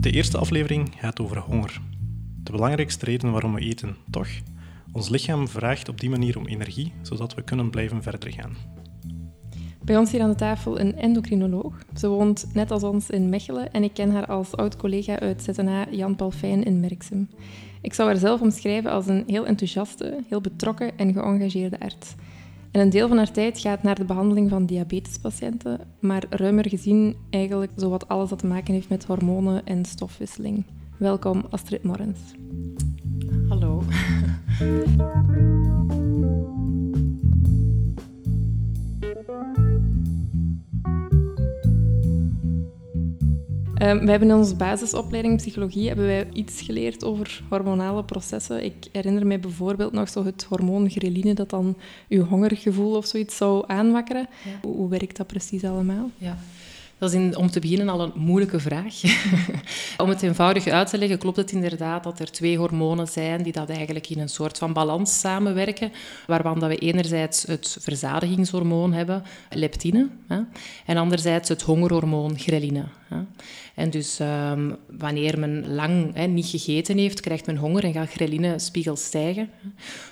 De 0.00 0.10
eerste 0.10 0.38
aflevering 0.38 0.88
gaat 0.96 1.20
over 1.20 1.38
honger. 1.38 1.80
De 2.42 2.52
belangrijkste 2.52 3.04
reden 3.04 3.32
waarom 3.32 3.54
we 3.54 3.60
eten, 3.60 3.96
toch? 4.10 4.28
Ons 4.92 5.08
lichaam 5.08 5.48
vraagt 5.48 5.88
op 5.88 6.00
die 6.00 6.10
manier 6.10 6.38
om 6.38 6.46
energie, 6.46 6.92
zodat 7.02 7.34
we 7.34 7.42
kunnen 7.42 7.70
blijven 7.70 8.02
verder 8.02 8.32
gaan. 8.32 8.56
Bij 9.84 9.96
ons 9.96 10.10
hier 10.10 10.22
aan 10.22 10.30
de 10.30 10.36
tafel 10.36 10.80
een 10.80 10.96
endocrinoloog. 10.96 11.78
Ze 11.96 12.08
woont 12.08 12.46
net 12.54 12.70
als 12.70 12.82
ons 12.82 13.10
in 13.10 13.28
Mechelen 13.28 13.72
en 13.72 13.82
ik 13.82 13.94
ken 13.94 14.10
haar 14.10 14.26
als 14.26 14.56
oud-collega 14.56 15.18
uit 15.18 15.42
ZNA 15.42 15.86
Jan 15.90 16.16
Paul 16.16 16.30
Fijn 16.30 16.64
in 16.64 16.80
Merksem. 16.80 17.28
Ik 17.82 17.94
zou 17.94 18.08
haar 18.08 18.18
zelf 18.18 18.40
omschrijven 18.40 18.90
als 18.90 19.06
een 19.06 19.24
heel 19.26 19.46
enthousiaste, 19.46 20.24
heel 20.28 20.40
betrokken 20.40 20.98
en 20.98 21.12
geëngageerde 21.12 21.80
arts. 21.80 22.14
En 22.72 22.80
een 22.80 22.90
deel 22.90 23.08
van 23.08 23.16
haar 23.16 23.32
tijd 23.32 23.58
gaat 23.58 23.82
naar 23.82 23.94
de 23.94 24.04
behandeling 24.04 24.50
van 24.50 24.66
diabetespatiënten, 24.66 25.80
maar 26.00 26.24
ruimer 26.30 26.68
gezien 26.68 27.16
eigenlijk 27.30 27.72
zowat 27.76 28.08
alles 28.08 28.28
dat 28.28 28.38
te 28.38 28.46
maken 28.46 28.74
heeft 28.74 28.88
met 28.88 29.04
hormonen 29.04 29.64
en 29.64 29.84
stofwisseling. 29.84 30.64
Welkom 30.96 31.44
Astrid 31.50 31.82
Morens. 31.82 32.20
Hallo. 33.48 33.82
Um, 43.82 43.98
we 44.04 44.10
hebben 44.10 44.28
in 44.28 44.34
onze 44.34 44.56
basisopleiding 44.56 45.36
psychologie 45.36 45.86
hebben 45.86 46.06
wij 46.06 46.28
iets 46.32 46.60
geleerd 46.60 47.04
over 47.04 47.42
hormonale 47.48 48.04
processen. 48.04 48.64
Ik 48.64 48.74
herinner 48.92 49.26
mij 49.26 49.40
bijvoorbeeld 49.40 49.92
nog 49.92 50.08
zo 50.08 50.24
het 50.24 50.46
hormoon 50.48 50.90
ghreline 50.90 51.34
dat 51.34 51.50
dan 51.50 51.76
uw 52.08 52.24
hongergevoel 52.24 52.96
of 52.96 53.06
zoiets 53.06 53.36
zou 53.36 53.64
aanwakkeren. 53.66 54.28
Hoe, 54.62 54.74
hoe 54.76 54.88
werkt 54.88 55.16
dat 55.16 55.26
precies 55.26 55.64
allemaal? 55.64 56.10
Ja. 56.16 56.38
Dat 56.98 57.12
is 57.12 57.36
om 57.36 57.50
te 57.50 57.60
beginnen 57.60 57.88
al 57.88 58.00
een 58.00 58.12
moeilijke 58.14 58.60
vraag. 58.60 58.94
om 60.02 60.08
het 60.08 60.22
eenvoudig 60.22 60.66
uit 60.66 60.90
te 60.90 60.98
leggen, 60.98 61.18
klopt 61.18 61.36
het 61.36 61.52
inderdaad 61.52 62.04
dat 62.04 62.20
er 62.20 62.30
twee 62.30 62.58
hormonen 62.58 63.08
zijn 63.08 63.42
die 63.42 63.52
dat 63.52 63.70
eigenlijk 63.70 64.10
in 64.10 64.20
een 64.20 64.28
soort 64.28 64.58
van 64.58 64.72
balans 64.72 65.20
samenwerken, 65.20 65.92
waarvan 66.26 66.58
dat 66.58 66.68
we 66.68 66.76
enerzijds 66.76 67.42
het 67.42 67.76
verzadigingshormoon 67.80 68.92
hebben, 68.92 69.22
leptine, 69.50 70.08
hè, 70.26 70.40
en 70.86 70.96
anderzijds 70.96 71.48
het 71.48 71.62
hongerhormoon, 71.62 72.38
ghreline. 72.38 72.84
Hè. 73.08 73.16
En 73.74 73.90
dus 73.90 74.18
um, 74.20 74.76
wanneer 74.86 75.38
men 75.38 75.74
lang 75.74 76.14
hè, 76.14 76.26
niet 76.26 76.46
gegeten 76.46 76.98
heeft, 76.98 77.20
krijgt 77.20 77.46
men 77.46 77.56
honger 77.56 77.84
en 77.84 77.92
gaat 77.92 78.10
ghreline-spiegel 78.10 78.96
stijgen. 78.96 79.50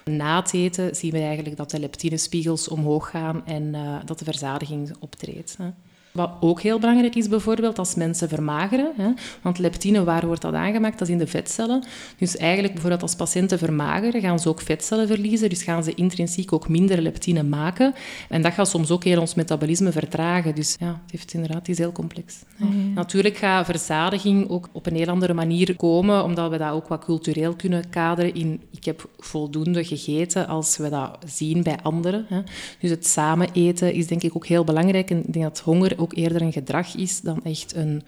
Na 0.05 0.41
het 0.41 0.55
eten 0.55 0.97
zien 0.97 1.11
we 1.11 1.19
eigenlijk 1.19 1.56
dat 1.56 1.71
de 1.71 1.81
leptinespiegels 1.81 2.69
omhoog 2.69 3.11
gaan 3.11 3.47
en 3.47 3.62
uh, 3.62 3.97
dat 4.05 4.19
de 4.19 4.25
verzadiging 4.25 4.95
optreedt. 5.00 5.56
Hè. 5.59 5.69
Wat 6.17 6.31
ook 6.41 6.61
heel 6.61 6.78
belangrijk 6.78 7.14
is 7.14 7.28
bijvoorbeeld 7.28 7.78
als 7.78 7.95
mensen 7.95 8.28
vermageren, 8.28 8.92
hè, 8.97 9.09
want 9.42 9.59
leptine, 9.59 10.05
waar 10.05 10.27
wordt 10.27 10.42
dat 10.42 10.55
aangemaakt? 10.55 10.98
Dat 10.98 11.09
is 11.09 11.14
in 11.14 11.19
de 11.19 11.27
vetcellen. 11.27 11.84
Dus 12.19 12.36
eigenlijk 12.36 12.72
bijvoorbeeld 12.72 13.03
als 13.03 13.14
patiënten 13.14 13.59
vermageren, 13.59 14.20
gaan 14.20 14.39
ze 14.39 14.48
ook 14.48 14.61
vetcellen 14.61 15.06
verliezen, 15.06 15.48
dus 15.48 15.62
gaan 15.62 15.84
ze 15.84 15.94
intrinsiek 15.94 16.53
ook 16.53 16.69
minder 16.69 17.00
leptine 17.03 17.42
maken. 17.42 17.94
En 18.28 18.42
dat 18.42 18.53
gaat 18.53 18.69
soms 18.69 18.91
ook 18.91 19.05
heel 19.05 19.20
ons 19.20 19.34
metabolisme 19.34 19.92
vertragen. 19.92 20.55
Dus 20.55 20.77
ja, 20.78 20.87
het, 20.87 21.11
heeft 21.11 21.34
inderdaad, 21.34 21.59
het 21.59 21.69
is 21.69 21.78
heel 21.78 21.92
complex. 21.92 22.34
Ja. 22.56 22.67
Natuurlijk 22.94 23.37
gaat 23.37 23.67
verzadiging 23.67 24.48
ook 24.48 24.69
op 24.72 24.87
een 24.87 24.97
heel 24.97 25.09
andere 25.09 25.34
manier 25.34 25.77
komen, 25.77 26.25
omdat 26.25 26.50
we 26.50 26.59
dat 26.59 26.72
ook 26.72 26.89
wat 26.89 27.05
cultureel 27.05 27.55
kunnen 27.55 27.91
kaderen 27.91 28.34
in 28.34 28.61
ik 28.70 28.84
heb 28.84 29.09
voldoende 29.19 29.84
gegeten 29.84 30.48
als 30.48 30.77
we 30.77 30.89
dat 30.89 31.19
zien 31.27 31.62
bij 31.62 31.78
anderen. 31.83 32.27
Hè. 32.28 32.41
Dus 32.81 32.91
het 32.91 33.06
samen 33.06 33.48
eten 33.53 33.92
is 33.92 34.06
denk 34.06 34.22
ik 34.22 34.37
ook 34.37 34.47
heel 34.47 34.64
belangrijk. 34.64 35.11
En 35.11 35.19
ik 35.19 35.33
denk 35.33 35.44
dat 35.44 35.61
honger 35.61 35.92
ook 35.97 36.06
eerder 36.12 36.43
een 36.43 36.53
gedrag 36.53 36.95
is 36.95 37.21
dan 37.21 37.45
echt 37.45 37.75
een... 37.75 38.03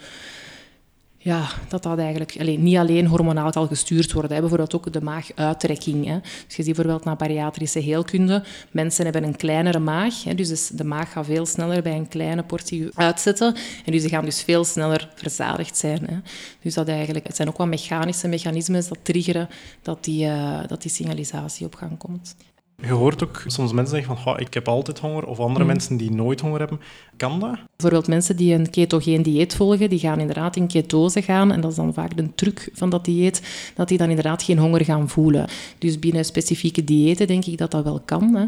Ja, 1.21 1.49
dat 1.69 1.83
dat 1.83 1.99
eigenlijk 1.99 2.37
alleen, 2.41 2.63
niet 2.63 2.77
alleen 2.77 3.07
hormonaal 3.07 3.51
kan 3.51 3.69
gestuurd 3.69 4.13
worden. 4.13 4.33
Hè. 4.33 4.41
Bijvoorbeeld 4.41 4.75
ook 4.75 4.93
de 4.93 5.01
maaguittrekking. 5.01 6.07
Hè. 6.07 6.21
Dus 6.21 6.57
je 6.57 6.63
ziet 6.63 6.65
bijvoorbeeld 6.65 7.05
naar 7.05 7.17
bariatrische 7.17 7.79
heelkunde. 7.79 8.45
Mensen 8.71 9.05
hebben 9.05 9.25
een 9.25 9.37
kleinere 9.37 9.79
maag. 9.79 10.25
Hè, 10.25 10.35
dus 10.35 10.69
de 10.69 10.85
maag 10.85 11.13
gaat 11.13 11.27
veel 11.27 11.47
sneller 11.47 11.83
bij 11.83 11.97
een 11.97 12.09
kleine 12.09 12.43
portie 12.43 12.89
uitzetten. 12.95 13.55
En 13.85 13.93
dus 13.93 14.01
die 14.01 14.11
gaan 14.11 14.25
dus 14.25 14.43
veel 14.43 14.65
sneller 14.65 15.09
verzadigd 15.15 15.77
zijn. 15.77 16.07
Hè. 16.07 16.17
Dus 16.63 16.75
dat 16.75 16.89
eigenlijk, 16.89 17.27
het 17.27 17.37
zijn 17.37 17.49
ook 17.49 17.57
wat 17.57 17.67
mechanische 17.67 18.29
mechanismen 18.29 18.85
dat 18.89 18.99
triggeren 19.03 19.49
dat 19.83 20.05
die, 20.05 20.27
uh, 20.27 20.61
dat 20.67 20.83
die 20.83 20.91
signalisatie 20.91 21.67
op 21.67 21.75
gang 21.75 21.99
komt. 21.99 22.37
Je 22.83 22.93
hoort 22.93 23.23
ook 23.23 23.43
soms 23.47 23.73
mensen 23.73 23.97
zeggen 23.97 24.17
van 24.17 24.35
oh, 24.35 24.41
ik 24.41 24.55
heb 24.55 24.69
altijd 24.69 24.99
honger, 24.99 25.27
of 25.27 25.39
andere 25.39 25.65
mm. 25.65 25.71
mensen 25.71 25.97
die 25.97 26.11
nooit 26.11 26.41
honger 26.41 26.59
hebben. 26.59 26.81
Kan 27.17 27.41
dat? 27.41 27.59
Bijvoorbeeld 27.77 28.09
mensen 28.09 28.37
die 28.37 28.55
een 28.55 28.71
ketogeen 28.71 29.23
dieet 29.23 29.55
volgen, 29.55 29.91
die 29.91 29.99
gaan 29.99 30.21
inderdaad 30.21 30.57
in 30.57 30.67
ketose 30.67 31.23
gaan. 31.23 31.53
En 31.53 31.61
dat 31.61 31.71
is 31.71 31.77
dan 31.77 31.95
vaak 31.95 32.17
de 32.17 32.35
truc 32.35 32.69
van 32.73 32.91
dat 32.91 33.05
dieet, 33.05 33.43
dat 33.75 33.89
die 33.89 33.99
dan 33.99 34.09
inderdaad 34.09 34.43
geen 34.43 34.59
honger 34.59 34.85
gaan 34.85 35.09
voelen. 35.09 35.49
Dus 35.79 35.99
binnen 35.99 36.25
specifieke 36.25 36.85
diëten 36.85 37.27
denk 37.27 37.45
ik 37.45 37.59
dat 37.59 37.71
dat 37.71 37.85
wel 37.85 38.01
kan. 38.05 38.35
Hè. 38.35 38.47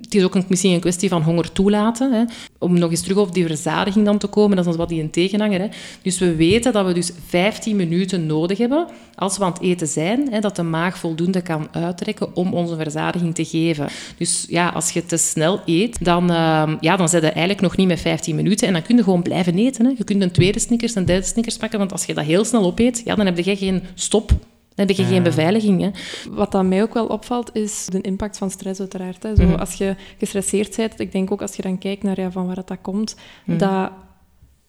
Het 0.00 0.14
is 0.14 0.24
ook 0.24 0.34
een, 0.34 0.44
misschien 0.48 0.72
een 0.72 0.80
kwestie 0.80 1.08
van 1.08 1.22
honger 1.22 1.52
toelaten. 1.52 2.12
Hè. 2.12 2.24
Om 2.58 2.78
nog 2.78 2.90
eens 2.90 3.02
terug 3.02 3.18
op 3.18 3.34
die 3.34 3.46
verzadiging 3.46 4.04
dan 4.04 4.18
te 4.18 4.26
komen, 4.26 4.56
dat 4.56 4.66
is 4.66 4.76
wat 4.76 4.88
die 4.88 5.02
een 5.02 5.10
tegenhanger. 5.10 5.60
Hè. 5.60 5.68
Dus 6.02 6.18
we 6.18 6.34
weten 6.34 6.72
dat 6.72 6.86
we 6.86 6.92
dus 6.92 7.12
15 7.26 7.76
minuten 7.76 8.26
nodig 8.26 8.58
hebben 8.58 8.86
als 9.14 9.38
we 9.38 9.44
aan 9.44 9.52
het 9.52 9.62
eten 9.62 9.86
zijn, 9.86 10.32
hè, 10.32 10.40
dat 10.40 10.56
de 10.56 10.62
maag 10.62 10.98
voldoende 10.98 11.42
kan 11.42 11.68
uittrekken 11.70 12.36
om 12.36 12.54
onze 12.54 12.76
verzadiging 12.76 13.34
te 13.34 13.46
geven. 13.48 13.88
Dus 14.16 14.46
ja, 14.48 14.68
als 14.68 14.90
je 14.90 15.06
te 15.06 15.16
snel 15.16 15.60
eet, 15.64 16.04
dan, 16.04 16.30
uh, 16.30 16.72
ja, 16.80 16.96
dan 16.96 17.08
zit 17.08 17.22
je 17.22 17.28
eigenlijk 17.28 17.60
nog 17.60 17.76
niet 17.76 17.86
met 17.88 18.00
15 18.00 18.36
minuten 18.36 18.66
en 18.66 18.72
dan 18.72 18.82
kun 18.82 18.96
je 18.96 19.02
gewoon 19.02 19.22
blijven 19.22 19.58
eten. 19.58 19.84
Hè. 19.84 19.92
Je 19.96 20.04
kunt 20.04 20.22
een 20.22 20.30
tweede 20.30 20.58
snickers, 20.58 20.94
een 20.94 21.04
derde 21.04 21.26
snickers 21.26 21.56
pakken, 21.56 21.78
want 21.78 21.92
als 21.92 22.04
je 22.04 22.14
dat 22.14 22.24
heel 22.24 22.44
snel 22.44 22.64
opeet, 22.64 23.02
ja, 23.04 23.14
dan 23.14 23.26
heb 23.26 23.38
je 23.38 23.56
geen 23.56 23.82
stop. 23.94 24.28
Dan 24.74 24.86
heb 24.86 24.96
je 24.96 25.04
geen 25.04 25.22
beveiliging. 25.22 25.80
Hè. 25.80 25.90
Wat 26.30 26.54
aan 26.54 26.68
mij 26.68 26.82
ook 26.82 26.94
wel 26.94 27.06
opvalt, 27.06 27.50
is 27.52 27.86
de 27.86 28.00
impact 28.00 28.38
van 28.38 28.50
stress 28.50 28.80
uiteraard. 28.80 29.22
Hè. 29.22 29.36
Zo, 29.36 29.42
mm 29.42 29.48
-hmm. 29.48 29.58
Als 29.58 29.74
je 29.74 29.94
gestresseerd 30.18 30.76
bent, 30.76 31.00
ik 31.00 31.12
denk 31.12 31.32
ook 31.32 31.42
als 31.42 31.56
je 31.56 31.62
dan 31.62 31.78
kijkt 31.78 32.02
naar 32.02 32.20
ja, 32.20 32.30
van 32.30 32.46
waar 32.46 32.62
dat 32.64 32.78
komt, 32.82 33.14
mm 33.14 33.22
-hmm. 33.44 33.58
dat 33.58 33.90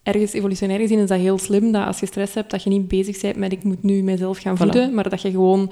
ergens 0.03 0.33
evolutionair 0.33 0.79
gezien 0.79 0.99
is 0.99 1.07
dat 1.07 1.19
heel 1.19 1.37
slim, 1.37 1.71
dat 1.71 1.85
als 1.85 1.99
je 1.99 2.05
stress 2.05 2.33
hebt, 2.33 2.51
dat 2.51 2.63
je 2.63 2.69
niet 2.69 2.87
bezig 2.87 3.21
bent 3.21 3.35
met 3.35 3.51
ik 3.51 3.63
moet 3.63 3.83
nu 3.83 4.03
mezelf 4.03 4.37
gaan 4.37 4.57
voeden, 4.57 4.89
voilà. 4.89 4.93
maar 4.93 5.09
dat 5.09 5.21
je 5.21 5.31
gewoon 5.31 5.71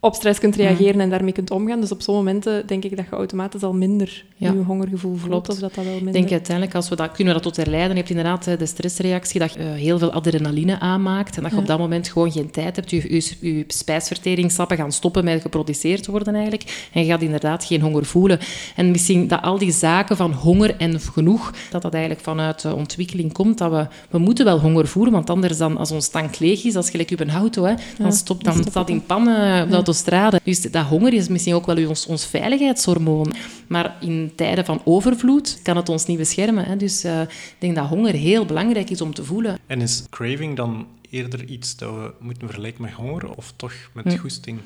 op 0.00 0.14
stress 0.14 0.38
kunt 0.38 0.56
reageren 0.56 0.94
mm. 0.94 1.00
en 1.00 1.10
daarmee 1.10 1.32
kunt 1.32 1.50
omgaan. 1.50 1.80
Dus 1.80 1.92
op 1.92 2.02
zo'n 2.02 2.14
momenten 2.14 2.66
denk 2.66 2.84
ik 2.84 2.96
dat 2.96 3.04
je 3.10 3.16
automatisch 3.16 3.62
al 3.62 3.72
minder 3.72 4.24
ja. 4.36 4.52
je 4.52 4.58
hongergevoel 4.58 5.16
voelt. 5.16 5.48
Of 5.48 5.58
dat 5.58 5.74
dat 5.74 5.84
wel 5.84 5.94
minder... 5.94 6.06
Ik 6.06 6.12
denk 6.12 6.30
uiteindelijk, 6.30 6.76
als 6.76 6.88
we 6.88 6.96
dat, 6.96 7.12
kunnen 7.12 7.34
we 7.34 7.40
dat 7.40 7.54
tot 7.54 7.64
herleiden. 7.64 7.90
Je 7.90 7.96
hebt 7.96 8.10
inderdaad 8.10 8.44
de 8.58 8.66
stressreactie 8.66 9.40
dat 9.40 9.52
je 9.52 9.58
uh, 9.58 9.72
heel 9.72 9.98
veel 9.98 10.12
adrenaline 10.12 10.80
aanmaakt 10.80 11.36
en 11.36 11.42
dat 11.42 11.50
je 11.50 11.56
ja. 11.56 11.62
op 11.62 11.68
dat 11.68 11.78
moment 11.78 12.08
gewoon 12.08 12.32
geen 12.32 12.50
tijd 12.50 12.76
hebt. 12.76 12.90
Je, 12.90 13.14
je, 13.14 13.36
je 13.40 13.64
spijsverteringssappen 13.66 14.76
gaan 14.76 14.92
stoppen 14.92 15.24
met 15.24 15.42
geproduceerd 15.42 16.06
worden 16.06 16.34
eigenlijk. 16.34 16.88
En 16.92 17.04
je 17.04 17.10
gaat 17.10 17.22
inderdaad 17.22 17.64
geen 17.64 17.80
honger 17.80 18.04
voelen. 18.04 18.38
En 18.76 18.90
misschien 18.90 19.28
dat 19.28 19.42
al 19.42 19.58
die 19.58 19.72
zaken 19.72 20.16
van 20.16 20.32
honger 20.32 20.76
en 20.76 21.00
genoeg, 21.00 21.52
dat 21.70 21.82
dat 21.82 21.92
eigenlijk 21.92 22.24
vanuit 22.24 22.62
de 22.62 22.74
ontwikkeling 22.74 23.32
komt. 23.32 23.58
Dat 23.58 23.70
we, 23.70 23.86
we 24.10 24.18
moeten 24.18 24.44
wel 24.44 24.60
honger 24.60 24.86
voelen, 24.86 25.12
want 25.12 25.30
anders 25.30 25.58
dan, 25.58 25.76
als 25.76 25.90
ons 25.90 26.08
tank 26.08 26.38
leeg 26.38 26.64
is, 26.64 26.76
als 26.76 26.90
gelijk 26.90 27.10
op 27.10 27.20
een 27.20 27.30
auto, 27.30 27.64
hè, 27.64 27.74
dan, 27.98 28.12
stopt, 28.12 28.44
dan 28.44 28.54
staat 28.54 28.72
dat 28.72 28.88
in 28.88 29.04
pan 29.04 29.28
uh, 29.28 29.62
autostrade. 29.88 30.40
Dus 30.44 30.60
dat 30.60 30.86
honger 30.86 31.12
is 31.12 31.28
misschien 31.28 31.54
ook 31.54 31.66
wel 31.66 31.88
ons, 31.88 32.06
ons 32.06 32.26
veiligheidshormoon. 32.26 33.32
Maar 33.66 33.96
in 34.00 34.32
tijden 34.34 34.64
van 34.64 34.80
overvloed 34.84 35.60
kan 35.62 35.76
het 35.76 35.88
ons 35.88 36.06
niet 36.06 36.18
beschermen. 36.18 36.64
Hè. 36.64 36.76
Dus 36.76 37.04
uh, 37.04 37.20
ik 37.20 37.56
denk 37.58 37.74
dat 37.74 37.86
honger 37.86 38.14
heel 38.14 38.44
belangrijk 38.44 38.90
is 38.90 39.00
om 39.00 39.14
te 39.14 39.24
voelen. 39.24 39.58
En 39.66 39.80
is 39.80 40.04
craving 40.10 40.56
dan 40.56 40.86
eerder 41.10 41.44
iets 41.44 41.76
dat 41.76 41.94
we 41.94 42.12
moeten 42.18 42.46
vergelijken 42.46 42.82
met 42.82 42.92
honger 42.92 43.36
of 43.36 43.52
toch 43.56 43.72
met 43.92 44.04
hm. 44.04 44.18
goesting? 44.18 44.58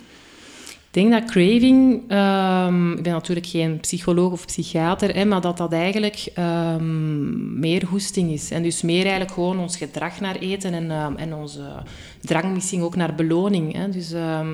Denk 0.93 1.11
dat 1.11 1.25
craving, 1.25 1.93
um, 1.93 2.93
ik 2.93 3.03
ben 3.03 3.13
natuurlijk 3.13 3.47
geen 3.47 3.81
psycholoog 3.81 4.33
of 4.33 4.47
psychiater, 4.47 5.15
hè, 5.15 5.25
maar 5.25 5.41
dat 5.41 5.57
dat 5.57 5.73
eigenlijk 5.73 6.33
um, 6.39 7.59
meer 7.59 7.87
hoesting 7.87 8.31
is. 8.31 8.51
En 8.51 8.63
dus 8.63 8.83
meer 8.83 9.03
eigenlijk 9.03 9.33
gewoon 9.33 9.59
ons 9.59 9.77
gedrag 9.77 10.21
naar 10.21 10.37
eten 10.37 10.73
en, 10.73 10.91
um, 10.91 11.17
en 11.17 11.35
onze 11.35 11.83
drang 12.21 12.55
misschien 12.55 12.83
ook 12.83 12.97
naar 12.97 13.15
beloning. 13.15 13.73
Hè. 13.73 13.89
Dus, 13.89 14.09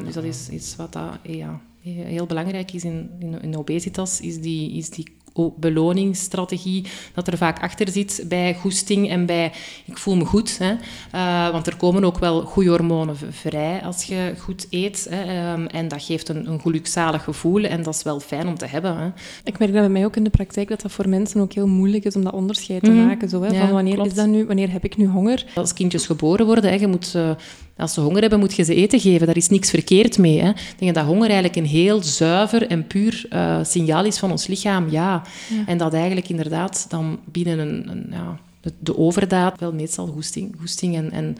dus 0.05 0.15
dat 0.15 0.25
is 0.25 0.49
iets 0.49 0.77
wat 0.77 0.93
dat, 0.93 1.19
ja, 1.23 1.61
heel 1.81 2.27
belangrijk 2.27 2.73
is 2.73 2.85
in, 2.85 3.11
in, 3.19 3.43
in 3.43 3.57
obesitas, 3.57 4.21
is 4.21 4.41
die, 4.41 4.73
is 4.73 4.91
die 4.91 5.17
beloningsstrategie 5.57 6.85
dat 7.15 7.27
er 7.27 7.37
vaak 7.37 7.61
achter 7.61 7.89
zit 7.89 8.25
bij 8.29 8.55
goesting 8.55 9.11
en 9.11 9.27
bij 9.27 9.53
ik 9.85 9.99
voel 9.99 10.17
me 10.17 10.25
goed. 10.25 10.59
Hè. 10.59 10.73
Uh, 11.15 11.53
want 11.53 11.67
er 11.67 11.77
komen 11.77 12.05
ook 12.05 12.19
wel 12.19 12.41
goede 12.41 12.71
hormonen 12.71 13.17
vrij 13.31 13.83
als 13.83 14.05
je 14.05 14.35
goed 14.39 14.67
eet. 14.71 15.07
Hè. 15.11 15.53
Um, 15.53 15.67
en 15.67 15.89
dat 15.89 16.03
geeft 16.03 16.29
een, 16.29 16.51
een 16.51 16.61
gelukzalig 16.61 17.25
gevoel 17.25 17.65
en 17.65 17.83
dat 17.83 17.95
is 17.95 18.03
wel 18.03 18.21
fijn 18.21 18.49
om 18.49 18.59
te 18.59 18.67
hebben. 18.67 18.97
Hè. 18.99 19.07
Ik 19.45 19.59
merk 19.59 19.73
dat 19.73 19.81
bij 19.81 19.89
mij 19.89 20.05
ook 20.05 20.17
in 20.17 20.25
de 20.25 20.31
praktijk 20.31 20.69
dat 20.69 20.81
dat 20.81 20.93
voor 20.93 21.09
mensen 21.09 21.41
ook 21.41 21.53
heel 21.53 21.67
moeilijk 21.67 22.05
is 22.05 22.17
om 22.17 22.25
dat 22.25 22.33
onderscheid 22.33 22.83
te 22.83 22.91
mm. 22.91 23.07
maken. 23.07 23.29
Zo, 23.29 23.43
hè, 23.43 23.49
ja, 23.53 23.61
van 23.61 23.71
wanneer, 23.71 23.95
klopt. 23.95 24.09
is 24.09 24.17
dat 24.17 24.27
nu, 24.27 24.47
wanneer 24.47 24.73
heb 24.73 24.85
ik 24.85 24.97
nu 24.97 25.07
honger? 25.07 25.45
Als 25.55 25.73
kindjes 25.73 26.07
geboren 26.07 26.47
worden, 26.47 26.71
hè, 26.71 26.77
je 26.77 26.87
moet... 26.87 27.13
Uh, 27.17 27.31
als 27.79 27.95
ze 27.95 28.01
honger 28.01 28.21
hebben, 28.21 28.39
moet 28.39 28.55
je 28.55 28.63
ze 28.63 28.75
eten 28.75 29.01
geven. 29.01 29.27
Daar 29.27 29.37
is 29.37 29.49
niks 29.49 29.71
verkeerd 29.71 30.19
mee. 30.19 30.41
Hè. 30.41 30.49
Ik 30.49 30.75
denk 30.79 30.95
dat 30.95 31.05
honger 31.05 31.27
eigenlijk 31.27 31.57
een 31.57 31.67
heel 31.67 32.03
zuiver 32.03 32.67
en 32.67 32.87
puur 32.87 33.27
uh, 33.33 33.59
signaal 33.63 34.05
is 34.05 34.19
van 34.19 34.31
ons 34.31 34.47
lichaam. 34.47 34.91
Ja. 34.91 35.23
ja. 35.49 35.63
En 35.67 35.79
dat 35.79 35.95
eigenlijk 35.95 36.29
inderdaad 36.29 36.87
dan 36.89 37.19
binnen 37.25 37.59
een, 37.59 37.89
een 37.91 38.07
ja, 38.11 38.39
de, 38.79 38.99
overdaad 38.99 39.61
wel 39.61 39.73
meestal 39.73 40.07
goesting, 40.07 40.55
goesting 40.59 40.97
en, 40.97 41.11
en, 41.11 41.37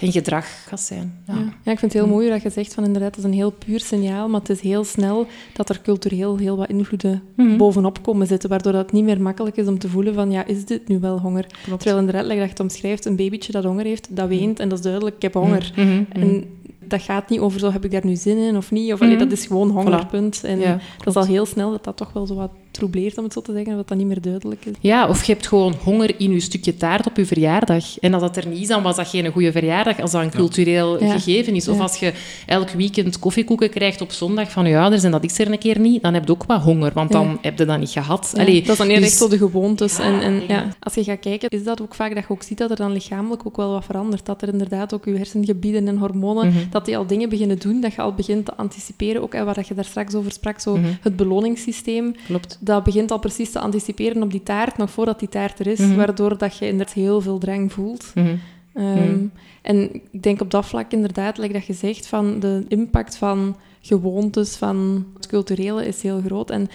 en 0.00 0.12
gedrag 0.12 0.64
gaat 0.66 0.80
zijn. 0.80 1.22
Ja. 1.26 1.34
ja. 1.34 1.72
ik 1.72 1.78
vind 1.78 1.92
het 1.92 1.92
heel 1.92 2.06
mooi 2.06 2.28
dat 2.28 2.42
je 2.42 2.50
zegt 2.50 2.74
van 2.74 2.84
inderdaad, 2.84 3.14
dat 3.14 3.18
is 3.18 3.30
een 3.30 3.36
heel 3.36 3.50
puur 3.50 3.80
signaal, 3.80 4.28
maar 4.28 4.40
het 4.40 4.50
is 4.50 4.60
heel 4.60 4.84
snel 4.84 5.26
dat 5.52 5.68
er 5.68 5.80
cultureel 5.80 6.36
heel 6.36 6.56
wat 6.56 6.68
invloeden 6.68 7.22
mhm. 7.36 7.56
bovenop 7.56 8.02
komen 8.02 8.26
zitten, 8.26 8.48
waardoor 8.48 8.72
dat 8.72 8.92
niet 8.92 9.04
meer 9.04 9.20
makkelijk 9.20 9.56
is 9.56 9.66
om 9.66 9.78
te 9.78 9.88
voelen 9.88 10.14
van, 10.14 10.30
ja, 10.30 10.46
is 10.46 10.64
dit 10.64 10.88
nu 10.88 10.98
wel 10.98 11.18
honger? 11.18 11.46
Klopt. 11.62 11.80
Terwijl 11.82 12.00
inderdaad, 12.06 12.28
dat 12.28 12.36
je 12.36 12.42
het 12.42 12.60
omschrijft, 12.60 13.04
een 13.04 13.16
babytje 13.16 13.52
dat 13.52 13.64
honger 13.64 13.84
heeft, 13.84 14.16
dat 14.16 14.28
weent 14.28 14.60
en 14.60 14.68
dat 14.68 14.78
is 14.78 14.84
duidelijk, 14.84 15.16
ik 15.16 15.22
heb 15.22 15.34
honger. 15.34 15.72
Mhm. 15.76 16.02
En 16.08 16.58
dat 16.84 17.02
gaat 17.02 17.28
niet 17.28 17.40
over 17.40 17.60
zo 17.60 17.72
heb 17.72 17.84
ik 17.84 17.90
daar 17.90 18.06
nu 18.06 18.16
zin 18.16 18.38
in 18.38 18.56
of 18.56 18.70
niet. 18.70 18.92
Of, 18.92 18.98
dat 18.98 19.32
is 19.32 19.46
gewoon 19.46 19.70
hongerpunt. 19.70 20.44
En 20.44 20.60
dat 20.98 21.06
is 21.06 21.14
al 21.14 21.24
heel 21.24 21.46
snel 21.46 21.70
dat 21.70 21.84
dat 21.84 21.96
toch 21.96 22.12
wel 22.12 22.26
zo 22.26 22.34
wat 22.34 22.50
troubleert, 22.70 23.18
om 23.18 23.24
het 23.24 23.32
zo 23.32 23.40
te 23.40 23.52
zeggen, 23.52 23.76
dat 23.76 23.88
dat 23.88 23.98
niet 23.98 24.06
meer 24.06 24.20
duidelijk 24.20 24.64
is. 24.64 24.74
Ja, 24.80 25.08
of 25.08 25.24
je 25.24 25.32
hebt 25.32 25.46
gewoon 25.46 25.74
honger 25.84 26.20
in 26.20 26.32
je 26.32 26.40
stukje 26.40 26.76
taart 26.76 27.06
op 27.06 27.16
je 27.16 27.26
verjaardag. 27.26 27.98
En 27.98 28.14
als 28.14 28.22
dat 28.22 28.36
er 28.36 28.46
niet 28.46 28.60
is, 28.60 28.68
dan 28.68 28.82
was 28.82 28.96
dat 28.96 29.08
geen 29.08 29.32
goede 29.32 29.52
verjaardag, 29.52 30.00
als 30.00 30.10
dat 30.10 30.22
een 30.22 30.30
cultureel 30.30 30.98
gegeven 30.98 31.54
is. 31.54 31.68
Of 31.68 31.80
als 31.80 31.96
je 31.96 32.12
elk 32.46 32.70
weekend 32.70 33.18
koffiekoeken 33.18 33.70
krijgt 33.70 34.00
op 34.00 34.12
zondag 34.12 34.50
van 34.50 34.66
je 34.66 34.78
ouders 34.78 35.02
en 35.02 35.10
dat 35.10 35.24
is 35.24 35.38
er 35.38 35.52
een 35.52 35.58
keer 35.58 35.78
niet, 35.80 36.02
dan 36.02 36.14
heb 36.14 36.26
je 36.26 36.32
ook 36.32 36.44
wat 36.44 36.62
honger, 36.62 36.92
want 36.94 37.12
dan 37.12 37.38
heb 37.42 37.58
je 37.58 37.64
dat 37.64 37.78
niet 37.78 37.90
gehad. 37.90 38.34
Allee, 38.36 38.60
dat 38.60 38.70
is 38.70 38.76
dan 38.76 38.86
eerder 38.86 39.02
dus... 39.02 39.10
echt 39.10 39.20
zo 39.20 39.28
de 39.28 39.38
gewoontes. 39.38 39.98
En, 39.98 40.20
en 40.20 40.42
ja. 40.48 40.68
als 40.80 40.94
je 40.94 41.04
gaat 41.04 41.20
kijken, 41.20 41.48
is 41.48 41.64
dat 41.64 41.82
ook 41.82 41.94
vaak 41.94 42.14
dat 42.14 42.24
je 42.26 42.30
ook 42.30 42.42
ziet 42.42 42.58
dat 42.58 42.70
er 42.70 42.76
dan 42.76 42.92
lichamelijk 42.92 43.46
ook 43.46 43.56
wel 43.56 43.70
wat 43.70 43.84
verandert. 43.84 44.26
Dat 44.26 44.42
er 44.42 44.48
inderdaad 44.48 44.94
ook 44.94 45.04
je 45.04 45.16
hersengebieden 45.16 45.88
en 45.88 45.96
hormonen, 45.96 46.48
mhm. 46.48 46.58
dat 46.70 46.84
die 46.84 46.96
al 46.96 47.06
dingen 47.06 47.28
beginnen 47.28 47.58
doen, 47.58 47.80
dat 47.80 47.94
je 47.94 48.00
al 48.00 48.14
begint 48.14 48.44
te 48.44 48.56
anticiperen, 48.56 49.22
ook 49.22 49.32
waar 49.32 49.64
je 49.68 49.74
daar 49.74 49.84
straks 49.84 50.14
over 50.14 50.32
sprak, 50.32 50.60
zo 50.60 50.76
mhm. 50.76 50.88
het 51.00 51.16
beloningssysteem. 51.16 52.14
Klopt 52.26 52.58
dat 52.70 52.84
begint 52.84 53.10
al 53.10 53.18
precies 53.18 53.50
te 53.50 53.58
anticiperen 53.58 54.22
op 54.22 54.30
die 54.30 54.42
taart, 54.42 54.76
nog 54.76 54.90
voordat 54.90 55.18
die 55.18 55.28
taart 55.28 55.58
er 55.58 55.66
is, 55.66 55.78
mhm. 55.78 55.96
waardoor 55.96 56.38
dat 56.38 56.56
je 56.56 56.66
inderdaad 56.66 56.94
heel 56.94 57.20
veel 57.20 57.38
drang 57.38 57.72
voelt. 57.72 58.12
Mhm. 58.14 58.36
Ehm, 58.74 59.12
mhm. 59.12 59.26
En 59.62 59.94
ik 59.94 60.22
denk 60.22 60.40
op 60.40 60.50
dat 60.50 60.66
vlak 60.66 60.92
inderdaad, 60.92 61.38
like 61.38 61.52
dat 61.52 61.66
je 61.66 61.72
zegt, 61.72 62.06
van 62.06 62.40
de 62.40 62.64
impact 62.68 63.16
van 63.16 63.56
gewoontes, 63.80 64.56
van 64.56 65.06
het 65.14 65.26
culturele 65.26 65.86
is 65.86 66.02
heel 66.02 66.20
groot. 66.20 66.50
En 66.50 66.68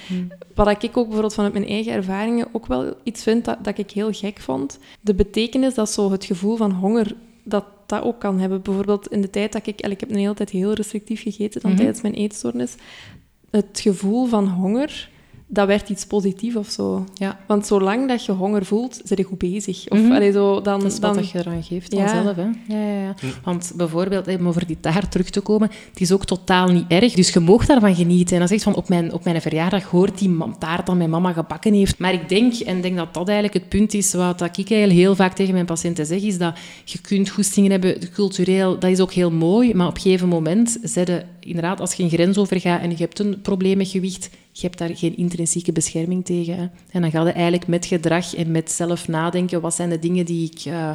wat 0.53 0.83
ik 0.83 0.97
ook 0.97 1.05
bijvoorbeeld 1.05 1.33
vanuit 1.33 1.53
mijn 1.53 1.67
eigen 1.67 1.93
ervaringen 1.93 2.47
ook 2.51 2.65
wel 2.65 2.93
iets 3.03 3.23
vind 3.23 3.45
dat, 3.45 3.63
dat 3.63 3.77
ik 3.77 3.91
heel 3.91 4.11
gek 4.11 4.39
vond, 4.39 4.79
de 5.01 5.13
betekenis 5.13 5.73
dat 5.73 5.89
zo 5.89 6.11
het 6.11 6.25
gevoel 6.25 6.55
van 6.55 6.71
honger 6.71 7.15
dat 7.43 7.65
dat 7.85 8.03
ook 8.03 8.19
kan 8.19 8.39
hebben. 8.39 8.61
Bijvoorbeeld 8.61 9.07
in 9.07 9.21
de 9.21 9.29
tijd 9.29 9.51
dat 9.51 9.67
ik... 9.67 9.81
Ik 9.81 9.99
heb 9.99 10.09
een 10.09 10.15
hele 10.15 10.33
tijd 10.33 10.49
heel 10.49 10.73
restrictief 10.73 11.21
gegeten 11.21 11.61
dan 11.61 11.75
tijdens 11.75 12.01
mijn 12.01 12.13
eetstoornis. 12.13 12.75
Het 13.49 13.79
gevoel 13.81 14.25
van 14.25 14.47
honger 14.47 15.09
dat 15.47 15.67
werd 15.67 15.89
iets 15.89 16.05
positiefs 16.05 16.55
of 16.55 16.69
zo. 16.69 17.05
Ja. 17.13 17.39
Want 17.47 17.65
zolang 17.65 18.07
dat 18.07 18.25
je 18.25 18.31
honger 18.31 18.65
voelt, 18.65 19.01
zit 19.03 19.17
je 19.17 19.23
goed 19.23 19.37
bezig. 19.37 19.89
Of, 19.89 19.99
mm 19.99 20.31
zo, 20.33 20.61
dan, 20.61 20.79
dat 20.79 20.91
is 20.91 20.99
wat 20.99 21.13
dan... 21.13 21.23
je 21.23 21.39
eraan 21.39 21.63
geeft 21.63 21.93
vanzelf. 21.93 22.35
Ja. 22.35 22.51
Hè? 22.67 22.75
Ja, 22.75 22.91
ja, 22.91 23.01
ja. 23.01 23.13
Want 23.43 23.71
bijvoorbeeld, 23.75 24.27
om 24.27 24.47
over 24.47 24.67
die 24.67 24.79
taart 24.79 25.11
terug 25.11 25.29
te 25.29 25.41
komen, 25.41 25.69
het 25.89 26.01
is 26.01 26.11
ook 26.11 26.25
totaal 26.25 26.67
niet 26.67 26.85
erg. 26.87 27.13
Dus 27.13 27.29
je 27.33 27.39
mag 27.39 27.65
daarvan 27.65 27.95
genieten. 27.95 28.33
En 28.33 28.39
dan 28.39 28.47
zegt 28.47 28.63
van, 28.63 28.75
op 28.75 28.89
mijn, 28.89 29.13
op 29.13 29.23
mijn 29.23 29.41
verjaardag 29.41 29.83
hoort 29.83 30.17
die 30.17 30.37
taart 30.59 30.85
dat 30.85 30.95
mijn 30.95 31.09
mama 31.09 31.33
gebakken 31.33 31.73
heeft. 31.73 31.99
Maar 31.99 32.13
ik 32.13 32.29
denk, 32.29 32.53
en 32.53 32.81
denk 32.81 32.95
dat 32.95 33.13
dat 33.13 33.27
eigenlijk 33.27 33.53
het 33.57 33.69
punt 33.69 33.93
is, 33.93 34.13
wat 34.13 34.41
ik 34.41 34.55
eigenlijk 34.55 34.91
heel 34.91 35.15
vaak 35.15 35.33
tegen 35.33 35.53
mijn 35.53 35.65
patiënten 35.65 36.05
zeg, 36.05 36.21
is 36.21 36.37
dat 36.37 36.57
je 36.85 37.01
kunt 37.01 37.29
goestingen 37.29 37.71
hebben, 37.71 38.11
cultureel, 38.13 38.79
dat 38.79 38.89
is 38.89 38.99
ook 38.99 39.13
heel 39.13 39.31
mooi, 39.31 39.73
maar 39.73 39.87
op 39.87 39.95
een 39.95 40.01
gegeven 40.01 40.27
moment 40.27 40.77
zetten 40.83 41.27
inderdaad, 41.39 41.79
als 41.79 41.93
je 41.93 42.03
een 42.03 42.09
grens 42.09 42.37
overgaat 42.37 42.81
en 42.81 42.89
je 42.89 42.95
hebt 42.95 43.19
een 43.19 43.41
probleem 43.41 43.77
met 43.77 43.87
gewicht, 43.87 44.29
je 44.57 44.67
hebt 44.67 44.77
daar 44.77 44.97
geen 44.97 45.17
intrinsieke 45.17 45.71
bescherming 45.71 46.25
tegen. 46.25 46.55
Hè. 46.55 46.67
En 46.91 47.01
dan 47.01 47.11
ga 47.11 47.21
je 47.21 47.31
eigenlijk 47.31 47.67
met 47.67 47.85
gedrag 47.85 48.35
en 48.35 48.51
met 48.51 48.71
zelf 48.71 49.07
nadenken, 49.07 49.61
wat 49.61 49.75
zijn 49.75 49.89
de 49.89 49.99
dingen 49.99 50.25
die 50.25 50.51
ik... 50.51 50.65
Uh, 50.65 50.91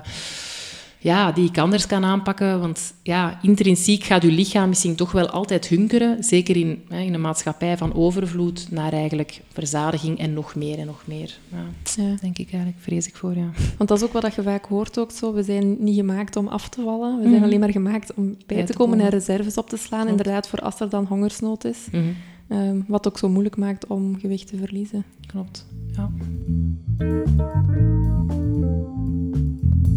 ja, 1.02 1.32
die 1.32 1.48
ik 1.48 1.58
anders 1.58 1.86
kan 1.86 2.04
aanpakken. 2.04 2.60
Want 2.60 2.94
ja, 3.02 3.38
intrinsiek 3.42 4.04
gaat 4.04 4.22
je 4.22 4.30
lichaam 4.30 4.68
misschien 4.68 4.94
toch 4.94 5.12
wel 5.12 5.28
altijd 5.28 5.68
hunkeren. 5.68 6.24
Zeker 6.24 6.56
in, 6.56 6.82
hè, 6.88 7.00
in 7.00 7.14
een 7.14 7.20
maatschappij 7.20 7.76
van 7.76 7.94
overvloed 7.94 8.66
naar 8.70 8.92
eigenlijk 8.92 9.40
verzadiging 9.52 10.18
en 10.18 10.32
nog 10.32 10.54
meer 10.54 10.78
en 10.78 10.86
nog 10.86 11.02
meer. 11.06 11.38
Ja, 11.48 11.64
ja. 12.02 12.14
denk 12.20 12.38
ik 12.38 12.52
eigenlijk, 12.52 12.82
vrees 12.82 13.06
ik 13.06 13.16
voor, 13.16 13.36
ja. 13.36 13.50
Want 13.76 13.88
dat 13.88 13.98
is 13.98 14.04
ook 14.04 14.12
wat 14.12 14.34
je 14.34 14.42
vaak 14.42 14.64
hoort 14.64 14.98
ook 14.98 15.10
zo. 15.10 15.32
We 15.32 15.42
zijn 15.42 15.76
niet 15.78 15.96
gemaakt 15.96 16.36
om 16.36 16.48
af 16.48 16.68
te 16.68 16.82
vallen. 16.82 17.16
We 17.16 17.22
zijn 17.22 17.34
mhm. 17.34 17.44
alleen 17.44 17.60
maar 17.60 17.70
gemaakt 17.70 18.14
om 18.14 18.36
bij, 18.46 18.64
te, 18.64 18.72
komen, 18.72 19.00
en 19.00 19.08
reserves 19.08 19.56
op 19.56 19.68
te 19.68 19.76
slaan. 19.76 20.08
Inderdaad, 20.08 20.48
voor 20.48 20.60
als 20.60 20.80
er 20.80 20.88
dan 20.88 21.04
hongersnood 21.04 21.64
is. 21.64 21.78
Mhm. 21.92 22.02
Ehm, 22.50 22.80
wat 22.86 23.06
ook 23.08 23.18
zo 23.18 23.28
moeilijk 23.28 23.56
maakt 23.56 23.86
om 23.86 24.18
gewicht 24.18 24.46
te 24.46 24.56
verliezen. 24.56 25.04
Klopt, 25.26 25.66
ja. 25.86 26.10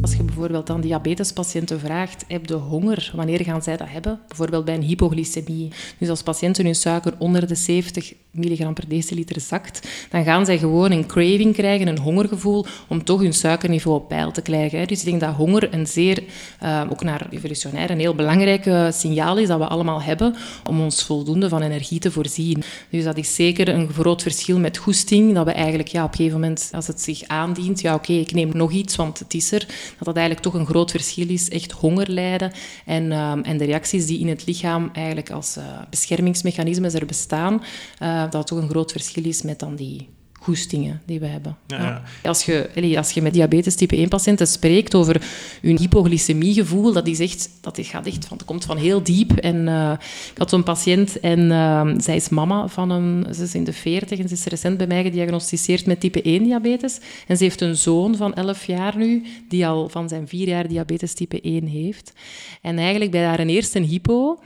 Als 0.03 0.13
je 0.13 0.23
bijvoorbeeld 0.23 0.69
aan 0.69 0.81
diabetespatiënten 0.81 1.79
vraagt, 1.79 2.25
heb 2.27 2.45
je 2.45 2.53
honger? 2.53 3.11
Wanneer 3.15 3.43
gaan 3.43 3.61
zij 3.61 3.77
dat 3.77 3.87
hebben? 3.89 4.19
Bijvoorbeeld 4.27 4.65
bij 4.65 4.75
een 4.75 4.81
hypoglycemie. 4.81 5.71
Dus 5.97 6.09
als 6.09 6.23
patiënten 6.23 6.65
hun 6.65 6.75
suiker 6.75 7.13
onder 7.17 7.47
de 7.47 7.55
70 7.55 8.13
milligram 8.31 8.73
per 8.73 8.87
deciliter 8.87 9.41
zakt, 9.41 9.87
dan 10.09 10.23
gaan 10.23 10.45
zij 10.45 10.57
gewoon 10.57 10.91
een 10.91 11.05
craving 11.05 11.53
krijgen, 11.53 11.87
een 11.87 11.97
hongergevoel, 11.97 12.65
om 12.87 13.03
toch 13.03 13.21
hun 13.21 13.33
suikerniveau 13.33 13.97
op 13.97 14.07
peil 14.07 14.31
te 14.31 14.41
krijgen. 14.41 14.87
Dus 14.87 14.99
ik 14.99 15.05
denk 15.05 15.19
dat 15.19 15.33
honger 15.33 15.73
een 15.73 15.87
zeer, 15.87 16.23
uh, 16.63 16.81
ook 16.89 17.03
naar 17.03 17.27
evolutionair, 17.29 17.89
een 17.89 17.99
heel 17.99 18.15
belangrijk 18.15 18.93
signaal 18.93 19.37
is 19.37 19.47
dat 19.47 19.59
we 19.59 19.67
allemaal 19.67 20.01
hebben 20.01 20.35
om 20.69 20.81
ons 20.81 21.03
voldoende 21.03 21.49
van 21.49 21.61
energie 21.61 21.99
te 21.99 22.11
voorzien. 22.11 22.63
Dus 22.89 23.03
dat 23.03 23.17
is 23.17 23.35
zeker 23.35 23.67
een 23.67 23.89
groot 23.89 24.21
verschil 24.21 24.59
met 24.59 24.77
goesting, 24.77 25.33
dat 25.33 25.45
we 25.45 25.51
eigenlijk 25.51 25.89
ja, 25.89 26.03
op 26.03 26.09
een 26.09 26.15
gegeven 26.15 26.39
moment, 26.39 26.69
als 26.73 26.87
het 26.87 27.01
zich 27.01 27.27
aandient, 27.27 27.81
ja 27.81 27.93
oké, 27.93 28.13
ik 28.13 28.33
neem 28.33 28.49
nog 28.53 28.71
iets, 28.71 28.95
want 28.95 29.19
het 29.19 29.33
is 29.33 29.51
er, 29.51 29.67
dat 29.97 30.05
dat 30.05 30.15
eigenlijk 30.15 30.45
toch 30.45 30.53
een 30.53 30.65
groot 30.65 30.91
verschil 30.91 31.29
is, 31.29 31.49
echt 31.49 31.71
honger 31.71 32.09
lijden 32.09 32.51
en, 32.85 33.11
ehm, 33.11 33.39
en 33.39 33.57
de 33.57 33.65
reacties 33.65 34.05
die 34.05 34.19
in 34.19 34.27
het 34.27 34.45
lichaam 34.45 34.89
eigenlijk 34.93 35.31
als 35.31 35.57
uh, 35.57 35.63
beschermingsmechanismes 35.89 36.93
er 36.93 37.05
bestaan, 37.05 37.63
uh, 38.01 38.29
dat 38.29 38.47
toch 38.47 38.61
een 38.61 38.69
groot 38.69 38.91
verschil 38.91 39.25
is 39.25 39.41
met 39.41 39.59
dan 39.59 39.75
die 39.75 40.09
goestingen 40.43 41.01
die 41.05 41.19
we 41.19 41.25
hebben. 41.25 41.57
Ja. 41.67 42.01
Als, 42.23 42.45
je, 42.45 42.97
als 42.97 43.11
je 43.11 43.21
met 43.21 43.33
diabetes 43.33 43.75
type 43.75 43.95
1 43.95 44.09
patiënten 44.09 44.47
spreekt 44.47 44.95
over 44.95 45.21
hun 45.61 45.77
hypoglycemiegevoel, 45.77 46.93
dat, 46.93 47.07
is 47.07 47.19
echt, 47.19 47.49
dat 47.61 47.79
gaat 47.81 48.05
echt 48.05 48.25
van, 48.25 48.37
dat 48.37 48.45
komt 48.45 48.65
van 48.65 48.77
heel 48.77 49.03
diep. 49.03 49.31
En, 49.31 49.67
uh, 49.67 49.91
ik 50.31 50.37
had 50.37 50.49
zo'n 50.49 50.63
patiënt 50.63 51.19
en 51.19 51.39
uh, 51.39 51.93
zij 51.97 52.15
is 52.15 52.29
mama 52.29 52.67
van 52.67 52.89
een, 52.89 53.33
ze 53.35 53.43
is 53.43 53.55
in 53.55 53.63
de 53.63 53.73
40 53.73 54.19
en 54.19 54.27
ze 54.27 54.33
is 54.33 54.45
recent 54.45 54.77
bij 54.77 54.87
mij 54.87 55.03
gediagnosticeerd 55.03 55.85
met 55.85 55.99
type 55.99 56.21
1 56.21 56.43
diabetes. 56.43 56.99
En 57.27 57.37
ze 57.37 57.43
heeft 57.43 57.61
een 57.61 57.75
zoon 57.75 58.15
van 58.15 58.33
11 58.33 58.65
jaar 58.65 58.97
nu, 58.97 59.23
die 59.49 59.67
al 59.67 59.89
van 59.89 60.09
zijn 60.09 60.27
4 60.27 60.47
jaar 60.47 60.67
diabetes 60.67 61.13
type 61.13 61.41
1 61.41 61.67
heeft. 61.67 62.13
En 62.61 62.77
eigenlijk 62.77 63.11
bij 63.11 63.23
haar 63.23 63.39
eerste 63.39 63.79
hypo 63.79 64.39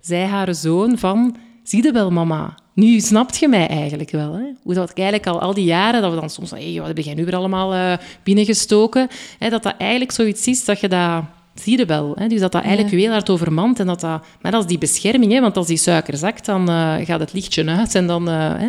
zei 0.00 0.26
haar 0.26 0.54
zoon 0.54 0.98
van, 0.98 1.36
zie 1.62 1.82
je 1.82 1.92
wel 1.92 2.10
mama, 2.10 2.54
nu 2.72 3.00
snapt 3.00 3.36
je 3.38 3.48
mij 3.48 3.68
eigenlijk 3.68 4.10
wel. 4.10 4.32
Hè? 4.32 4.44
Hoe 4.62 4.74
dat 4.74 4.90
ik 4.90 4.98
eigenlijk 4.98 5.28
al 5.28 5.40
al 5.40 5.54
die 5.54 5.64
jaren, 5.64 6.02
dat 6.02 6.12
we 6.12 6.20
dan 6.20 6.30
soms 6.30 6.48
van, 6.48 6.58
hey, 6.58 6.78
wat 6.78 6.86
heb 6.86 6.98
jij 6.98 7.14
nu 7.14 7.24
weer 7.24 7.36
allemaal 7.36 7.74
uh, 7.74 7.92
binnengestoken? 8.22 9.08
Hè, 9.38 9.48
dat 9.48 9.62
dat 9.62 9.74
eigenlijk 9.78 10.12
zoiets 10.12 10.46
is 10.46 10.64
dat 10.64 10.80
je 10.80 10.88
dat... 10.88 11.24
Zie 11.54 11.78
je 11.78 11.84
wel. 11.84 12.12
Hè? 12.14 12.26
Dus 12.28 12.40
dat 12.40 12.52
dat 12.52 12.62
eigenlijk 12.62 12.94
ja. 12.94 13.00
heel 13.00 13.10
hard 13.10 13.30
overmand. 13.30 13.80
En 13.80 13.86
dat 13.86 14.00
dat, 14.00 14.24
maar 14.40 14.52
dat 14.52 14.60
is 14.60 14.68
die 14.68 14.78
bescherming. 14.78 15.32
Hè? 15.32 15.40
Want 15.40 15.56
als 15.56 15.66
die 15.66 15.76
suiker 15.76 16.16
zakt, 16.16 16.46
dan 16.46 16.70
uh, 16.70 16.94
gaat 17.02 17.20
het 17.20 17.32
lichtje 17.32 17.66
uit. 17.66 17.94
En 17.94 18.06
dan, 18.06 18.28
uh, 18.28 18.58
hè? 18.58 18.68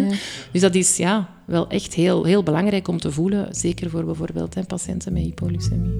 Dus 0.51 0.61
dat 0.61 0.75
is 0.75 0.97
ja, 0.97 1.29
wel 1.45 1.67
echt 1.67 1.93
heel, 1.93 2.23
heel 2.23 2.43
belangrijk 2.43 2.87
om 2.87 2.97
te 2.99 3.11
voelen. 3.11 3.47
Zeker 3.51 3.89
voor 3.89 4.05
bijvoorbeeld 4.05 4.55
hè, 4.55 4.63
patiënten 4.63 5.13
met 5.13 5.21
hypoglycemie. 5.21 5.91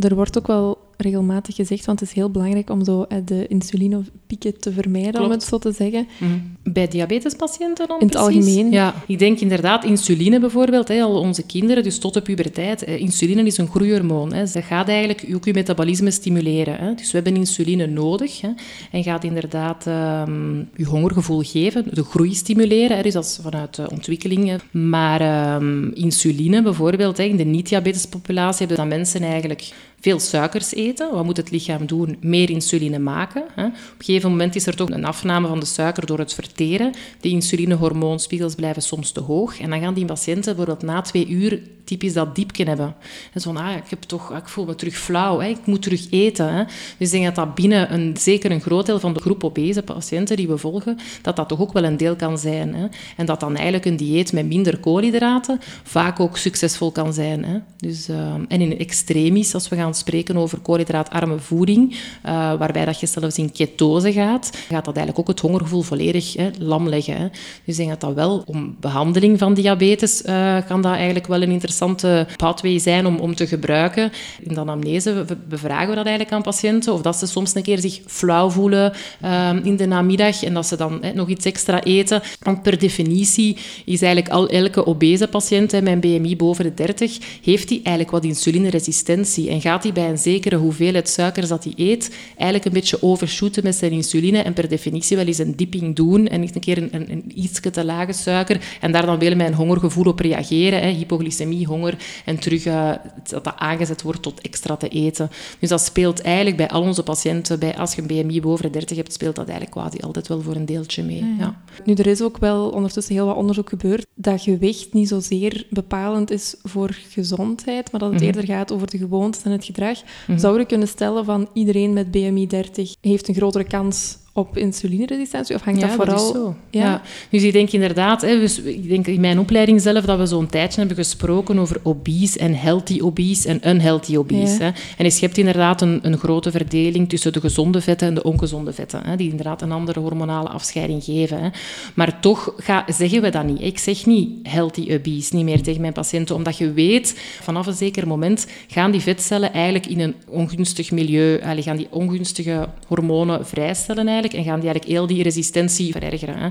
Er 0.00 0.14
wordt 0.14 0.38
ook 0.38 0.46
wel 0.46 0.78
regelmatig 0.96 1.54
gezegd, 1.54 1.84
want 1.84 2.00
het 2.00 2.08
is 2.08 2.14
heel 2.14 2.30
belangrijk 2.30 2.70
om 2.70 2.84
zo 2.84 3.02
eh, 3.02 3.18
de 3.24 3.46
insulinepieken 3.46 4.60
te 4.60 4.72
vermijden, 4.72 5.22
om 5.22 5.30
het 5.30 5.42
zo 5.42 5.58
te 5.58 5.72
zeggen. 5.72 6.06
Mhm. 6.18 6.32
Bij 6.62 6.88
diabetespatiënten 6.88 7.88
dan 7.88 8.00
In 8.00 8.06
het 8.06 8.16
algemeen? 8.16 8.70
Ja, 8.70 8.94
ik 9.06 9.18
denk 9.18 9.40
inderdaad 9.40 9.84
insuline 9.84 10.40
bijvoorbeeld, 10.40 10.88
hè, 10.88 11.02
al 11.02 11.20
onze 11.20 11.42
kinderen, 11.46 11.82
dus 11.82 11.98
tot 11.98 12.14
de 12.14 12.22
puberteit. 12.22 12.82
Insuline 12.82 13.42
is 13.42 13.58
een 13.58 13.68
groeihormoon. 13.68 14.32
Hè. 14.32 14.44
Dat 14.52 14.64
gaat 14.64 14.88
eigenlijk 14.88 15.26
ook 15.34 15.44
je 15.44 15.52
metabolisme 15.52 16.10
stimuleren. 16.10 16.76
Hè. 16.78 16.94
Dus 16.94 17.10
we 17.10 17.20
hebben 17.20 17.36
insuline 17.36 17.86
nodig 17.86 18.40
hè, 18.40 18.50
en 18.90 19.02
gaat 19.02 19.24
inderdaad 19.24 19.86
um, 19.86 20.68
je 20.76 20.84
hongergevoel 20.84 21.42
geven, 21.42 21.84
de 21.92 22.04
groei 22.04 22.34
stimuleren, 22.34 22.96
hè, 22.96 23.02
dus 23.02 23.12
dat 23.12 23.24
is 23.24 23.38
vanuit 23.42 23.74
de 23.74 23.90
ontwikkeling. 23.90 24.60
Maar 24.70 25.54
um, 25.54 25.92
insuline 25.94 26.62
bijvoorbeeld, 26.62 27.16
hè, 27.16 27.24
in 27.24 27.36
de 27.36 27.44
niet-diabetespopulatie 27.44 28.58
hebben 28.58 28.76
dan 28.76 28.98
mensen 28.98 29.22
eigenlijk 29.22 29.72
veel 30.04 30.20
suikers 30.20 30.74
eten. 30.74 31.14
Wat 31.14 31.24
moet 31.24 31.36
het 31.36 31.50
lichaam 31.50 31.86
doen? 31.86 32.16
Meer 32.20 32.50
insuline 32.50 32.98
maken. 32.98 33.44
Hè. 33.54 33.64
Op 33.66 33.72
een 33.98 34.04
gegeven 34.04 34.30
moment 34.30 34.54
is 34.54 34.66
er 34.66 34.76
toch 34.76 34.90
een 34.90 35.04
afname 35.04 35.48
van 35.48 35.60
de 35.60 35.66
suiker 35.66 36.06
door 36.06 36.18
het 36.18 36.34
verteren. 36.34 36.92
De 37.20 37.28
insulinehormoonspiegels 37.28 38.54
blijven 38.54 38.82
soms 38.82 39.12
te 39.12 39.20
hoog. 39.20 39.60
En 39.60 39.70
dan 39.70 39.80
gaan 39.80 39.94
die 39.94 40.04
patiënten 40.04 40.56
bijvoorbeeld 40.56 40.82
na 40.82 41.00
twee 41.00 41.28
uur 41.28 41.60
typisch 41.84 42.12
dat 42.12 42.34
diepje 42.34 42.64
hebben. 42.64 42.94
En 43.32 43.40
zo 43.40 43.52
ah, 43.52 43.76
ik, 43.76 43.88
heb 43.88 44.02
toch, 44.02 44.36
ik 44.36 44.48
voel 44.48 44.64
me 44.64 44.74
terug 44.74 44.96
flauw, 44.96 45.40
hè. 45.40 45.48
ik 45.48 45.66
moet 45.66 45.82
terug 45.82 46.10
eten. 46.10 46.54
Hè. 46.54 46.64
Dus 46.98 47.06
ik 47.06 47.10
denk 47.10 47.24
dat 47.24 47.34
dat 47.34 47.54
binnen 47.54 47.92
een, 47.92 48.16
zeker 48.18 48.50
een 48.50 48.60
groot 48.60 48.86
deel 48.86 49.00
van 49.00 49.12
de 49.12 49.20
groep 49.20 49.44
obese 49.44 49.82
patiënten 49.82 50.36
die 50.36 50.48
we 50.48 50.58
volgen, 50.58 50.98
dat 51.22 51.36
dat 51.36 51.48
toch 51.48 51.60
ook 51.60 51.72
wel 51.72 51.84
een 51.84 51.96
deel 51.96 52.16
kan 52.16 52.38
zijn. 52.38 52.74
Hè. 52.74 52.86
En 53.16 53.26
dat 53.26 53.40
dan 53.40 53.54
eigenlijk 53.54 53.84
een 53.84 53.96
dieet 53.96 54.32
met 54.32 54.46
minder 54.46 54.78
koolhydraten 54.78 55.60
vaak 55.82 56.20
ook 56.20 56.36
succesvol 56.36 56.90
kan 56.90 57.12
zijn. 57.12 57.44
Hè. 57.44 57.58
Dus, 57.76 58.08
uh, 58.08 58.34
en 58.48 58.60
in 58.60 58.78
extremis, 58.78 59.54
als 59.54 59.68
we 59.68 59.76
gaan 59.76 59.93
spreken 59.96 60.36
over 60.36 60.58
koolhydraatarme 60.58 61.38
voeding, 61.38 61.92
uh, 61.92 61.98
waarbij 62.32 62.84
dat 62.84 63.00
je 63.00 63.06
zelfs 63.06 63.38
in 63.38 63.52
ketose 63.52 64.12
gaat, 64.12 64.50
gaat 64.68 64.84
dat 64.84 64.96
eigenlijk 64.96 65.18
ook 65.18 65.28
het 65.28 65.40
hongergevoel 65.40 65.82
volledig 65.82 66.32
hè, 66.32 66.50
lam 66.58 66.88
leggen. 66.88 67.16
Hè. 67.16 67.28
Dus 67.64 67.74
ik 67.74 67.76
denk 67.76 67.88
dat 67.88 68.00
dat 68.00 68.14
wel, 68.14 68.42
om 68.46 68.76
behandeling 68.80 69.38
van 69.38 69.54
diabetes, 69.54 70.22
uh, 70.22 70.56
kan 70.66 70.82
dat 70.82 70.92
eigenlijk 70.92 71.26
wel 71.26 71.42
een 71.42 71.50
interessante 71.50 72.26
pathway 72.36 72.78
zijn 72.78 73.06
om, 73.06 73.16
om 73.16 73.34
te 73.34 73.46
gebruiken. 73.46 74.12
In 74.40 74.54
de 74.54 74.60
anamnese 74.60 75.24
bevragen 75.48 75.88
we 75.88 75.94
dat 75.94 76.06
eigenlijk 76.06 76.36
aan 76.36 76.42
patiënten, 76.42 76.92
of 76.92 77.00
dat 77.00 77.16
ze 77.16 77.26
soms 77.26 77.54
een 77.54 77.62
keer 77.62 77.78
zich 77.78 78.00
flauw 78.06 78.50
voelen 78.50 78.92
uh, 79.24 79.50
in 79.62 79.76
de 79.76 79.86
namiddag 79.86 80.42
en 80.42 80.54
dat 80.54 80.66
ze 80.66 80.76
dan 80.76 80.98
hè, 81.00 81.12
nog 81.12 81.28
iets 81.28 81.44
extra 81.44 81.82
eten. 81.82 82.22
Want 82.42 82.62
per 82.62 82.78
definitie 82.78 83.56
is 83.84 84.02
eigenlijk 84.02 84.34
al 84.34 84.48
elke 84.48 84.86
obese 84.86 85.28
patiënt 85.28 85.72
met 85.72 85.86
een 85.86 86.00
BMI 86.00 86.36
boven 86.36 86.64
de 86.64 86.74
30, 86.74 87.18
heeft 87.42 87.68
die 87.68 87.78
eigenlijk 87.82 88.10
wat 88.10 88.24
insulineresistentie 88.24 89.50
en 89.50 89.60
gaat 89.60 89.83
hij 89.84 89.92
bij 89.92 90.08
een 90.08 90.18
zekere 90.18 90.56
hoeveelheid 90.56 91.08
suikers 91.08 91.48
dat 91.48 91.64
hij 91.64 91.72
eet, 91.76 92.16
eigenlijk 92.28 92.64
een 92.64 92.72
beetje 92.72 93.02
overshooten 93.02 93.64
met 93.64 93.74
zijn 93.74 93.92
insuline 93.92 94.38
en 94.38 94.52
per 94.52 94.68
definitie 94.68 95.16
wel 95.16 95.26
eens 95.26 95.38
een 95.38 95.56
dipping 95.56 95.96
doen 95.96 96.26
en 96.28 96.42
een 96.42 96.60
keer 96.60 96.78
een, 96.78 96.88
een, 96.92 97.10
een 97.10 97.32
iets 97.34 97.60
te 97.60 97.84
lage 97.84 98.12
suiker 98.12 98.60
en 98.80 98.92
daar 98.92 99.06
dan 99.06 99.18
wel 99.18 99.36
met 99.36 99.46
een 99.46 99.54
hongergevoel 99.54 100.04
op 100.04 100.18
reageren, 100.18 100.80
hè, 100.80 100.88
hypoglycemie, 100.88 101.66
honger 101.66 101.96
en 102.24 102.38
terug 102.38 102.66
uh, 102.66 102.92
dat 103.30 103.44
dat 103.44 103.54
aangezet 103.56 104.02
wordt 104.02 104.22
tot 104.22 104.40
extra 104.40 104.76
te 104.76 104.88
eten. 104.88 105.30
Dus 105.58 105.68
dat 105.68 105.80
speelt 105.80 106.20
eigenlijk 106.20 106.56
bij 106.56 106.68
al 106.68 106.82
onze 106.82 107.02
patiënten, 107.02 107.58
bij, 107.58 107.76
als 107.76 107.94
je 107.94 108.00
een 108.00 108.06
BMI 108.06 108.40
boven 108.40 108.64
de 108.64 108.70
30 108.70 108.96
hebt, 108.96 109.12
speelt 109.12 109.36
dat 109.36 109.48
eigenlijk 109.48 109.78
quasi 109.78 109.98
altijd 110.00 110.28
wel 110.28 110.40
voor 110.40 110.54
een 110.54 110.66
deeltje 110.66 111.02
mee. 111.02 111.34
Ja. 111.38 111.60
Nu, 111.84 111.94
er 111.94 112.06
is 112.06 112.22
ook 112.22 112.38
wel 112.38 112.68
ondertussen 112.68 113.14
heel 113.14 113.26
wat 113.26 113.36
onderzoek 113.36 113.68
gebeurd 113.68 114.06
dat 114.14 114.40
gewicht 114.40 114.92
niet 114.92 115.08
zozeer 115.08 115.66
bepalend 115.70 116.30
is 116.30 116.56
voor 116.62 116.98
gezondheid, 117.08 117.92
maar 117.92 118.00
dat 118.00 118.10
het 118.10 118.18
mhm. 118.18 118.28
eerder 118.28 118.44
gaat 118.44 118.72
over 118.72 118.90
de 118.90 118.98
gewoontes 118.98 119.42
en 119.42 119.50
het 119.50 119.63
gedrag. 119.64 119.98
Mm 120.26 120.38
Zouden 120.38 120.62
we 120.62 120.68
kunnen 120.68 120.88
stellen 120.88 121.24
van 121.24 121.48
iedereen 121.52 121.92
met 121.92 122.10
BMI 122.10 122.46
30 122.46 122.94
heeft 123.00 123.28
een 123.28 123.34
grotere 123.34 123.64
kans 123.64 124.16
op 124.36 124.56
insulineresistentie? 124.56 125.54
Of 125.54 125.62
hangt 125.62 125.80
ja, 125.80 125.86
dat 125.86 125.96
vooral... 125.96 126.32
Dat 126.32 126.34
zo. 126.34 126.56
Ja. 126.70 126.80
ja. 126.80 127.02
Dus 127.30 127.42
ik 127.42 127.52
denk 127.52 127.70
inderdaad, 127.70 128.22
hè, 128.22 128.38
dus 128.38 128.60
ik 128.60 128.88
denk 128.88 129.06
in 129.06 129.20
mijn 129.20 129.38
opleiding 129.38 129.80
zelf 129.80 130.04
dat 130.04 130.18
we 130.18 130.26
zo'n 130.26 130.46
tijdje 130.46 130.78
hebben 130.78 130.96
gesproken 130.96 131.58
over 131.58 131.80
obese 131.82 132.38
en 132.38 132.54
healthy 132.54 133.00
obese 133.00 133.48
en 133.48 133.68
unhealthy 133.68 134.16
obese. 134.16 134.62
Hè. 134.62 134.70
En 134.96 135.04
je 135.04 135.16
hebt 135.20 135.38
inderdaad 135.38 135.80
een, 135.80 135.98
een, 136.02 136.18
grote 136.18 136.50
verdeling 136.50 137.08
tussen 137.08 137.32
de 137.32 137.40
gezonde 137.40 137.80
vetten 137.80 138.08
en 138.08 138.14
de 138.14 138.22
ongezonde 138.22 138.72
vetten, 138.72 139.00
hè, 139.04 139.16
die 139.16 139.30
inderdaad 139.30 139.62
een 139.62 139.72
andere 139.72 140.00
hormonale 140.00 140.48
afscheiding 140.48 141.04
geven. 141.04 141.42
Hè. 141.42 141.48
Maar 141.94 142.20
toch 142.20 142.54
ga, 142.56 142.84
zeggen 142.88 143.22
we 143.22 143.30
dat 143.30 143.44
niet. 143.44 143.60
Ik 143.60 143.78
zeg 143.78 144.06
niet 144.06 144.48
healthy 144.48 144.94
obese, 144.94 145.36
niet 145.36 145.44
meer 145.44 145.62
tegen 145.62 145.80
mijn 145.80 145.92
patiënten, 145.92 146.34
omdat 146.34 146.58
je 146.58 146.72
weet, 146.72 147.20
vanaf 147.40 147.66
een 147.66 147.74
zeker 147.74 148.06
moment 148.06 148.46
gaan 148.68 148.90
die 148.90 149.00
vetcellen 149.00 149.52
eigenlijk 149.52 149.86
in 149.86 150.00
een 150.00 150.14
ongunstig 150.28 150.90
milieu, 150.90 151.40
gaan 151.62 151.76
die 151.76 151.88
ongunstige 151.90 152.68
hormonen 152.86 153.46
vrijstellen 153.46 154.06
eigenlijk 154.06 154.23
en 154.32 154.44
gaan 154.44 154.60
die 154.60 154.68
eigenlijk 154.68 154.98
heel 154.98 155.06
die 155.06 155.22
resistentie 155.22 155.92
verergeren. 155.92 156.38
Hè. 156.38 156.48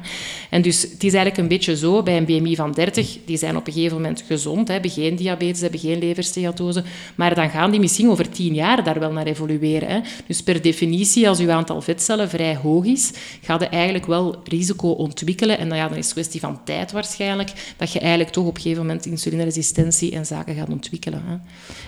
En 0.49 0.61
dus 0.61 0.81
het 0.81 1.03
is 1.03 1.13
eigenlijk 1.13 1.37
een 1.37 1.47
beetje 1.47 1.77
zo, 1.77 2.03
bij 2.03 2.17
een 2.17 2.25
BMI 2.25 2.55
van 2.55 2.71
30, 2.71 3.17
die 3.25 3.37
zijn 3.37 3.57
op 3.57 3.67
een 3.67 3.73
gegeven 3.73 3.95
moment 3.95 4.23
gezond, 4.27 4.67
hè, 4.67 4.73
hebben 4.73 4.91
geen 4.91 5.15
diabetes, 5.15 5.61
hebben 5.61 5.79
geen 5.79 5.99
leversteatose, 5.99 6.83
maar 7.15 7.35
dan 7.35 7.49
gaan 7.49 7.71
die 7.71 7.79
misschien 7.79 8.09
over 8.09 8.29
tien 8.29 8.53
jaar 8.53 8.83
daar 8.83 8.99
wel 8.99 9.11
naar 9.11 9.25
evolueren. 9.25 9.89
Hè. 9.89 9.99
Dus 10.27 10.43
per 10.43 10.61
definitie, 10.61 11.29
als 11.29 11.39
uw 11.39 11.51
aantal 11.51 11.81
vetcellen 11.81 12.29
vrij 12.29 12.55
hoog 12.55 12.85
is, 12.85 13.11
gaat 13.41 13.61
je 13.61 13.67
eigenlijk 13.67 14.05
wel 14.05 14.35
risico 14.43 14.89
ontwikkelen 14.89 15.57
en 15.57 15.69
dan, 15.69 15.77
ja, 15.77 15.87
dan 15.87 15.97
is 15.97 16.05
het 16.05 16.13
kwestie 16.13 16.39
van 16.39 16.63
tijd 16.63 16.91
waarschijnlijk, 16.91 17.73
dat 17.77 17.91
je 17.91 17.99
eigenlijk 17.99 18.31
toch 18.31 18.45
op 18.45 18.55
een 18.55 18.61
gegeven 18.61 18.85
moment 18.85 19.05
insulineresistentie 19.05 20.11
en 20.11 20.25
zaken 20.25 20.55
gaat 20.55 20.69
ontwikkelen. 20.69 21.23
Hè. 21.25 21.35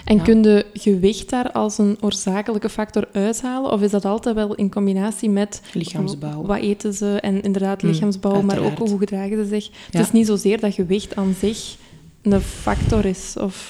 En 0.06 0.22
kun 0.22 0.44
je 0.44 0.66
gewicht 0.74 1.30
daar 1.30 1.52
als 1.52 1.78
een 1.78 1.98
oorzakelijke 2.00 2.70
factor 2.70 3.08
uithalen, 3.14 3.72
of 3.72 3.82
is 3.82 3.92
dat 3.92 4.06
altijd 4.06 4.36
wel 4.36 4.56
in 4.56 4.72
combinatie 4.72 5.30
met 5.30 5.62
Lichaamsbouw. 5.76 6.42
Wat 6.46 6.60
eten 6.60 6.94
ze? 6.94 7.20
En 7.22 7.42
inderdaad, 7.42 7.82
mm, 7.82 7.90
lichaamsbouw, 7.90 8.42
maar 8.42 8.60
ook 8.60 8.78
hoe 8.78 8.98
gedragen 8.98 9.38
ze 9.38 9.46
zich. 9.46 9.70
Het 9.92 10.02
is 10.02 10.12
niet 10.12 10.28
zozeer 10.28 10.60
dat 10.60 10.74
gewicht 10.74 11.16
aan 11.16 11.36
zich 11.40 11.76
een 12.22 12.42
factor 12.42 13.06
is. 13.06 13.36
Of... 13.40 13.70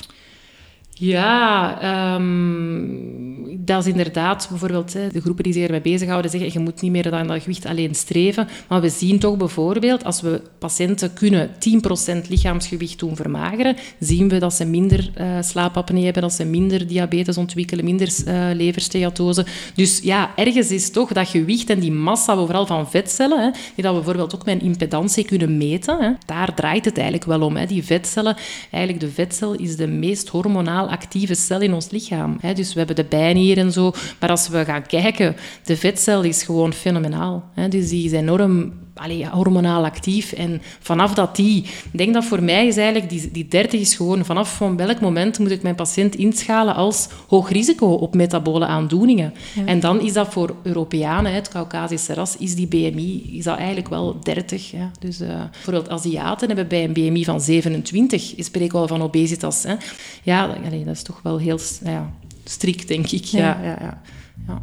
Ja, 0.97 2.15
um, 2.15 3.25
dat 3.65 3.85
is 3.85 3.91
inderdaad 3.91 4.47
bijvoorbeeld 4.49 4.91
de 4.91 5.21
groepen 5.21 5.43
die 5.43 5.53
zich 5.53 5.63
ermee 5.63 5.81
bezighouden 5.81 6.31
zeggen 6.31 6.51
je 6.53 6.59
moet 6.59 6.81
niet 6.81 6.91
meer 6.91 7.13
aan 7.13 7.27
dat 7.27 7.41
gewicht 7.41 7.65
alleen 7.65 7.95
streven. 7.95 8.47
Maar 8.67 8.81
we 8.81 8.89
zien 8.89 9.19
toch 9.19 9.37
bijvoorbeeld, 9.37 10.03
als 10.03 10.21
we 10.21 10.41
patiënten 10.59 11.13
kunnen 11.13 11.49
10% 11.49 12.27
lichaamsgewicht 12.27 12.99
doen 12.99 13.15
vermageren, 13.15 13.75
zien 13.99 14.29
we 14.29 14.37
dat 14.37 14.53
ze 14.53 14.65
minder 14.65 15.11
uh, 15.17 15.41
slaapapnee 15.41 16.03
hebben, 16.03 16.21
dat 16.21 16.33
ze 16.33 16.45
minder 16.45 16.87
diabetes 16.87 17.37
ontwikkelen, 17.37 17.85
minder 17.85 18.07
uh, 18.27 18.47
leversteatose. 18.53 19.45
Dus 19.75 19.99
ja, 20.03 20.31
ergens 20.35 20.71
is 20.71 20.91
toch 20.91 21.13
dat 21.13 21.27
gewicht 21.27 21.69
en 21.69 21.79
die 21.79 21.91
massa, 21.91 22.35
vooral 22.35 22.65
van 22.65 22.89
vetcellen, 22.89 23.43
hè, 23.43 23.51
die 23.51 23.83
dat 23.83 23.91
we 23.91 23.97
bijvoorbeeld 23.97 24.35
ook 24.35 24.45
met 24.45 24.61
een 24.61 24.67
impedantie 24.67 25.25
kunnen 25.25 25.57
meten, 25.57 25.97
hè, 25.99 26.11
daar 26.25 26.53
draait 26.53 26.85
het 26.85 26.95
eigenlijk 26.95 27.25
wel 27.25 27.41
om. 27.41 27.55
Hè. 27.55 27.65
Die 27.65 27.83
vetcellen, 27.83 28.35
eigenlijk 28.71 29.03
de 29.03 29.11
vetcel 29.11 29.53
is 29.53 29.75
de 29.75 29.87
meest 29.87 30.27
hormonaal 30.27 30.85
actieve 30.89 31.36
cel 31.36 31.62
in 31.62 31.74
ons 31.74 31.89
lichaam. 31.89 32.39
Dus 32.54 32.72
we 32.72 32.77
hebben 32.77 32.96
de 32.96 33.04
bijnier 33.04 33.58
en 33.58 33.72
zo. 33.72 33.92
Maar 34.20 34.30
als 34.30 34.48
we 34.48 34.65
gaan 34.65 34.86
kijken, 34.86 35.36
de 35.63 35.77
vetcel 35.77 36.24
is 36.24 36.44
gewoon 36.44 36.74
fenomenaal. 36.74 37.44
Dus 37.70 37.89
die 37.89 38.06
is 38.06 38.12
enorm 38.12 38.74
allee, 38.95 39.27
hormonaal 39.27 39.83
actief. 39.83 40.31
En 40.31 40.61
vanaf 40.79 41.13
dat 41.13 41.35
die... 41.35 41.63
Ik 41.63 41.97
denk 41.97 42.13
dat 42.13 42.25
voor 42.25 42.43
mij 42.43 42.67
is 42.67 42.77
eigenlijk... 42.77 43.09
Die, 43.09 43.31
die 43.31 43.47
30 43.47 43.79
is 43.79 43.95
gewoon... 43.95 44.25
Vanaf 44.25 44.55
van 44.55 44.77
welk 44.77 44.99
moment 44.99 45.39
moet 45.39 45.51
ik 45.51 45.61
mijn 45.61 45.75
patiënt 45.75 46.15
inschalen 46.15 46.75
als 46.75 47.07
hoog 47.27 47.49
risico 47.49 47.87
op 47.87 48.15
metabole 48.15 48.65
aandoeningen. 48.65 49.33
En 49.65 49.79
dan 49.79 50.01
is 50.01 50.13
dat 50.13 50.27
voor 50.27 50.55
Europeanen, 50.63 51.33
het 51.33 51.47
Caucasische 51.47 52.13
ras, 52.13 52.37
is 52.37 52.55
die 52.55 52.67
BMI 52.67 53.37
is 53.37 53.43
dat 53.43 53.57
eigenlijk 53.57 53.89
wel 53.89 54.19
30. 54.19 54.71
Ja. 54.71 54.91
Dus 54.99 55.21
uh, 55.21 55.27
bijvoorbeeld 55.51 55.89
Aziaten 55.89 56.47
hebben 56.47 56.67
bij 56.67 56.83
een 56.83 56.93
BMI 56.93 57.25
van 57.25 57.41
27, 57.41 58.33
spreken 58.37 58.71
we 58.71 58.77
al 58.77 58.87
van 58.87 59.01
obesitas. 59.01 59.63
Hè. 59.63 59.75
Ja, 60.23 60.57
allee, 60.65 60.83
dat 60.83 60.95
is 60.95 61.03
toch 61.03 61.19
wel 61.23 61.37
heel 61.37 61.59
ja, 61.83 62.11
strikt, 62.43 62.87
denk 62.87 63.11
ik. 63.11 63.23
Ja. 63.23 63.39
Ja, 63.39 63.63
ja, 63.63 64.01
ja. 64.47 64.61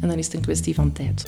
En 0.00 0.08
dan 0.08 0.18
is 0.18 0.24
het 0.24 0.34
een 0.34 0.40
kwestie 0.40 0.74
van 0.74 0.92
tijd. 0.92 1.24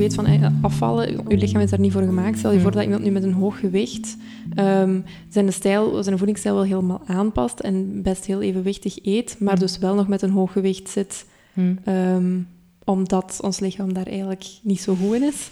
Weet 0.00 0.14
van 0.14 0.26
eh, 0.26 0.46
afvallen, 0.62 1.24
je 1.28 1.36
lichaam 1.36 1.60
is 1.60 1.70
daar 1.70 1.80
niet 1.80 1.92
voor 1.92 2.02
gemaakt. 2.02 2.38
Stel 2.38 2.50
je 2.50 2.56
mm. 2.56 2.62
voor 2.62 2.72
dat 2.72 2.82
iemand 2.82 3.02
nu 3.02 3.10
met 3.10 3.22
een 3.22 3.32
hoog 3.32 3.60
gewicht 3.60 4.16
um, 4.58 5.04
zijn, 5.28 5.52
stijl, 5.52 6.02
zijn 6.02 6.18
voedingsstijl 6.18 6.54
wel 6.54 6.64
helemaal 6.64 7.02
aanpast 7.06 7.60
en 7.60 8.02
best 8.02 8.24
heel 8.24 8.42
evenwichtig 8.42 9.04
eet, 9.04 9.36
maar 9.38 9.54
mm. 9.54 9.60
dus 9.60 9.78
wel 9.78 9.94
nog 9.94 10.08
met 10.08 10.22
een 10.22 10.30
hoog 10.30 10.52
gewicht 10.52 10.88
zit, 10.88 11.26
mm. 11.52 11.78
Ehm, 11.84 12.38
omdat 12.84 13.38
ons 13.42 13.60
lichaam 13.60 13.92
daar 13.92 14.06
eigenlijk 14.06 14.44
niet 14.62 14.80
zo 14.80 14.94
goed 14.94 15.14
in 15.14 15.22
is. 15.22 15.50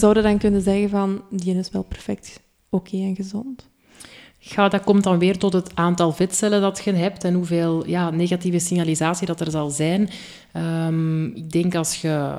Zouden 0.00 0.22
dan 0.22 0.38
kunnen 0.38 0.62
zeggen 0.62 0.88
van, 0.88 1.22
die 1.30 1.54
is 1.54 1.70
wel 1.70 1.82
perfect 1.82 2.40
oké 2.70 2.96
en 2.96 3.14
gezond? 3.14 3.68
Ja, 4.48 4.68
dat 4.68 4.84
komt 4.84 5.02
dan 5.02 5.18
weer 5.18 5.38
tot 5.38 5.52
het 5.52 5.70
aantal 5.74 6.12
vetcellen 6.12 6.60
dat 6.60 6.80
je 6.84 6.92
hebt 6.92 7.24
en 7.24 7.34
hoeveel 7.34 7.86
ja, 7.86 8.10
negatieve 8.10 8.58
signalisatie 8.58 9.26
dat 9.26 9.40
er 9.40 9.50
zal 9.50 9.70
zijn. 9.70 10.08
Um, 10.88 11.26
ik 11.34 11.50
denk 11.50 11.74
als 11.74 12.00
je... 12.00 12.34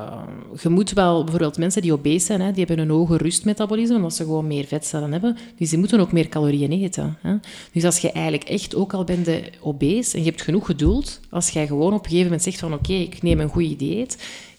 Je 0.62 0.70
moet 0.70 0.92
wel... 0.92 1.22
Bijvoorbeeld 1.24 1.58
mensen 1.58 1.82
die 1.82 1.94
obese 1.94 2.26
zijn, 2.26 2.42
hè, 2.42 2.52
die 2.52 2.66
hebben 2.66 2.86
een 2.86 2.92
hoger 2.92 3.22
rustmetabolisme, 3.22 3.96
omdat 3.96 4.14
ze 4.14 4.24
gewoon 4.24 4.48
meer 4.48 4.66
vetcellen 4.66 5.12
hebben. 5.12 5.38
Dus 5.58 5.70
die 5.70 5.80
moeten 5.80 6.00
ook 6.00 6.12
meer 6.12 6.30
calorieën 6.30 6.72
eten. 6.72 7.18
Hè. 7.22 7.36
Dus 7.72 7.86
als 7.86 7.98
je 7.98 8.12
eigenlijk 8.12 8.44
echt, 8.44 8.76
ook 8.76 8.94
al 8.94 9.04
bent 9.04 9.26
de 9.26 9.44
obese 9.62 10.18
en 10.18 10.24
je 10.24 10.30
hebt 10.30 10.42
genoeg 10.42 10.66
geduld, 10.66 11.20
als 11.30 11.50
jij 11.50 11.68
gewoon 11.68 11.94
op 11.94 12.00
een 12.00 12.10
gegeven 12.10 12.24
moment 12.24 12.44
zegt 12.44 12.60
van 12.60 12.74
oké, 12.74 12.94
ik 12.94 13.22
neem 13.22 13.40
een 13.40 13.50
goede 13.50 13.76
dieet, 13.76 14.18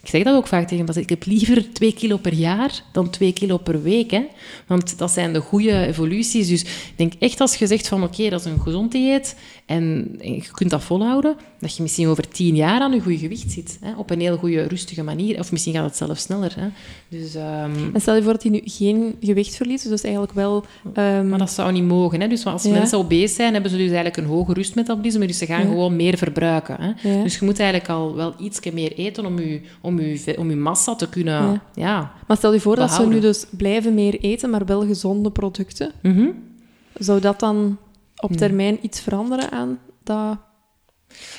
ik 0.09 0.15
zeg 0.15 0.23
dat 0.23 0.35
ook 0.35 0.47
vaak 0.47 0.69
tegen 0.69 0.85
mensen. 0.85 1.03
Ik 1.03 1.09
heb 1.09 1.25
liever 1.25 1.73
twee 1.73 1.93
kilo 1.93 2.17
per 2.17 2.33
jaar 2.33 2.83
dan 2.93 3.11
twee 3.11 3.33
kilo 3.33 3.57
per 3.57 3.83
week. 3.83 4.11
Hè? 4.11 4.23
Want 4.67 4.99
dat 4.99 5.11
zijn 5.11 5.33
de 5.33 5.41
goede 5.41 5.87
evoluties. 5.87 6.49
Dus 6.49 6.63
ik 6.63 6.93
denk 6.97 7.13
echt 7.19 7.41
als 7.41 7.55
je 7.55 7.67
zegt 7.67 7.89
van 7.89 8.03
oké, 8.03 8.29
dat 8.29 8.41
is 8.41 8.47
een 8.47 8.61
gezond 8.61 8.93
dieet 8.93 9.37
en, 9.69 10.19
je 10.21 10.43
kunt 10.53 10.71
dat 10.71 10.83
volhouden, 10.83 11.37
dat 11.61 11.77
je 11.77 11.83
misschien 11.83 12.09
over 12.09 12.29
tien 12.29 12.57
jaar 12.57 12.81
aan 12.81 12.93
je 12.93 13.01
goede 13.01 13.19
gewicht 13.19 13.51
zit. 13.51 13.79
Hè? 13.81 13.97
Op 13.97 14.11
een 14.11 14.21
heel 14.21 14.37
goede, 14.37 14.63
rustige 14.63 15.03
manier. 15.03 15.39
Of 15.39 15.53
misschien 15.53 15.75
gaat 15.75 15.85
het 15.85 15.97
zelfs 15.97 16.23
sneller. 16.23 16.55
Hè? 16.59 16.69
Dus, 17.09 17.35
ehm, 17.35 17.73
En 17.93 18.01
stel 18.01 18.15
je 18.15 18.23
voor 18.23 18.33
dat 18.33 18.43
hij 18.43 18.53
nu 18.53 18.61
geen 18.65 19.17
gewicht 19.21 19.57
verliest, 19.57 19.89
dus 19.89 20.03
eigenlijk 20.03 20.35
wel... 20.35 20.65
Um... 20.99 21.29
Maar 21.29 21.39
dat 21.39 21.51
zou 21.51 21.73
niet 21.73 21.85
mogen. 21.85 22.21
Hè? 22.21 22.29
Dus 22.29 22.47
als 22.47 22.65
mensen 22.65 22.99
obese 22.99 23.35
zijn, 23.35 23.53
hebben 23.53 23.71
ze 23.71 23.77
dus 23.77 23.87
eigenlijk 23.87 24.17
een 24.17 24.25
hoge 24.25 24.53
rustmetabolisme, 24.53 25.27
dus 25.27 25.39
ze 25.39 25.47
gaan 25.47 25.63
gewoon 25.63 25.97
meer 25.97 26.17
verbruiken. 26.19 26.77
Hè? 26.81 27.23
Dus 27.23 27.39
je 27.39 27.45
moet 27.45 27.59
eigenlijk 27.59 27.91
al 27.91 28.15
wel 28.15 28.35
iets 28.39 28.61
meer 28.73 28.93
eten 28.93 29.27
om 29.27 29.39
je, 29.39 29.61
om 29.81 30.01
je, 30.01 30.35
om 30.39 30.51
je 30.51 30.57
massa 30.57 30.95
te 30.95 31.09
kunnen 31.09 31.61
ja. 31.75 32.13
Maar 32.27 32.37
stel 32.37 32.53
je 32.53 32.61
voor 32.61 32.77
dat 32.77 32.91
ze 32.91 33.07
nu 33.07 33.21
dus 33.21 33.47
blijven 33.51 33.95
meer 33.95 34.21
eten, 34.21 34.51
maar 34.51 34.65
wel 34.65 34.87
gezonde 34.87 35.31
producten. 35.31 35.93
Mhm. 36.03 36.29
Zou 36.99 37.21
dat 37.21 37.41
dan 37.41 37.79
op 38.21 38.33
termijn 38.33 38.79
iets 38.81 39.01
veranderen 39.01 39.51
aan 39.51 39.81
dat 40.03 40.39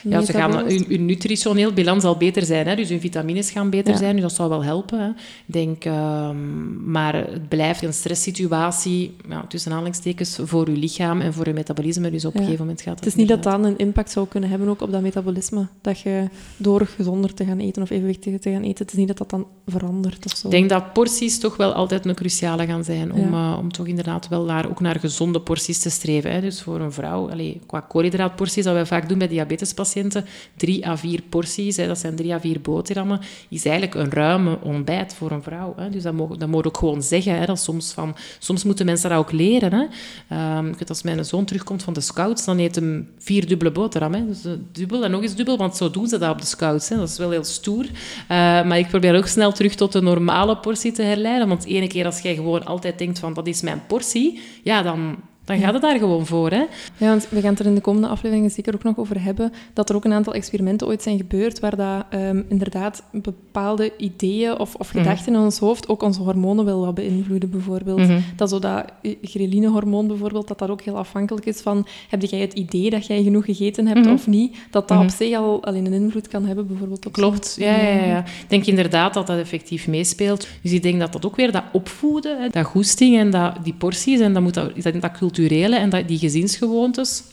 ja, 0.03 0.21
ze 0.21 0.31
gaan, 0.31 0.55
hun, 0.55 1.05
nutritioneel 1.05 1.73
balans 1.73 2.03
zal 2.03 2.17
beter 2.17 2.45
zijn, 2.45 2.67
hè, 2.67 2.75
dus 2.75 2.89
hun 2.89 2.99
vitamines 2.99 3.51
gaan 3.51 3.69
beter 3.69 3.97
zijn, 3.97 4.13
dus 4.13 4.21
dat 4.21 4.33
zou 4.33 4.49
wel 4.49 4.63
helpen. 4.63 4.99
Hè. 4.99 5.09
Denk, 5.45 5.85
um, 5.85 6.91
maar 6.91 7.15
het 7.15 7.49
blijft 7.49 7.83
een 7.83 7.93
stresssituatie, 7.93 9.15
ja, 9.29 9.45
tussen 9.47 9.71
aanhalingstekens, 9.71 10.39
voor 10.43 10.69
je 10.69 10.77
lichaam 10.77 11.21
en 11.21 11.33
voor 11.33 11.47
je 11.47 11.53
metabolisme, 11.53 12.11
dus 12.11 12.25
op 12.25 12.33
een 12.33 12.39
gegeven 12.39 12.59
moment 12.59 12.81
gaat 12.81 12.95
het 12.95 13.03
Het 13.03 13.13
is 13.13 13.19
niet 13.19 13.27
dat 13.27 13.43
dat 13.43 13.63
een 13.63 13.77
impact 13.77 14.11
zou 14.11 14.27
kunnen 14.27 14.49
hebben 14.49 14.67
ook 14.67 14.81
op 14.81 14.91
dat 14.91 15.01
metabolisme, 15.01 15.67
dat 15.81 15.99
je 15.99 16.27
door 16.57 16.85
gezonder 16.85 17.33
te 17.33 17.45
gaan 17.45 17.59
eten 17.59 17.81
of 17.81 17.89
evenwichtiger 17.89 18.39
te 18.39 18.51
gaan 18.51 18.63
eten, 18.63 18.85
het 18.85 18.91
is 18.91 18.97
niet 18.97 19.07
dat 19.07 19.17
dat 19.17 19.29
dan 19.29 19.47
verandert 19.67 20.25
of 20.25 20.37
zo. 20.37 20.47
Ik 20.47 20.51
denk 20.51 20.69
dat 20.69 20.93
porties 20.93 21.39
toch 21.39 21.57
wel 21.57 21.73
altijd 21.73 22.05
een 22.05 22.15
cruciale 22.15 22.65
gaan 22.65 22.83
zijn, 22.83 23.13
om, 23.13 23.33
uh, 23.33 23.57
om 23.59 23.71
toch 23.71 23.87
inderdaad 23.87 24.27
wel 24.27 24.43
naar, 24.43 24.69
ook 24.69 24.79
naar 24.79 24.99
gezonde 24.99 25.41
porties 25.41 25.79
te 25.79 25.89
streven. 25.89 26.31
Hè. 26.31 26.41
Dus 26.41 26.61
voor 26.61 26.79
een 26.79 26.91
vrouw, 26.91 27.29
allez, 27.29 27.55
qua 27.65 27.79
koolhydraatporties, 27.79 28.63
dat 28.63 28.73
wij 28.73 28.85
vaak 28.85 29.09
doen 29.09 29.17
bij 29.17 29.27
diabetes, 29.27 29.58
diabetespatiënten, 29.59 30.25
drie 30.55 30.87
à 30.87 30.97
vier 30.97 31.21
porties, 31.29 31.75
dat 31.75 31.97
zijn 31.97 32.15
drie 32.15 32.33
à 32.33 32.39
vier 32.39 32.61
boterhammen, 32.61 33.19
is 33.49 33.65
eigenlijk 33.65 33.95
een 33.95 34.11
ruime 34.11 34.57
ontbijt 34.61 35.13
voor 35.13 35.31
een 35.31 35.43
vrouw. 35.43 35.73
Hè. 35.77 35.89
Dus 35.89 36.03
dat 36.03 36.13
moet, 36.13 36.39
dat 36.39 36.65
ook 36.65 36.77
gewoon 36.77 37.03
zeggen. 37.03 37.39
Hè, 37.39 37.55
soms, 37.55 37.91
van, 37.91 38.15
soms 38.39 38.63
moeten 38.63 38.85
mensen 38.85 39.09
dat 39.09 39.19
ook 39.19 39.31
leren. 39.31 39.73
Hè. 39.73 40.57
Um, 40.57 40.75
als 40.87 41.03
mijn 41.03 41.25
zoon 41.25 41.45
terugkomt 41.45 41.83
van 41.83 41.93
de 41.93 42.01
scouts, 42.01 42.45
dan 42.45 42.59
eet 42.59 42.75
hem 42.75 43.09
vier 43.17 43.47
dubbele 43.47 43.71
boterham. 43.71 44.13
Hè. 44.13 44.25
Dus, 44.25 44.45
uh, 44.45 44.51
dubbel 44.71 45.03
en 45.03 45.11
nog 45.11 45.21
eens 45.21 45.35
dubbel, 45.35 45.57
want 45.57 45.75
zo 45.75 45.91
doen 45.91 46.07
ze 46.07 46.17
dat 46.17 46.31
op 46.31 46.39
de 46.39 46.47
scouts. 46.47 46.89
Hè. 46.89 46.95
Dat 46.95 47.09
is 47.09 47.17
wel 47.17 47.31
heel 47.31 47.43
stoer. 47.43 47.83
Uh, 47.83 48.27
maar 48.65 48.77
ik 48.77 48.87
probeer 48.87 49.15
ook 49.15 49.27
snel 49.27 49.51
terug 49.51 49.75
tot 49.75 49.91
de 49.91 50.01
normale 50.01 50.57
portie 50.57 50.91
te 50.91 51.01
herleiden. 51.01 51.47
Want 51.47 51.65
ene 51.65 51.87
keer 51.87 52.05
als 52.05 52.19
jij 52.19 52.35
gewoon 52.35 52.65
altijd 52.65 52.97
denkt 52.97 53.19
van 53.19 53.33
dat 53.33 53.47
is 53.47 53.61
mijn 53.61 53.81
portie, 53.87 54.39
ja, 54.63 54.81
dan, 54.81 55.17
dan 55.49 55.59
gaat 55.59 55.73
het 55.73 55.81
daar 55.81 55.97
gewoon 55.97 56.25
voor. 56.25 56.49
Hè? 56.49 56.63
Ja, 56.97 57.07
want 57.07 57.29
we 57.29 57.41
gaan 57.41 57.49
het 57.49 57.59
er 57.59 57.65
in 57.65 57.75
de 57.75 57.81
komende 57.81 58.07
afleveringen 58.07 58.51
zeker 58.51 58.73
ook 58.73 58.83
nog 58.83 58.97
over 58.97 59.23
hebben, 59.23 59.53
dat 59.73 59.89
er 59.89 59.95
ook 59.95 60.05
een 60.05 60.13
aantal 60.13 60.33
experimenten 60.33 60.87
ooit 60.87 61.01
zijn 61.01 61.17
gebeurd 61.17 61.59
waar 61.59 61.75
dat, 61.75 62.05
um, 62.13 62.45
inderdaad 62.49 63.03
bepaalde 63.11 63.91
ideeën 63.97 64.59
of, 64.59 64.75
of 64.75 64.93
mhm. 64.93 64.97
gedachten 64.97 65.33
in 65.33 65.39
ons 65.39 65.59
hoofd 65.59 65.87
ook 65.87 66.03
onze 66.03 66.21
hormonen 66.21 66.65
wel 66.65 66.85
wat 66.85 66.93
beïnvloeden, 66.93 67.49
bijvoorbeeld. 67.49 67.99
Mm 67.99 68.23
Dat 68.35 68.49
zo 68.49 68.59
dat 68.59 68.85
ghrelinehormoon 69.21 70.07
bijvoorbeeld, 70.07 70.47
dat 70.47 70.59
dat 70.59 70.69
ook 70.69 70.81
heel 70.81 70.97
afhankelijk 70.97 71.45
is 71.45 71.61
van, 71.61 71.87
heb 72.09 72.21
jij 72.21 72.39
het 72.39 72.53
idee 72.53 72.89
dat 72.89 73.05
jij 73.05 73.23
genoeg 73.23 73.45
gegeten 73.45 73.87
hebt 73.87 74.05
mhm. 74.05 74.13
of 74.13 74.27
niet? 74.27 74.57
Dat 74.71 74.87
dat 74.87 74.97
op 74.97 75.03
mhm. 75.03 75.15
zich 75.15 75.37
al, 75.37 75.63
al 75.63 75.75
een 75.75 75.93
invloed 75.93 76.27
kan 76.27 76.45
hebben, 76.45 76.67
bijvoorbeeld. 76.67 77.05
Op 77.05 77.13
Klopt, 77.13 77.55
ja, 77.59 77.75
ja, 77.75 78.05
ja. 78.05 78.19
Ik 78.19 78.49
denk 78.49 78.65
inderdaad 78.65 79.13
dat 79.13 79.27
dat 79.27 79.37
effectief 79.37 79.87
meespeelt. 79.87 80.47
Dus 80.61 80.71
ik 80.71 80.83
denk 80.83 80.99
dat 80.99 81.13
dat 81.13 81.25
ook 81.25 81.35
weer 81.35 81.51
dat 81.51 81.63
opvoeden, 81.71 82.51
dat 82.51 82.65
goesting 82.65 83.17
en 83.17 83.29
dat, 83.29 83.55
die 83.63 83.73
porties, 83.73 84.19
en 84.19 84.33
dat 84.33 84.41
moet 84.41 84.53
dat, 84.53 84.83
dat, 84.83 85.01
dat 85.01 85.17
en 85.47 85.89
dat, 85.89 86.07
die 86.07 86.17
gezinsgewoontes. 86.17 87.23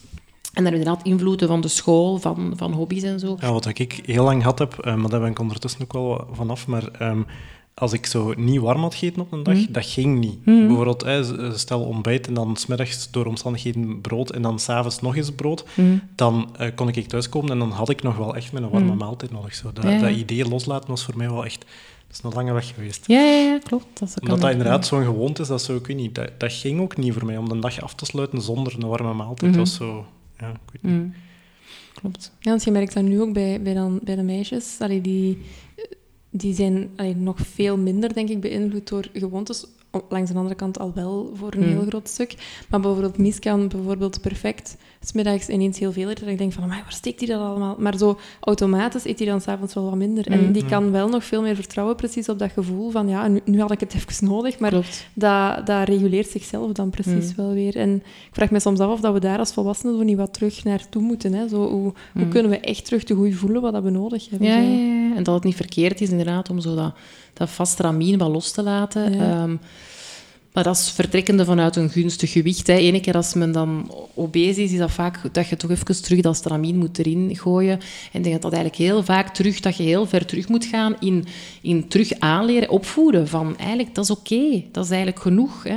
En 0.52 0.64
dan 0.64 0.72
inderdaad 0.72 1.02
invloeden 1.02 1.48
van 1.48 1.60
de 1.60 1.68
school, 1.68 2.18
van, 2.18 2.52
van 2.56 2.72
hobby's 2.72 3.02
en 3.02 3.20
zo. 3.20 3.36
Ja, 3.40 3.52
wat 3.52 3.66
ik 3.66 4.00
heel 4.04 4.24
lang 4.24 4.42
had 4.42 4.58
heb, 4.58 4.86
uh, 4.86 4.94
maar 4.94 5.10
daar 5.10 5.20
ben 5.20 5.30
ik 5.30 5.38
ondertussen 5.38 5.82
ook 5.82 5.92
wel 5.92 6.26
vanaf, 6.32 6.66
maar 6.66 6.88
ehm, 6.98 7.20
als 7.74 7.92
ik 7.92 8.06
zo 8.06 8.32
niet 8.36 8.60
warm 8.60 8.80
had 8.80 8.94
gegeten 8.94 9.22
op 9.22 9.32
een 9.32 9.42
dag, 9.42 9.54
mhm. 9.54 9.72
dat 9.72 9.86
ging 9.86 10.18
niet. 10.18 10.46
Mhm. 10.46 10.66
Bijvoorbeeld, 10.66 11.02
eh, 11.02 11.52
stel 11.54 11.80
ontbijt 11.80 12.26
en 12.26 12.34
dan 12.34 12.56
smiddags 12.56 13.10
door 13.10 13.26
omstandigheden 13.26 14.00
brood 14.00 14.30
en 14.30 14.42
dan 14.42 14.58
s'avonds 14.58 15.00
nog 15.00 15.16
eens 15.16 15.32
brood, 15.32 15.64
mhm. 15.74 15.96
dan 16.14 16.54
uh, 16.60 16.66
kon 16.74 16.88
ik 16.88 17.08
thuiskomen 17.08 17.50
en 17.50 17.58
dan 17.58 17.70
had 17.70 17.88
ik 17.88 18.02
nog 18.02 18.16
wel 18.16 18.36
echt 18.36 18.52
mijn 18.52 18.68
warme 18.68 18.94
maaltijd 18.94 19.32
nodig. 19.32 19.54
Zo. 19.54 19.70
Dat, 19.72 20.00
dat 20.00 20.10
idee 20.10 20.48
loslaten 20.48 20.88
was 20.88 21.04
voor 21.04 21.16
mij 21.16 21.30
wel 21.30 21.44
echt 21.44 21.64
is 22.10 22.20
een 22.22 22.32
lange 22.32 22.52
weg 22.52 22.74
geweest. 22.74 23.06
Ja, 23.06 23.20
ja, 23.20 23.50
ja 23.50 23.58
klopt. 23.58 23.98
Dat 23.98 24.08
is 24.08 24.14
Omdat 24.20 24.40
dat 24.40 24.50
inderdaad 24.50 24.86
zo'n 24.86 25.04
gewoonte 25.04 25.42
is, 25.42 25.48
dat, 25.48 25.62
zo, 25.62 25.76
ik 25.76 25.86
weet 25.86 25.96
niet, 25.96 26.14
dat, 26.14 26.30
dat 26.38 26.52
ging 26.52 26.80
ook 26.80 26.96
niet 26.96 27.12
voor 27.12 27.24
mij, 27.24 27.36
om 27.36 27.48
de 27.48 27.58
dag 27.58 27.80
af 27.80 27.94
te 27.94 28.04
sluiten 28.04 28.42
zonder 28.42 28.74
een 28.74 28.88
warme 28.88 29.14
maaltijd. 29.14 29.52
Mm 29.52 29.58
was 29.58 29.74
zo... 29.74 30.06
Ja, 30.38 30.48
ik 30.50 30.70
weet 30.72 30.82
niet. 30.82 30.92
Mhm. 30.92 31.08
Klopt. 31.94 32.32
Ja, 32.40 32.50
want 32.50 32.64
je 32.64 32.70
merkt 32.70 32.94
dat 32.94 33.02
nu 33.02 33.20
ook 33.20 33.32
bij, 33.32 33.62
bij, 33.62 33.74
dan, 33.74 34.00
bij 34.02 34.14
de 34.14 34.22
meisjes. 34.22 34.76
Allee, 34.78 35.00
die, 35.00 35.42
die 36.30 36.54
zijn 36.54 36.90
allee, 36.96 37.16
nog 37.16 37.38
veel 37.38 37.76
minder, 37.76 38.14
denk 38.14 38.28
ik, 38.28 38.40
beïnvloed 38.40 38.88
door 38.88 39.08
gewoontes 39.12 39.66
langs 40.08 40.30
de 40.30 40.36
andere 40.36 40.54
kant 40.54 40.78
al 40.78 40.92
wel 40.94 41.30
voor 41.34 41.54
een 41.54 41.62
heel 41.62 41.82
mm. 41.82 41.88
groot 41.88 42.08
stuk. 42.08 42.34
Maar 42.68 42.80
bijvoorbeeld 42.80 43.18
Mies 43.18 43.38
kan 43.38 43.68
bijvoorbeeld 43.68 44.20
perfect 44.20 44.76
smiddags 45.00 45.48
ineens 45.48 45.78
heel 45.78 45.92
veel 45.92 46.08
eten. 46.10 46.24
Dat 46.24 46.32
ik 46.32 46.38
denk 46.38 46.52
van, 46.52 46.68
waar 46.68 46.84
steekt 46.88 47.20
hij 47.20 47.28
dat 47.28 47.40
allemaal? 47.40 47.76
Maar 47.78 47.96
zo 47.96 48.18
automatisch 48.40 49.04
eet 49.04 49.18
hij 49.18 49.28
dan 49.28 49.40
s'avonds 49.40 49.74
wel 49.74 49.84
wat 49.84 49.94
minder. 49.94 50.26
En 50.26 50.52
die 50.52 50.62
mm. 50.62 50.68
kan 50.68 50.90
wel 50.90 51.08
nog 51.08 51.24
veel 51.24 51.42
meer 51.42 51.54
vertrouwen 51.54 51.96
precies 51.96 52.28
op 52.28 52.38
dat 52.38 52.52
gevoel 52.52 52.90
van, 52.90 53.08
ja, 53.08 53.28
nu, 53.28 53.40
nu 53.44 53.60
had 53.60 53.70
ik 53.70 53.80
het 53.80 53.94
even 53.94 54.26
nodig, 54.26 54.58
maar 54.58 54.74
dat, 55.14 55.66
dat 55.66 55.88
reguleert 55.88 56.28
zichzelf 56.28 56.72
dan 56.72 56.90
precies 56.90 57.28
mm. 57.28 57.36
wel 57.36 57.52
weer. 57.52 57.76
En 57.76 57.94
ik 57.96 58.32
vraag 58.32 58.50
me 58.50 58.60
soms 58.60 58.78
af 58.80 58.90
of 58.90 59.00
dat 59.00 59.12
we 59.12 59.20
daar 59.20 59.38
als 59.38 59.52
volwassenen 59.52 59.96
zo 59.96 60.02
niet 60.02 60.16
wat 60.16 60.32
terug 60.32 60.64
naartoe 60.64 61.02
moeten. 61.02 61.32
Hè? 61.32 61.48
Zo, 61.48 61.68
hoe, 61.68 61.92
hoe 62.14 62.28
kunnen 62.28 62.50
we 62.50 62.60
echt 62.60 62.84
terug 62.84 63.04
te 63.04 63.14
goed 63.14 63.34
voelen 63.34 63.62
wat 63.62 63.72
dat 63.72 63.82
we 63.82 63.90
nodig 63.90 64.30
hebben? 64.30 64.48
Ja, 64.48 64.56
ja, 64.56 65.06
ja, 65.08 65.16
en 65.16 65.22
dat 65.22 65.34
het 65.34 65.44
niet 65.44 65.56
verkeerd 65.56 66.00
is 66.00 66.10
inderdaad 66.10 66.50
om 66.50 66.60
zo 66.60 66.74
dat, 66.74 66.94
dat 67.32 67.50
vast 67.50 67.80
ramien 67.80 68.18
wat 68.18 68.30
los 68.30 68.52
te 68.52 68.62
laten. 68.62 69.20
Ehm, 69.20 69.56
maar 70.56 70.64
dat 70.64 70.76
is 70.76 70.90
vertrekkende 70.90 71.44
vanuit 71.44 71.76
een 71.76 71.90
gunstig 71.90 72.32
gewicht. 72.32 72.68
Eén 72.68 73.00
keer 73.00 73.14
als 73.14 73.34
men 73.34 73.52
dan 73.52 73.90
obese 74.14 74.62
is, 74.62 74.72
is 74.72 74.78
dat 74.78 74.90
vaak 74.90 75.20
dat 75.32 75.48
je 75.48 75.56
toch 75.56 75.70
even 75.70 76.02
terug 76.02 76.20
dat 76.20 76.36
stramien 76.36 76.76
moet 76.76 76.98
erin 76.98 77.36
gooien. 77.36 77.78
En 78.12 78.18
ik 78.18 78.22
denk 78.22 78.32
dat 78.32 78.42
dat 78.42 78.52
eigenlijk 78.52 78.82
heel 78.82 79.04
vaak 79.04 79.34
terug, 79.34 79.60
dat 79.60 79.76
je 79.76 79.82
heel 79.82 80.06
ver 80.06 80.26
terug 80.26 80.48
moet 80.48 80.64
gaan 80.64 80.96
in, 81.00 81.24
in 81.62 81.88
terug 81.88 82.18
aanleren, 82.18 82.68
opvoeden. 82.68 83.28
Van 83.28 83.58
eigenlijk, 83.58 83.94
dat 83.94 84.04
is 84.04 84.10
oké, 84.10 84.62
dat 84.72 84.84
is 84.84 84.90
eigenlijk 84.90 85.20
genoeg. 85.20 85.62
Hè. 85.62 85.76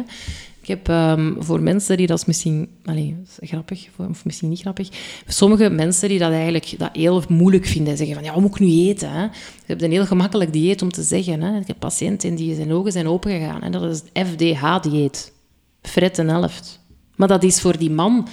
Heb 0.70 0.88
um, 0.88 1.36
voor 1.40 1.62
mensen 1.62 1.98
die 1.98 2.08
dat 2.08 2.18
is 2.18 2.26
misschien 2.26 2.70
allez, 2.86 3.14
grappig, 3.40 3.88
of 4.10 4.26
misschien 4.26 4.50
niet 4.50 4.60
grappig, 4.60 4.90
sommige 5.28 5.70
mensen 5.70 6.10
die 6.10 6.20
dat 6.20 6.32
eigenlijk 6.32 6.74
dat 6.78 6.90
heel 6.94 7.24
moeilijk 7.30 7.66
vinden, 7.66 7.98
zeggen 7.98 8.16
van 8.16 8.24
ja, 8.24 8.34
wat 8.34 8.42
moet 8.42 8.52
ik 8.52 8.60
nu 8.60 8.68
eten? 8.68 9.12
Hè? 9.12 9.24
Je 9.24 9.30
hebt 9.66 9.82
een 9.82 9.92
heel 9.92 10.06
gemakkelijk 10.06 10.54
dieet 10.54 10.82
om 10.82 10.92
te 10.92 11.04
zeggen. 11.04 11.42
Hè? 11.42 11.60
Ik 11.60 11.68
heb 11.68 11.80
patiënten 11.80 12.36
die 12.36 12.56
zijn 12.56 12.72
ogen 12.72 12.92
zijn 12.92 13.08
opengegaan 13.08 13.62
en 13.62 13.72
dat 13.72 13.84
is 13.84 14.02
het 14.14 14.28
FDH-dieet, 14.28 15.34
fret 15.82 16.18
een 16.18 16.30
helft. 16.30 16.80
Maar 17.16 17.28
dat 17.28 17.44
is 17.44 17.62
voor 17.62 17.78
die 17.78 17.92
man 17.92 18.28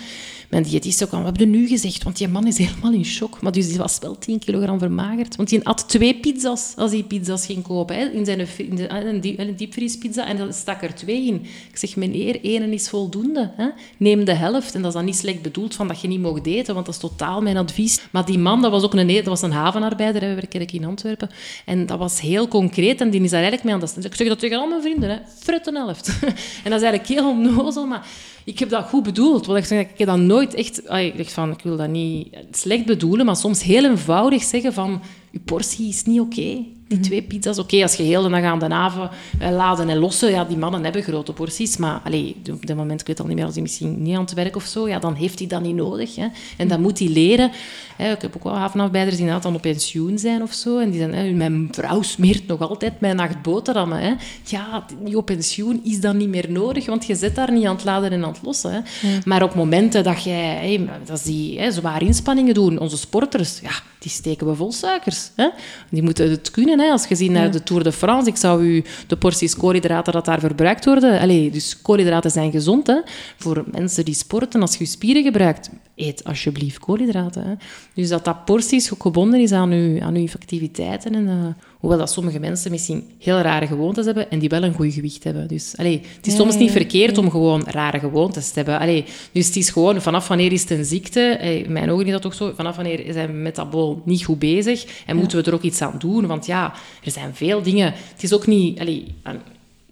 mijn 0.51 0.63
diëtist 0.63 1.05
ook 1.05 1.11
al, 1.11 1.23
wat 1.23 1.37
hebben 1.37 1.51
nu 1.51 1.67
gezegd? 1.67 2.03
Want 2.03 2.17
die 2.17 2.29
man 2.29 2.47
is 2.47 2.59
helemaal 2.59 2.93
in 2.93 3.05
shock. 3.05 3.41
Maar 3.41 3.53
dus 3.53 3.69
die 3.69 3.79
was 3.79 3.99
wel 3.99 4.19
10 4.19 4.39
kilogram 4.39 4.79
vermagerd. 4.79 5.37
Want 5.37 5.49
die 5.49 5.61
had 5.63 5.89
twee 5.89 6.15
pizza's 6.15 6.75
als 6.77 6.91
hij 6.91 7.03
pizza's 7.03 7.47
ging 7.47 7.63
kopen. 7.63 7.97
Hè, 7.97 8.05
in 8.05 8.25
zijn 8.25 8.47
in 8.57 8.77
de, 8.77 9.41
een, 9.41 9.57
diepvriespizza. 9.57 10.27
En 10.27 10.37
dan 10.37 10.53
stak 10.53 10.83
er 10.83 10.95
twee 10.95 11.27
in. 11.27 11.35
Ik 11.71 11.77
zeg, 11.77 11.97
meneer, 11.97 12.45
één 12.45 12.73
is 12.73 12.89
voldoende. 12.89 13.53
Hè. 13.57 13.69
Neem 13.97 14.25
de 14.25 14.35
helft. 14.35 14.75
En 14.75 14.81
dat 14.81 14.91
is 14.91 14.97
dan 14.97 15.05
niet 15.05 15.17
slecht 15.17 15.43
bedoeld 15.43 15.75
van 15.75 15.89
dat 15.89 16.01
je 16.01 16.09
niet 16.09 16.21
mocht 16.21 16.47
eten. 16.47 16.75
Want 16.75 16.87
dat 16.87 16.95
is 16.95 17.01
totaal 17.01 17.41
mijn 17.43 17.57
advies. 17.57 18.01
Maar 18.11 18.25
die 18.25 18.39
man, 18.39 18.63
dat 18.63 18.71
was 18.71 18.83
ook 18.83 18.95
een, 18.95 19.07
dat 19.07 19.25
was 19.25 19.43
een 19.43 19.53
havenarbeider. 19.53 20.23
Hè, 20.23 20.29
we 20.29 20.35
werken 20.35 20.67
in 20.69 20.85
Antwerpen. 20.85 21.31
En 21.65 21.87
dat 21.87 21.99
was 21.99 22.21
heel 22.21 22.49
concreet. 22.49 23.01
En 23.01 23.11
die 23.11 23.21
is 23.21 23.31
daar 23.31 23.41
eigenlijk 23.41 23.65
mee 23.65 23.75
aan 23.75 23.81
de 23.81 23.87
stand. 23.87 24.05
Ik 24.05 24.15
zeg 24.15 24.29
dat 24.29 24.39
tegen 24.39 24.59
al 24.59 24.69
mijn 24.69 24.83
vrienden. 24.83 25.11
Hè. 25.11 25.17
Fret 25.39 25.67
een 25.67 25.75
helft. 25.75 26.09
en 26.65 26.71
dat 26.71 26.81
is 26.81 26.87
eigenlijk 26.87 27.07
heel 27.07 27.29
onnozel. 27.29 27.87
Maar 27.87 28.07
ik 28.47 28.59
heb 28.59 28.69
dat 28.69 28.89
goed 28.89 29.03
bedoeld. 29.03 29.47
Want 29.47 29.59
ik, 29.59 29.65
zeg, 29.65 29.81
ik 29.81 29.99
heb 29.99 30.07
dat 30.07 30.19
nooit 30.19 30.36
echt... 30.41 30.79
Ik 30.79 31.17
dacht 31.17 31.33
van, 31.33 31.51
ik 31.51 31.61
wil 31.63 31.77
dat 31.77 31.89
niet 31.89 32.37
slecht 32.51 32.87
bedoelen, 32.87 33.27
maar 33.27 33.37
soms 33.37 33.63
heel 33.63 33.85
eenvoudig 33.85 34.43
zeggen 34.43 34.73
van... 34.73 35.03
Je 35.31 35.41
portie 35.41 35.89
is 35.89 36.05
niet 36.05 36.21
oké. 36.21 36.65
Die 36.89 37.01
twee 37.01 37.23
pizza's, 37.23 37.59
oké, 37.59 37.83
als 37.83 37.95
je 37.95 38.03
heel 38.03 38.23
de 38.23 38.29
dag 38.29 38.43
aan 38.43 38.59
de 38.59 38.67
haven 38.67 39.11
eh, 39.39 39.51
laden 39.51 39.89
en 39.89 39.99
lossen, 39.99 40.31
ja, 40.31 40.45
die 40.45 40.57
mannen 40.57 40.85
hebben 40.85 41.03
grote 41.03 41.33
porties, 41.33 41.77
maar 41.77 42.01
allee, 42.05 42.37
op 42.53 42.67
dit 42.67 42.77
moment, 42.77 43.01
ik 43.01 43.07
weet 43.07 43.21
al 43.21 43.27
niet 43.27 43.37
meer, 43.37 43.45
als 43.45 43.55
hij 43.55 43.63
misschien 43.63 44.03
niet 44.03 44.15
aan 44.15 44.21
het 44.21 44.35
werk 44.35 44.57
of 44.57 44.65
zo, 44.65 44.89
ja, 44.89 44.99
dan 44.99 45.15
heeft 45.15 45.39
hij 45.39 45.49
dat 45.49 45.63
niet 45.63 45.75
nodig. 45.75 46.15
Hè. 46.15 46.27
En 46.57 46.69
dan 46.69 46.81
moet 46.81 46.99
hij 46.99 47.09
leren. 47.09 47.51
Hè. 47.97 48.13
Ik 48.13 48.23
heb 48.23 48.37
ook 48.37 48.45
wel 48.45 48.57
havenafbeiders 48.57 49.17
die 49.17 49.27
dan 49.41 49.55
op 49.55 49.61
pensioen 49.61 50.19
zijn 50.19 50.43
of 50.43 50.53
zo, 50.53 50.79
en 50.79 50.91
die 50.91 51.01
zeggen, 51.01 51.19
hè, 51.19 51.31
mijn 51.31 51.69
vrouw 51.71 52.03
smeert 52.03 52.47
nog 52.47 52.61
altijd 52.61 53.01
mijn 53.01 53.17
nacht 53.17 53.43
boterhammen. 53.43 53.99
Hè. 53.99 54.15
Ja, 54.45 54.87
die 55.05 55.17
op 55.17 55.27
pensioen 55.27 55.81
is 55.85 56.01
dat 56.01 56.15
niet 56.15 56.29
meer 56.29 56.51
nodig, 56.51 56.87
want 56.87 57.07
je 57.07 57.15
zit 57.15 57.35
daar 57.35 57.53
niet 57.53 57.65
aan 57.65 57.75
het 57.75 57.85
laden 57.85 58.11
en 58.11 58.25
aan 58.25 58.33
het 58.33 58.43
lossen. 58.43 58.73
Hè. 58.73 58.81
Maar 59.25 59.43
op 59.43 59.55
momenten 59.55 60.05
dat 60.05 60.23
jij, 60.23 60.79
hè, 60.79 60.85
dat 61.05 61.23
die 61.25 61.71
zware 61.73 62.05
inspanningen 62.05 62.55
doen, 62.55 62.79
onze 62.79 62.97
sporters, 62.97 63.61
ja, 63.63 63.71
die 64.07 64.15
steken 64.15 64.47
we 64.47 64.55
vol 64.55 64.73
suikers. 64.73 65.31
Hè. 65.35 65.49
Die 65.91 66.03
moeten 66.03 66.31
het 66.31 66.51
kunnen. 66.51 66.79
Hè. 66.79 66.91
Als 66.91 67.07
je 67.07 67.15
ziet 67.15 67.31
naar 67.31 67.51
de 67.51 67.63
Tour 67.63 67.83
de 67.83 67.93
France, 67.93 68.29
ik 68.29 68.37
zou 68.37 68.65
u 68.65 68.85
de 69.07 69.17
porties 69.17 69.57
koolhydraten 69.57 70.13
dat 70.13 70.25
daar 70.25 70.41
verbruikt 70.41 70.85
worden... 70.85 71.21
Allez, 71.21 71.53
dus 71.53 71.83
koolhydraten 71.83 72.31
zijn 72.31 72.51
gezond 72.51 72.87
hè, 72.87 73.01
voor 73.37 73.65
mensen 73.71 74.05
die 74.05 74.15
sporten. 74.15 74.61
Als 74.61 74.73
je 74.73 74.85
je 74.85 74.91
spieren 74.91 75.23
gebruikt, 75.23 75.71
eet 75.95 76.25
alsjeblieft 76.25 76.79
koolhydraten. 76.79 77.43
Hè. 77.47 77.55
Dus 77.95 78.09
dat 78.09 78.25
dat 78.25 78.45
porties 78.45 78.93
gebonden 78.99 79.41
is 79.41 79.53
aan 79.53 79.71
je, 79.71 80.03
aan 80.03 80.15
uw 80.15 80.29
activiteiten. 80.35 81.15
En, 81.15 81.27
uh, 81.27 81.47
hoewel 81.79 81.99
dat 81.99 82.11
sommige 82.11 82.39
mensen 82.39 82.71
misschien 82.71 83.11
heel 83.19 83.39
rare 83.39 83.67
gewoontes 83.67 84.05
hebben 84.05 84.31
en 84.31 84.39
die 84.39 84.49
wel 84.49 84.63
een 84.63 84.75
goed 84.75 84.93
gewicht 84.93 85.25
hebben. 85.25 85.49
Dus 85.49 85.75
allez, 85.77 86.01
het 86.17 86.27
is 86.27 86.37
soms 86.37 86.57
niet 86.57 86.71
verkeerd 86.71 87.19
om 87.19 87.31
gewoon 87.31 87.65
rare 87.67 87.99
gewoontes 87.99 88.49
te 88.49 88.55
hebben. 88.55 88.79
Allez, 88.79 89.05
dus 89.33 89.47
het 89.47 89.57
is 89.57 89.71
gewoon, 89.71 90.03
vanaf 90.03 90.29
wanneer 90.29 90.53
is 90.53 90.61
het 90.61 90.71
een 90.71 90.85
ziekte? 90.85 91.21
In 91.65 91.73
mijn 91.73 91.91
ogen 91.91 92.07
is 92.07 92.13
dat 92.13 92.23
toch 92.23 92.35
zo. 92.35 92.53
Vanaf 92.57 92.77
wanneer 92.77 93.13
zijn 93.13 93.27
we 93.27 93.33
metabool 93.33 94.03
niet 94.05 94.25
goed 94.25 94.39
bezig 94.39 94.87
en 95.07 95.17
moeten 95.17 95.39
we 95.39 95.45
er 95.45 95.55
ook 95.55 95.63
iets 95.63 95.83
aan 95.83 95.95
doen? 95.99 96.27
Want 96.27 96.47
ja, 96.47 96.73
er 97.05 97.11
zijn 97.11 97.35
veel 97.35 97.63
dingen. 97.63 97.95
Het 98.13 98.23
is 98.23 98.33
ook 98.33 98.47
niet... 98.47 98.81
Allez, 98.81 99.03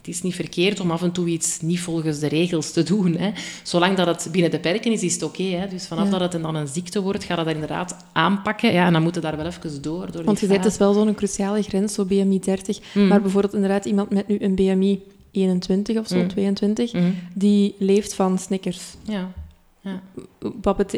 het 0.07 0.15
is 0.15 0.23
niet 0.23 0.35
verkeerd 0.35 0.81
om 0.81 0.91
af 0.91 1.03
en 1.03 1.13
toe 1.13 1.27
iets 1.27 1.61
niet 1.61 1.81
volgens 1.81 2.19
de 2.19 2.29
regels 2.29 2.71
te 2.71 2.83
doen. 2.83 3.17
Hè. 3.17 3.31
Zolang 3.63 3.97
dat 3.97 4.07
het 4.07 4.29
binnen 4.33 4.51
de 4.51 4.59
perken 4.59 4.93
is, 4.93 5.03
is 5.03 5.13
het 5.13 5.23
oké. 5.23 5.67
dus 5.71 5.87
vanaf 5.87 6.09
dat 6.09 6.33
het 6.33 6.43
dan 6.43 6.55
een 6.55 6.69
ziekte 6.69 7.03
wordt, 7.03 7.25
gaat 7.25 7.37
het 7.37 7.47
dat 7.47 7.55
inderdaad 7.55 7.97
aanpakken. 8.13 8.73
Ja, 8.73 8.87
en 8.87 8.93
dan 8.93 9.03
moet 9.03 9.15
je 9.15 9.21
daar 9.21 9.37
wel 9.37 9.47
even 9.47 9.83
door. 9.83 10.13
door 10.13 10.25
Want 10.25 10.41
je 10.41 10.47
zet 10.47 10.63
dus 10.63 10.77
wel 10.77 10.93
zo'n 10.93 11.15
cruciale 11.15 11.63
grens, 11.63 11.95
zo 11.95 12.05
BMI 12.05 12.39
30. 12.39 12.79
Mm. 12.95 13.09
Maar 13.09 13.21
bijvoorbeeld 13.21 13.55
inderdaad 13.55 13.85
iemand 13.85 14.11
met 14.11 14.29
nu 14.29 14.37
een 14.41 14.55
BMI 14.55 15.03
21 15.31 15.99
of 15.99 16.07
zo, 16.07 16.27
22, 16.27 16.93
mm. 16.93 17.01
mm. 17.01 17.15
die 17.35 17.75
leeft 17.79 18.15
van 18.15 18.39
Snickers. 18.39 18.95
Ja. 19.03 19.33
Ja. 19.81 20.01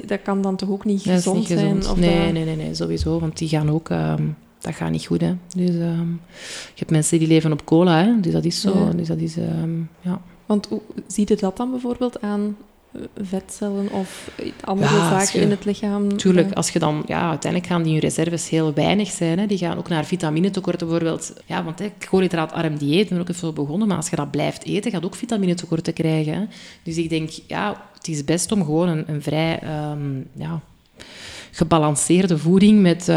dat 0.07 0.23
kan 0.23 0.43
dan 0.43 0.57
toch 0.57 0.69
ook 0.69 0.85
niet 0.85 1.03
gezond, 1.03 1.47
zijn? 1.47 1.77
Of 1.77 1.97
nee, 1.97 2.33
nee, 2.33 2.45
nee, 2.45 2.57
nee, 2.57 2.75
sowieso. 2.75 3.21
Want 3.21 3.39
die 3.39 3.49
gaan 3.49 3.71
ook... 3.71 3.91
Ehm, 3.91 4.23
dat 4.67 4.75
gaat 4.75 4.91
niet 4.91 5.07
goed. 5.07 5.21
Hè. 5.21 5.35
Dus 5.57 5.71
um, 5.71 6.21
je 6.47 6.79
hebt 6.79 6.91
mensen 6.91 7.19
die 7.19 7.29
leven 7.29 7.53
op 7.53 7.65
cola, 7.65 8.05
hè. 8.05 8.21
dus 8.21 8.33
dat 8.33 8.45
is 8.45 8.61
zo. 8.61 8.95
Dus 8.97 9.09
dat 9.09 9.19
is, 9.19 9.37
um, 9.37 9.89
ja. 10.01 10.21
Want 10.47 10.67
hoe 10.67 10.81
ziet 11.07 11.29
je 11.29 11.37
dat 11.37 11.57
dan 11.57 11.71
bijvoorbeeld 11.71 12.21
aan 12.21 12.57
eh, 12.93 13.01
vetcellen 13.23 13.93
of 13.93 14.31
andere 14.65 14.97
zaken 14.97 15.41
in 15.41 15.51
het 15.51 15.65
lichaam? 15.65 16.17
Tuurlijk, 16.17 16.53
als 16.53 16.71
je 16.71 16.79
dan... 16.79 17.03
Ja, 17.07 17.29
uiteindelijk 17.29 17.73
gaan 17.73 17.83
die 17.83 18.01
reserves 18.01 18.49
heel 18.49 18.75
weinig 18.75 19.11
zijn. 19.11 19.39
Hè. 19.39 19.47
Die 19.47 19.59
gaan 19.59 19.79
ook 19.79 19.89
naar 19.89 20.05
vitamine-tekorten 20.05 20.87
bijvoorbeeld. 20.87 21.33
Ja, 21.47 21.65
want 21.65 21.79
hè, 21.79 21.93
koolhydraatarm 22.11 22.79
dieet, 22.79 23.09
ben 23.09 23.21
ook 23.21 23.29
even 23.29 23.55
begonnen, 23.55 23.89
maar 23.89 23.97
als 23.97 24.11
je 24.11 24.17
dat 24.17 24.31
blijft 24.31 24.65
eten, 24.65 24.91
gaat 24.91 25.05
ook 25.05 25.15
vitamine-tekorten 25.15 25.93
krijgen. 25.93 26.35
Hè. 26.35 26.45
Dus 26.83 26.97
ik 26.97 27.09
denk, 27.09 27.31
ja, 27.47 27.83
het 27.95 28.09
is 28.09 28.25
best 28.25 28.53
om 28.53 28.65
gewoon 28.65 28.89
een, 28.89 29.05
een 29.07 29.23
vrij... 29.23 29.63
Um, 29.93 30.29
ja, 30.33 30.61
gebalanceerde 31.57 32.39
voeding 32.39 32.81
met 32.81 33.01
uh, 33.09 33.15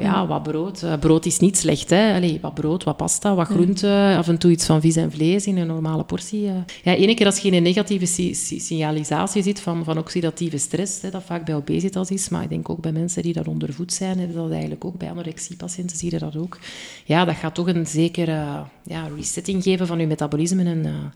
ja, 0.00 0.26
wat 0.26 0.42
brood. 0.42 0.82
Uh, 0.82 0.92
brood 0.98 1.26
is 1.26 1.38
niet 1.38 1.56
slecht, 1.56 1.90
hè. 1.90 2.14
Allee, 2.14 2.38
wat 2.40 2.54
brood, 2.54 2.84
wat 2.84 2.96
pasta, 2.96 3.34
wat 3.34 3.46
groente, 3.46 4.14
af 4.16 4.28
en 4.28 4.38
toe 4.38 4.50
iets 4.50 4.66
van 4.66 4.80
vis 4.80 4.96
en 4.96 5.10
vlees 5.10 5.46
in 5.46 5.56
een 5.56 5.66
normale 5.66 6.04
portie. 6.04 6.42
Uh. 6.42 6.52
Ja, 6.82 6.94
ene 6.94 7.14
keer 7.14 7.26
als 7.26 7.38
je 7.38 7.48
in 7.48 7.54
een 7.54 7.62
negatieve 7.62 8.06
si 8.06 8.34
signalisatie 8.34 9.42
zit 9.42 9.60
van, 9.60 9.84
van 9.84 9.98
oxidatieve 9.98 10.58
stress, 10.58 11.02
hè, 11.02 11.10
dat 11.10 11.22
vaak 11.22 11.44
bij 11.44 11.54
obesitas 11.54 12.10
is, 12.10 12.28
maar 12.28 12.42
ik 12.42 12.48
denk 12.48 12.68
ook 12.68 12.80
bij 12.80 12.92
mensen 12.92 13.22
die 13.22 13.32
daar 13.32 13.46
ondervoed 13.46 13.92
zijn, 13.92 14.18
hebben 14.18 14.36
dat 14.36 14.50
eigenlijk 14.50 14.84
ook. 14.84 14.98
Bij 14.98 15.10
anorexie-patiënten 15.10 15.96
zie 15.96 16.10
je 16.10 16.18
dat 16.18 16.36
ook. 16.36 16.58
Ja, 17.04 17.24
dat 17.24 17.34
gaat 17.34 17.54
toch 17.54 17.66
een 17.66 17.86
zekere 17.86 18.44
ja, 18.82 19.08
resetting 19.16 19.62
geven 19.62 19.86
van 19.86 19.98
je 19.98 20.06
metabolisme 20.06 20.64
en 20.64 21.12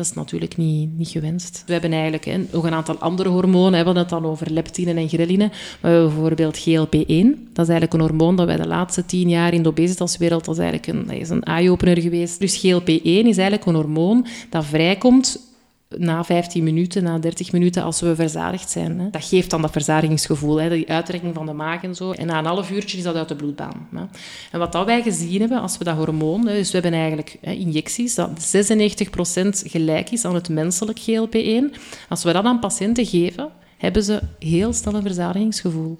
dat 0.00 0.08
is 0.08 0.16
natuurlijk 0.16 0.56
niet, 0.56 0.98
niet 0.98 1.08
gewenst. 1.08 1.62
We 1.66 1.72
hebben 1.72 1.92
eigenlijk 1.92 2.52
nog 2.52 2.64
een 2.64 2.74
aantal 2.74 2.98
andere 2.98 3.28
hormonen. 3.28 3.70
We 3.70 3.76
hebben 3.76 3.96
het 3.96 4.08
dan 4.08 4.24
over 4.24 4.50
leptine 4.50 4.94
en 4.94 5.08
ghreline. 5.08 5.50
We 5.80 5.88
hebben 5.88 6.08
bijvoorbeeld 6.08 6.58
GLP-1. 6.58 7.52
Dat 7.52 7.64
is 7.64 7.70
eigenlijk 7.70 7.92
een 7.92 8.00
hormoon 8.00 8.36
dat 8.36 8.46
wij 8.46 8.56
de 8.56 8.66
laatste 8.66 9.04
tien 9.04 9.28
jaar 9.28 9.54
in 9.54 9.62
de 9.62 9.68
obesitaswereld... 9.68 10.44
Dat 10.44 10.58
eigenlijk 10.58 10.86
een, 10.86 11.10
is 11.10 11.28
een 11.28 11.42
eye-opener 11.42 12.00
geweest. 12.00 12.40
Dus 12.40 12.66
GLP-1 12.66 13.02
is 13.02 13.36
eigenlijk 13.36 13.66
een 13.66 13.74
hormoon 13.74 14.26
dat 14.50 14.64
vrijkomt 14.64 15.49
na 15.96 16.24
15 16.24 16.64
minuten, 16.64 17.02
na 17.02 17.18
30 17.18 17.52
minuten, 17.52 17.82
als 17.82 18.00
we 18.00 18.14
verzadigd 18.14 18.70
zijn. 18.70 19.00
Hè. 19.00 19.10
Dat 19.10 19.24
geeft 19.24 19.50
dan 19.50 19.62
dat 19.62 19.70
verzadigingsgevoel, 19.70 20.60
hè, 20.60 20.68
die 20.68 20.90
uittrekking 20.90 21.34
van 21.34 21.46
de 21.46 21.52
maag 21.52 21.82
en 21.82 21.94
zo. 21.94 22.10
En 22.10 22.26
na 22.26 22.38
een 22.38 22.44
half 22.44 22.70
uurtje 22.70 22.98
is 22.98 23.04
dat 23.04 23.14
uit 23.14 23.28
de 23.28 23.36
bloedbaan. 23.36 23.88
Hè. 23.94 24.02
En 24.50 24.58
wat 24.58 24.72
dat 24.72 24.86
wij 24.86 25.02
gezien 25.02 25.40
hebben, 25.40 25.60
als 25.60 25.78
we 25.78 25.84
dat 25.84 25.96
hormoon... 25.96 26.46
Hè, 26.46 26.54
dus 26.54 26.70
we 26.70 26.78
hebben 26.78 27.00
eigenlijk 27.00 27.38
injecties 27.40 28.14
dat 28.14 28.30
96% 28.30 29.48
gelijk 29.50 30.10
is 30.10 30.24
aan 30.24 30.34
het 30.34 30.48
menselijk 30.48 30.98
GLP-1. 31.00 31.76
Als 32.08 32.22
we 32.22 32.32
dat 32.32 32.44
aan 32.44 32.58
patiënten 32.58 33.06
geven, 33.06 33.48
hebben 33.80 34.02
ze 34.02 34.20
heel 34.38 34.72
snel 34.72 34.94
een 34.94 35.02
verzadigingsgevoel. 35.02 35.98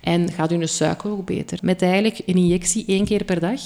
En 0.00 0.32
gaat 0.32 0.50
hun 0.50 0.68
suiker 0.68 1.10
ook 1.10 1.26
beter. 1.26 1.58
Met 1.62 1.82
eigenlijk 1.82 2.20
een 2.26 2.36
injectie 2.36 2.84
één 2.86 3.04
keer 3.04 3.24
per 3.24 3.40
dag. 3.40 3.60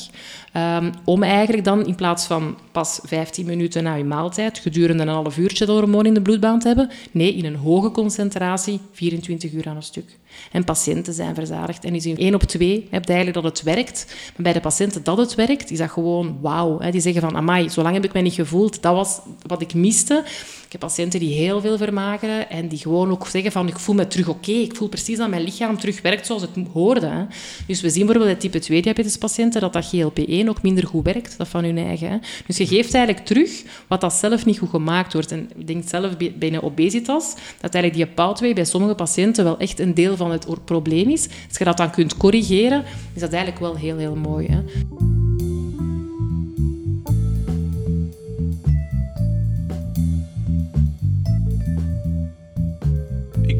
Um, 0.56 0.92
om 1.04 1.22
eigenlijk 1.22 1.64
dan 1.64 1.86
in 1.86 1.94
plaats 1.94 2.24
van 2.24 2.58
pas 2.72 3.00
15 3.02 3.46
minuten 3.46 3.82
na 3.82 3.94
je 3.94 4.04
maaltijd 4.04 4.58
gedurende 4.58 5.02
een 5.02 5.08
half 5.08 5.38
uurtje 5.38 5.66
de 5.66 5.72
hormoon 5.72 6.06
in 6.06 6.14
de 6.14 6.22
bloedbaan 6.22 6.58
te 6.58 6.66
hebben, 6.66 6.90
nee, 7.10 7.34
in 7.34 7.44
een 7.44 7.56
hoge 7.56 7.90
concentratie 7.90 8.80
24 8.92 9.52
uur 9.52 9.68
aan 9.68 9.76
een 9.76 9.82
stuk. 9.82 10.16
En 10.52 10.64
patiënten 10.64 11.14
zijn 11.14 11.34
verzadigd. 11.34 11.84
En 11.84 11.94
je 11.94 12.00
ziet 12.00 12.18
één 12.18 12.34
op 12.34 12.42
twee 12.42 12.86
hebt 12.90 13.08
eigenlijk 13.08 13.42
dat 13.42 13.52
het 13.52 13.62
werkt. 13.62 14.06
Maar 14.08 14.42
bij 14.42 14.52
de 14.52 14.60
patiënten 14.60 15.04
dat 15.04 15.16
het 15.16 15.34
werkt, 15.34 15.70
is 15.70 15.78
dat 15.78 15.90
gewoon 15.90 16.38
wauw. 16.40 16.78
Die 16.90 17.00
zeggen 17.00 17.22
van, 17.22 17.36
amai, 17.36 17.68
zo 17.68 17.82
lang 17.82 17.94
heb 17.94 18.04
ik 18.04 18.12
mij 18.12 18.22
niet 18.22 18.32
gevoeld. 18.32 18.82
Dat 18.82 18.94
was 18.94 19.20
wat 19.46 19.60
ik 19.60 19.74
miste. 19.74 20.22
Ik 20.66 20.72
heb 20.72 20.80
patiënten 20.80 21.20
die 21.20 21.34
heel 21.34 21.60
veel 21.60 21.76
vermageren 21.76 22.50
en 22.50 22.68
die 22.68 22.78
gewoon 22.78 23.10
ook 23.10 23.26
zeggen 23.26 23.52
van, 23.52 23.68
ik 23.68 23.78
voel 23.78 23.94
me 23.94 24.06
terug 24.06 24.28
oké. 24.28 24.52
Ik 24.52 24.76
voel 24.76 24.88
precies 24.88 25.18
dat 25.18 25.28
mijn 25.28 25.42
lichaam 25.42 25.78
terug 25.78 25.85
werkt 26.02 26.26
zoals 26.26 26.42
het 26.42 26.50
hoorde. 26.72 27.06
Hè. 27.06 27.24
Dus 27.66 27.80
we 27.80 27.90
zien 27.90 28.06
bijvoorbeeld 28.06 28.38
bij 28.38 28.50
type 28.50 28.58
2 28.58 28.82
diabetespatiënten 28.82 29.60
dat 29.60 29.72
dat 29.72 29.94
GLP-1 29.94 30.48
ook 30.48 30.62
minder 30.62 30.86
goed 30.86 31.04
werkt, 31.04 31.38
dat 31.38 31.48
van 31.48 31.64
hun 31.64 31.78
eigen. 31.78 32.10
Hè. 32.10 32.16
Dus 32.46 32.56
je 32.56 32.66
geeft 32.66 32.94
eigenlijk 32.94 33.26
terug 33.26 33.62
wat 33.86 34.00
dat 34.00 34.12
zelf 34.12 34.44
niet 34.44 34.58
goed 34.58 34.70
gemaakt 34.70 35.12
wordt. 35.12 35.32
En 35.32 35.50
ik 35.56 35.66
denk 35.66 35.88
zelf 35.88 36.16
binnen 36.34 36.62
obesitas, 36.62 37.34
dat 37.60 37.74
eigenlijk 37.74 37.94
die 37.94 38.14
pathway 38.14 38.54
bij 38.54 38.64
sommige 38.64 38.94
patiënten 38.94 39.44
wel 39.44 39.58
echt 39.58 39.78
een 39.78 39.94
deel 39.94 40.16
van 40.16 40.30
het 40.30 40.64
probleem 40.64 41.08
is. 41.10 41.28
Als 41.48 41.58
je 41.58 41.64
dat 41.64 41.76
dan 41.76 41.90
kunt 41.90 42.16
corrigeren, 42.16 42.84
is 43.14 43.20
dat 43.20 43.32
eigenlijk 43.32 43.62
wel 43.62 43.76
heel, 43.76 43.96
heel 43.96 44.16
mooi. 44.16 44.46
Hè. 44.46 45.15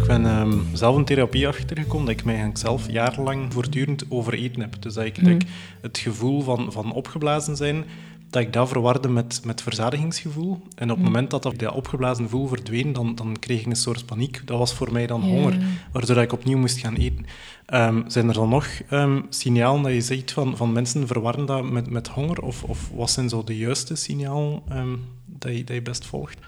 Ik 0.07 0.13
ben 0.13 0.39
um, 0.39 0.67
zelf 0.73 0.97
een 0.97 1.05
therapie 1.05 1.49
achtergekomen 1.49 2.07
dat 2.07 2.15
ik 2.15 2.25
mij 2.25 2.51
zelf 2.53 2.91
jarenlang 2.91 3.53
voortdurend 3.53 4.05
overeten 4.09 4.61
heb. 4.61 4.83
Dus 4.83 4.95
dat 4.95 5.05
ik 5.05 5.23
mm. 5.23 5.39
het 5.81 5.99
gevoel 5.99 6.43
van, 6.43 6.73
van 6.73 6.93
opgeblazen 6.93 7.57
zijn, 7.57 7.85
dat 8.31 8.43
ik 8.43 8.53
dat 8.53 8.69
verwarde 8.69 9.09
met, 9.09 9.41
met 9.45 9.63
verzadigingsgevoel. 9.63 10.63
En 10.75 10.91
op 10.91 10.97
het 10.97 10.99
mm. 10.99 11.05
moment 11.05 11.31
dat 11.31 11.43
dat, 11.43 11.73
opgeblazen 11.73 12.25
gevoel 12.25 12.47
verdween, 12.47 12.93
dan, 12.93 13.15
dan 13.15 13.37
kreeg 13.39 13.61
ik 13.61 13.67
een 13.67 13.77
soort 13.77 14.07
paniek. 14.07 14.43
Dat 14.45 14.59
was 14.59 14.75
voor 14.75 14.93
mij 14.93 15.07
dan 15.07 15.21
honger, 15.23 15.57
waardoor 15.93 16.17
ik 16.17 16.33
opnieuw 16.33 16.59
moest 16.59 16.79
gaan 16.79 16.95
eten. 16.95 17.27
Um, 17.75 18.05
zijn 18.07 18.29
er 18.29 18.35
dan 18.35 18.49
nog 18.49 18.67
um, 18.91 19.27
signalen 19.29 19.83
dat 19.83 19.93
je 19.93 20.01
zegt 20.01 20.33
van, 20.33 20.57
van 20.57 20.73
mensen 20.73 21.07
verwarren 21.07 21.47
dat 21.47 21.71
met, 21.71 21.91
met 21.91 22.09
honger? 22.09 22.43
Of, 22.43 22.63
of 22.63 22.91
wat 22.95 23.11
zijn 23.11 23.29
zo 23.29 23.45
de 23.45 23.57
juiste 23.57 23.97
signalen 23.97 24.63
dat, 25.25 25.57
je, 25.57 25.65
dat 25.65 25.77
je 25.77 25.83
best 25.83 26.07
volgt? 26.07 26.39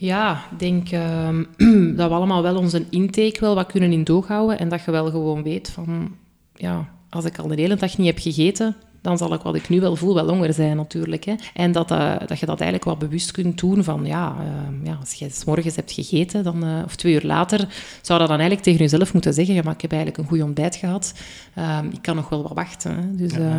Ja, 0.00 0.44
ik 0.50 0.58
denk 0.58 0.88
ehm, 0.88 1.44
dat 1.96 2.08
we 2.08 2.14
allemaal 2.14 2.42
wel 2.42 2.56
onze 2.56 2.86
intake 2.90 3.40
wel 3.40 3.54
wat 3.54 3.66
kunnen 3.66 3.92
in 3.92 4.04
doog 4.04 4.26
houden 4.28 4.58
en 4.58 4.68
dat 4.68 4.84
je 4.84 4.90
wel 4.90 5.10
gewoon 5.10 5.42
weet 5.42 5.70
van, 5.70 6.14
ja, 6.54 6.88
als 7.10 7.24
ik 7.24 7.38
al 7.38 7.48
de 7.48 7.54
hele 7.54 7.74
dag 7.74 7.98
niet 7.98 8.06
heb 8.06 8.18
gegeten, 8.18 8.76
dan 9.00 9.18
zal 9.18 9.34
ik 9.34 9.40
wat 9.40 9.54
ik 9.54 9.68
nu 9.68 9.80
wel 9.80 9.96
voel 9.96 10.14
wel 10.14 10.28
honger 10.28 10.52
zijn 10.52 10.76
natuurlijk. 10.76 11.24
Hè. 11.24 11.34
En 11.54 11.72
dat, 11.72 11.90
uh, 11.90 12.14
dat 12.26 12.38
je 12.38 12.46
dat 12.46 12.60
eigenlijk 12.60 12.84
wat 12.84 12.98
bewust 12.98 13.30
kunt 13.30 13.58
doen 13.58 13.84
van, 13.84 14.04
ja, 14.04 14.36
uh, 14.40 14.86
ja 14.86 14.96
als 15.00 15.12
je 15.12 15.28
s 15.30 15.44
morgens 15.44 15.76
hebt 15.76 15.92
gegeten, 15.92 16.44
dan, 16.44 16.64
uh, 16.64 16.82
of 16.84 16.96
twee 16.96 17.14
uur 17.14 17.24
later, 17.24 17.58
zou 18.00 18.18
dat 18.18 18.28
dan 18.28 18.38
eigenlijk 18.38 18.62
tegen 18.62 18.80
jezelf 18.80 19.12
moeten 19.12 19.34
zeggen, 19.34 19.54
ja, 19.54 19.62
maar 19.64 19.74
ik 19.74 19.80
heb 19.80 19.92
eigenlijk 19.92 20.22
een 20.22 20.28
goed 20.28 20.42
ontbijt 20.42 20.76
gehad, 20.76 21.14
ehm, 21.54 21.86
ik 21.86 22.02
kan 22.02 22.16
nog 22.16 22.28
wel 22.28 22.42
wat 22.42 22.52
wachten. 22.54 22.96
Hè. 22.96 23.14
Dus, 23.14 23.32
ja, 23.32 23.58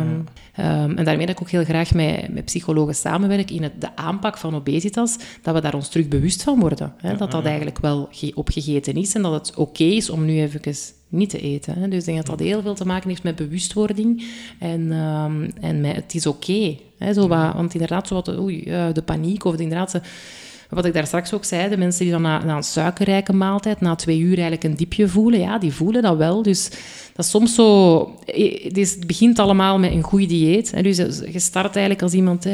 um, 0.82 0.96
en 0.96 1.04
daarmee 1.04 1.26
dat 1.26 1.34
ik 1.34 1.42
ook 1.42 1.50
heel 1.50 1.64
graag 1.64 1.94
met, 1.94 2.32
met 2.32 2.44
psychologen 2.44 2.94
samenwerk 2.94 3.50
in 3.50 3.62
het, 3.62 3.80
de 3.80 3.96
aanpak 3.96 4.38
van 4.38 4.54
obesitas, 4.54 5.16
dat 5.42 5.54
we 5.54 5.60
daar 5.60 5.74
ons 5.74 5.88
terug 5.88 6.08
bewust 6.08 6.42
van 6.42 6.60
worden. 6.60 6.92
Hè, 6.96 7.16
dat 7.16 7.30
dat 7.30 7.44
eigenlijk 7.44 7.78
wel 7.78 8.08
opgegeten 8.34 8.94
is 8.94 9.14
en 9.14 9.22
dat 9.22 9.32
het 9.32 9.56
oké 9.56 9.84
is 9.84 10.10
om 10.10 10.24
nu 10.24 10.40
even 10.40 10.60
niet 11.12 11.30
te 11.30 11.40
eten. 11.40 11.78
Hè. 11.78 11.88
Dus 11.88 11.98
ik 11.98 12.04
denk 12.04 12.16
dat 12.16 12.38
dat 12.38 12.46
heel 12.46 12.62
veel 12.62 12.74
te 12.74 12.86
maken 12.86 13.08
heeft 13.08 13.22
met 13.22 13.36
bewustwording 13.36 14.24
en, 14.58 14.92
um, 14.92 15.52
en 15.60 15.80
met, 15.80 15.96
het 15.96 16.14
is 16.14 16.26
oké. 16.26 16.76
Okay, 16.98 17.52
want 17.52 17.72
inderdaad, 17.72 18.08
zo 18.08 18.14
wat, 18.14 18.38
oei, 18.38 18.64
de 18.92 19.02
paniek 19.04 19.44
of 19.44 19.58
inderdaad 19.58 20.00
Wat 20.74 20.84
ik 20.84 20.92
daar 20.92 21.06
straks 21.06 21.32
ook 21.32 21.44
zei, 21.44 21.68
de 21.68 21.76
mensen 21.76 22.02
die 22.02 22.12
dan 22.12 22.22
na, 22.22 22.44
een 22.44 22.62
suikerrijke 22.62 23.32
maaltijd, 23.32 23.80
na 23.80 23.94
twee 23.94 24.18
uur 24.18 24.32
eigenlijk 24.32 24.64
een 24.64 24.76
diepje 24.76 25.08
voelen, 25.08 25.40
ja, 25.40 25.58
die 25.58 25.72
voelen 25.72 26.02
dat 26.02 26.16
wel. 26.16 26.42
Dus 26.42 26.70
dat 27.14 27.24
is 27.24 27.30
soms 27.30 27.54
zo... 27.54 27.98
Het 28.26 29.06
begint 29.06 29.38
allemaal 29.38 29.78
met 29.78 29.92
een 29.92 30.02
goed 30.02 30.28
dieet. 30.28 30.82
Dus 30.82 30.96
je 31.32 31.38
start 31.38 31.76
eigenlijk 31.76 32.02
als 32.02 32.12
iemand, 32.12 32.46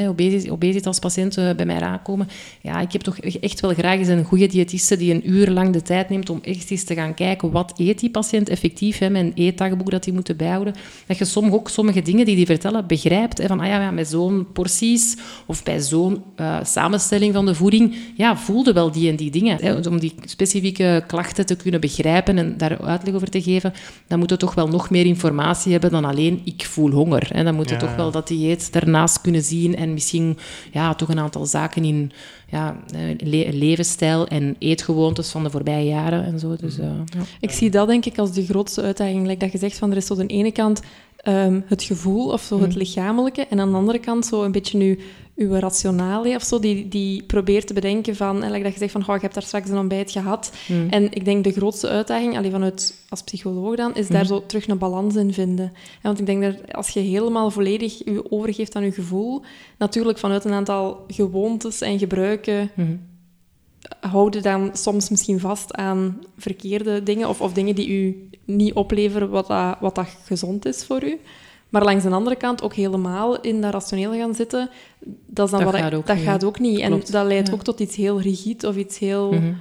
obesitas-patiënten 0.49 1.57
bij 1.57 1.67
mij 1.67 1.81
aankomen. 1.81 2.29
Ja, 2.63 2.81
ik 2.81 2.93
heb 2.93 3.01
toch 3.01 3.19
echt 3.19 3.61
wel 3.61 3.75
graag 3.75 3.99
eens 3.99 4.09
een 4.09 4.25
goede 4.25 4.47
diëtiste 4.47 4.97
die 4.97 5.15
een 5.15 5.31
uur 5.31 5.51
lang 5.51 5.73
de 5.73 5.83
tijd 5.83 6.09
neemt 6.09 6.31
om 6.31 6.39
echt 6.43 6.71
eens 6.71 6.85
te 6.85 6.95
gaan 6.95 7.15
kijken 7.15 7.51
wat 7.51 7.73
eet 7.77 8.01
die 8.01 8.11
patiënt 8.11 8.49
effectief, 8.49 8.99
hè, 8.99 9.11
met 9.11 9.23
een 9.23 9.33
eetdagboek 9.35 9.91
dat 9.91 10.05
die 10.05 10.13
moeten 10.13 10.37
bijhouden. 10.37 10.75
Dat 11.07 11.19
je 11.19 11.25
soms 11.25 11.53
ook 11.53 11.69
sommige 11.69 12.03
dingen 12.03 12.25
die 12.25 12.37
die 12.37 12.47
vertellen 12.47 12.87
begrijpt. 12.87 13.39
Hè, 13.39 13.47
van, 13.47 13.61
ah 13.61 13.67
ja, 13.67 13.91
met 13.91 14.09
zo'n 14.09 14.47
porties 14.53 15.17
of 15.47 15.63
bij 15.63 15.81
zo'n 15.81 16.23
uh, 16.37 16.57
samenstelling 16.65 17.35
van 17.35 17.47
de 17.47 17.55
voeding, 17.55 17.95
ja, 18.17 18.37
voelde 18.37 18.73
wel 18.73 18.91
die 18.93 19.11
en 19.11 19.17
die 19.17 19.31
dingen. 19.31 19.59
Hè, 19.61 19.89
om 19.89 19.99
die 19.99 20.15
specifieke 20.25 21.05
klachten 21.07 21.47
te 21.47 21.57
kunnen 21.57 21.81
begrijpen 21.81 22.39
en 22.39 22.57
daar 22.57 22.81
uitleg 22.81 23.15
over 23.15 23.31
te 23.31 23.43
geven, 23.43 23.73
dan 24.07 24.19
moet 24.19 24.31
het 24.31 24.39
toch 24.39 24.55
wel 24.55 24.69
nog 24.69 24.91
meer 24.91 25.07
informatie 25.07 25.73
hebben 25.73 25.91
dan 25.91 26.05
alleen 26.05 26.41
ik 26.45 26.67
voel 26.67 26.91
honger. 26.91 27.33
En 27.33 27.45
dan 27.45 27.55
moet 27.55 27.69
je 27.69 27.77
toch 27.77 27.97
wel 27.97 28.11
dat 28.11 28.29
dieet 28.29 28.73
daarnaast 28.73 29.21
kunnen 29.21 29.43
zien 29.43 29.77
en 29.77 29.93
misschien 29.93 30.39
ja, 30.73 30.95
toch 30.95 31.09
een 31.09 31.19
aantal 31.19 31.47
zaken 31.47 31.85
in 31.85 32.13
ja, 32.51 32.77
le 33.19 33.49
levensstijl 33.53 34.27
en 34.27 34.57
eetgewoontes 34.59 35.31
van 35.31 35.43
de 35.43 35.51
voorbije 35.51 35.89
jaren 35.89 36.25
en 36.25 36.39
zo. 36.39 36.57
Dus, 36.57 36.79
uh, 36.79 36.85
ja. 36.85 37.21
Ik 37.41 37.51
zie 37.51 37.71
dat 37.71 37.89
denk 37.89 38.05
ik 38.05 38.19
als 38.19 38.33
de 38.33 38.45
grootste 38.45 38.83
uitdaging. 38.83 39.27
Like 39.27 39.39
dat 39.39 39.53
je 39.53 39.59
zegt 39.59 39.79
van 39.79 39.91
er 39.91 39.97
is 39.97 40.07
tot 40.07 40.17
de 40.17 40.27
ene 40.27 40.53
kant 40.53 40.81
um, 41.29 41.65
het 41.67 41.83
gevoel 41.83 42.33
of 42.33 42.43
zo 42.43 42.61
het 42.61 42.73
mm. 42.73 42.79
lichamelijke 42.79 43.47
en 43.47 43.61
aan 43.61 43.71
de 43.71 43.77
andere 43.77 43.99
kant 43.99 44.27
zo 44.27 44.43
een 44.43 44.53
beetje 44.53 44.79
nu 44.79 44.99
uw 45.39 45.55
rationale 45.55 46.35
of 46.35 46.43
zo, 46.43 46.59
die, 46.59 46.89
die 46.89 47.23
probeert 47.23 47.67
te 47.67 47.75
bedenken 47.75 48.17
van, 48.17 48.43
en 48.43 48.63
dat 48.63 48.73
je 48.73 48.79
zegt 48.79 48.93
van, 48.93 49.09
oh, 49.09 49.15
ik 49.15 49.23
heb 49.23 49.33
daar 49.33 49.43
straks 49.43 49.69
een 49.69 49.79
ontbijt 49.79 50.11
gehad. 50.11 50.53
Mm. 50.69 50.89
En 50.89 51.13
ik 51.13 51.25
denk 51.25 51.45
de 51.45 51.53
grootste 51.53 51.89
uitdaging, 51.89 52.37
alleen 52.37 52.51
vanuit 52.51 52.95
als 53.09 53.23
psycholoog 53.23 53.77
dan, 53.77 53.95
is 53.95 54.09
daar 54.09 54.23
mm. 54.23 54.27
zo 54.27 54.47
terug 54.47 54.69
een 54.69 54.79
balans 54.79 55.15
in 55.15 55.33
vinden. 55.33 55.65
En 55.65 56.03
want 56.03 56.19
ik 56.19 56.27
denk 56.27 56.43
dat 56.43 56.73
als 56.73 56.89
je 56.89 57.01
helemaal 57.01 57.51
volledig 57.51 58.05
je 58.05 58.31
overgeeft 58.31 58.77
aan 58.77 58.85
je 58.85 58.93
gevoel, 58.93 59.43
natuurlijk 59.79 60.19
vanuit 60.19 60.45
een 60.45 60.53
aantal 60.53 61.05
gewoontes 61.09 61.81
en 61.81 61.99
gebruiken, 61.99 62.71
mm. 62.75 63.01
houden 64.01 64.43
dan 64.43 64.71
soms 64.73 65.09
misschien 65.09 65.41
vast 65.41 65.75
aan 65.75 66.21
verkeerde 66.37 67.03
dingen 67.03 67.29
of, 67.29 67.41
of 67.41 67.53
dingen 67.53 67.75
die 67.75 67.89
u 67.89 68.29
niet 68.49 68.75
opleveren 68.75 69.29
wat 69.29 69.47
dat, 69.47 69.77
wat 69.81 69.95
dat 69.95 70.07
gezond 70.25 70.67
is 70.67 70.85
voor 70.85 71.05
u. 71.05 71.19
Maar 71.69 71.85
langs 71.85 72.05
de 72.05 72.11
andere 72.11 72.37
kant 72.37 72.63
ook 72.63 72.75
helemaal 72.75 73.41
in 73.41 73.61
dat 73.61 73.73
rationeel 73.73 74.13
gaan 74.13 74.35
zitten, 74.35 74.71
dat, 75.27 75.45
is 75.45 75.51
dan 75.51 75.61
dat, 75.61 75.73
wat 75.73 75.81
gaat, 75.81 75.95
ook 75.95 76.07
dat 76.07 76.17
niet. 76.17 76.25
gaat 76.25 76.45
ook 76.45 76.59
niet. 76.59 76.79
En 76.79 77.03
dat 77.11 77.27
leidt 77.27 77.53
ook 77.53 77.63
tot 77.63 77.81
iets 77.81 77.97
heel 77.97 78.21
rigide 78.21 78.69
of 78.69 78.77
iets 78.77 78.99
heel, 78.99 79.33
mm 79.33 79.57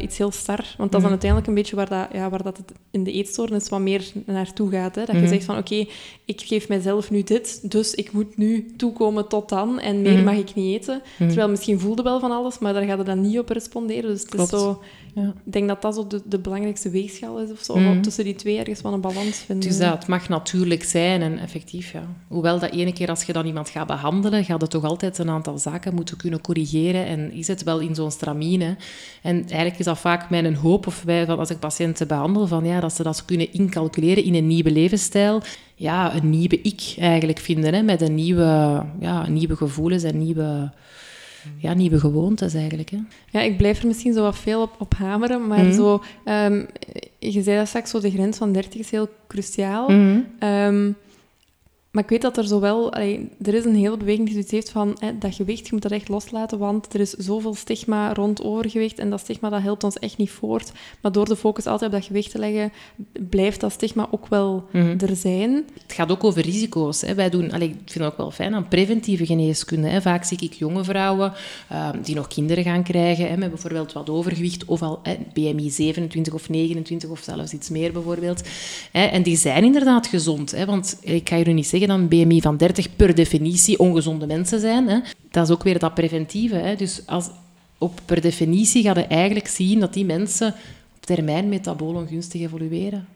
iets 0.00 0.18
heel 0.18 0.30
star. 0.30 0.74
Want 0.76 0.76
dat 0.76 0.86
is 0.86 0.90
dan 0.90 1.00
mhm. 1.00 1.10
uiteindelijk 1.10 1.48
een 1.48 1.54
beetje 1.54 1.76
waar, 1.76 1.88
dat, 1.88 2.08
ja, 2.12 2.30
waar 2.30 2.42
dat 2.42 2.56
het 2.56 2.72
in 2.90 3.04
de 3.04 3.12
eetstoornis 3.12 3.68
wat 3.68 3.80
meer 3.80 4.12
naartoe 4.24 4.70
gaat. 4.70 4.94
Hè? 4.94 5.04
Dat 5.04 5.14
je 5.14 5.20
mhm. 5.20 5.30
zegt 5.30 5.44
van, 5.44 5.56
oké, 5.56 5.86
ik 6.24 6.40
geef 6.40 6.68
mijzelf 6.68 7.10
nu 7.10 7.22
dit, 7.22 7.70
dus 7.70 7.94
ik 7.94 8.12
moet 8.12 8.36
nu 8.36 8.74
toekomen 8.76 9.28
tot 9.28 9.48
dan 9.48 9.78
en 9.78 10.02
meer 10.02 10.12
mhm. 10.12 10.24
mag 10.24 10.36
ik 10.36 10.54
niet 10.54 10.80
eten. 10.80 11.02
Terwijl 11.18 11.48
misschien 11.48 11.80
voelde 11.80 12.02
wel 12.02 12.20
van 12.20 12.30
alles, 12.30 12.58
maar 12.58 12.72
daar 12.72 12.84
gaat 12.84 12.98
het 12.98 13.06
dan 13.06 13.20
niet 13.20 13.38
op 13.38 13.48
responderen. 13.48 14.10
Dus 14.10 14.22
het 14.22 14.34
is 14.34 14.48
zo 14.48 14.80
ja. 15.14 15.32
Ik 15.44 15.52
denk 15.52 15.68
dat 15.68 15.82
dat 15.82 15.94
zo 15.94 16.06
de, 16.06 16.22
de 16.24 16.38
belangrijkste 16.38 16.90
weegschaal 16.90 17.40
is, 17.40 17.50
of 17.50 17.58
zo, 17.62 17.76
mm. 17.76 18.02
tussen 18.02 18.24
die 18.24 18.34
twee 18.34 18.58
ergens 18.58 18.80
van 18.80 18.92
een 18.92 19.00
balans 19.00 19.36
vinden. 19.36 19.68
Dus 19.68 19.78
dat, 19.78 19.92
het 19.92 20.06
mag 20.06 20.28
natuurlijk 20.28 20.84
zijn 20.84 21.22
en 21.22 21.38
effectief, 21.38 21.92
ja. 21.92 22.02
Hoewel 22.28 22.58
dat 22.58 22.70
ene 22.70 22.92
keer 22.92 23.08
als 23.08 23.22
je 23.22 23.32
dan 23.32 23.46
iemand 23.46 23.68
gaat 23.68 23.86
behandelen, 23.86 24.44
gaat 24.44 24.60
het 24.60 24.70
toch 24.70 24.84
altijd 24.84 25.18
een 25.18 25.30
aantal 25.30 25.58
zaken 25.58 25.94
moeten 25.94 26.16
kunnen 26.16 26.40
corrigeren 26.40 27.06
en 27.06 27.32
is 27.32 27.46
het 27.46 27.62
wel 27.62 27.78
in 27.78 27.94
zo'n 27.94 28.10
stramine. 28.10 28.76
En 29.22 29.36
eigenlijk 29.36 29.78
is 29.78 29.84
dat 29.84 29.98
vaak 29.98 30.30
mijn 30.30 30.54
hoop, 30.54 30.86
of 30.86 31.02
wij, 31.02 31.26
als 31.26 31.50
ik 31.50 31.58
patiënten 31.58 32.08
behandel, 32.08 32.46
van, 32.46 32.64
ja, 32.64 32.80
dat 32.80 32.92
ze 32.92 33.02
dat 33.02 33.24
kunnen 33.24 33.52
incalculeren 33.52 34.24
in 34.24 34.34
een 34.34 34.46
nieuwe 34.46 34.70
levensstijl 34.70 35.42
ja, 35.80 36.14
een 36.14 36.30
nieuwe 36.30 36.60
ik 36.60 36.94
eigenlijk 36.98 37.38
vinden, 37.38 37.74
hè, 37.74 37.82
met 37.82 38.00
een 38.00 38.14
nieuwe, 38.14 38.82
ja, 39.00 39.28
nieuwe 39.28 39.56
gevoelens 39.56 40.02
en 40.02 40.18
nieuwe 40.18 40.70
ja, 41.56 41.74
nieuwe 41.74 42.00
gewoontes 42.00 42.54
eigenlijk. 42.54 42.90
Hè. 42.90 42.98
Ja, 43.30 43.40
ik 43.40 43.56
blijf 43.56 43.80
er 43.80 43.86
misschien 43.86 44.12
zo 44.12 44.22
wat 44.22 44.38
veel 44.38 44.62
op, 44.62 44.74
op 44.78 44.94
hameren, 44.94 45.46
maar 45.46 45.64
mhm. 45.64 45.72
zo, 45.72 46.02
um, 46.24 46.66
je 47.18 47.42
zei 47.42 47.56
dat 47.56 47.68
straks, 47.68 47.90
zo 47.90 48.00
de 48.00 48.10
grens 48.10 48.38
van 48.38 48.52
30 48.52 48.80
is 48.80 48.90
heel 48.90 49.08
cruciaal. 49.26 49.88
Mm 49.88 50.26
maar 51.90 52.02
ik 52.02 52.08
weet 52.08 52.22
dat 52.22 52.36
er 52.36 52.44
zowel... 52.44 52.92
Allee, 52.92 53.28
er 53.42 53.54
is 53.54 53.64
een 53.64 53.74
hele 53.74 53.96
beweging 53.96 54.24
die 54.24 54.32
zoiets 54.32 54.50
heeft 54.50 54.70
van 54.70 54.96
hè, 54.98 55.18
dat 55.18 55.34
gewicht, 55.34 55.66
je 55.66 55.72
moet 55.72 55.82
dat 55.82 55.92
echt 55.92 56.08
loslaten, 56.08 56.58
want 56.58 56.94
er 56.94 57.00
is 57.00 57.10
zoveel 57.10 57.54
stigma 57.54 58.14
rond 58.14 58.42
overgewicht 58.42 58.98
en 58.98 59.10
dat 59.10 59.20
stigma 59.20 59.48
dat 59.48 59.62
helpt 59.62 59.84
ons 59.84 59.98
echt 59.98 60.16
niet 60.16 60.30
voort. 60.30 60.72
Maar 61.00 61.12
door 61.12 61.24
de 61.24 61.36
focus 61.36 61.66
altijd 61.66 61.90
op 61.92 61.96
dat 61.96 62.06
gewicht 62.06 62.30
te 62.30 62.38
leggen, 62.38 62.72
blijft 63.30 63.60
dat 63.60 63.72
stigma 63.72 64.08
ook 64.10 64.26
wel 64.26 64.68
mhm. 64.72 64.98
er 64.98 65.16
zijn. 65.16 65.64
Het 65.82 65.92
gaat 65.92 66.10
ook 66.10 66.24
over 66.24 66.42
risico's. 66.42 67.00
Hè. 67.00 67.14
Wij 67.14 67.30
doen, 67.30 67.52
allee, 67.52 67.68
ik 67.68 67.74
vind 67.74 67.94
het 68.04 68.12
ook 68.12 68.16
wel 68.16 68.30
fijn 68.30 68.54
aan 68.54 68.68
preventieve 68.68 69.26
geneeskunde. 69.26 69.88
Hè. 69.88 70.00
Vaak 70.00 70.24
zie 70.24 70.38
ik 70.40 70.52
jonge 70.52 70.84
vrouwen 70.84 71.32
uh, 71.72 71.88
die 72.02 72.14
nog 72.14 72.28
kinderen 72.28 72.64
gaan 72.64 72.82
krijgen, 72.82 73.28
hè, 73.28 73.36
met 73.36 73.48
bijvoorbeeld 73.48 73.92
wat 73.92 74.10
overgewicht, 74.10 74.64
of 74.64 74.82
al 74.82 75.00
hè, 75.02 75.16
BMI 75.32 75.70
27 75.70 76.32
of 76.32 76.48
29 76.48 77.10
of 77.10 77.20
zelfs 77.20 77.52
iets 77.52 77.68
meer 77.68 77.92
bijvoorbeeld. 77.92 78.42
Hè. 78.92 79.04
En 79.04 79.22
die 79.22 79.36
zijn 79.36 79.64
inderdaad 79.64 80.06
gezond, 80.06 80.50
hè, 80.50 80.64
want 80.64 80.98
ik 81.00 81.28
ga 81.28 81.36
jullie 81.36 81.54
niet 81.54 81.66
zeggen 81.66 81.79
zeggen 81.80 81.98
dan 81.98 82.08
BMI 82.08 82.40
van 82.40 82.56
30 82.56 82.96
per 82.96 83.14
definitie 83.14 83.78
ongezonde 83.78 84.26
mensen 84.26 84.60
zijn. 84.60 84.88
Hè. 84.88 84.98
Dat 85.30 85.48
is 85.48 85.54
ook 85.54 85.62
weer 85.62 85.78
dat 85.78 85.94
preventieve. 85.94 86.54
Hè. 86.54 86.76
Dus 86.76 87.02
als, 87.06 87.30
op, 87.78 88.00
per 88.04 88.20
definitie 88.20 88.82
ga 88.82 88.94
je 88.94 89.04
eigenlijk 89.04 89.48
zien 89.48 89.80
dat 89.80 89.92
die 89.92 90.04
mensen 90.04 90.54
op 90.96 91.06
termijn 91.06 91.48
metabool 91.48 91.94
ongunstig 91.94 92.40
evolueren. 92.40 93.06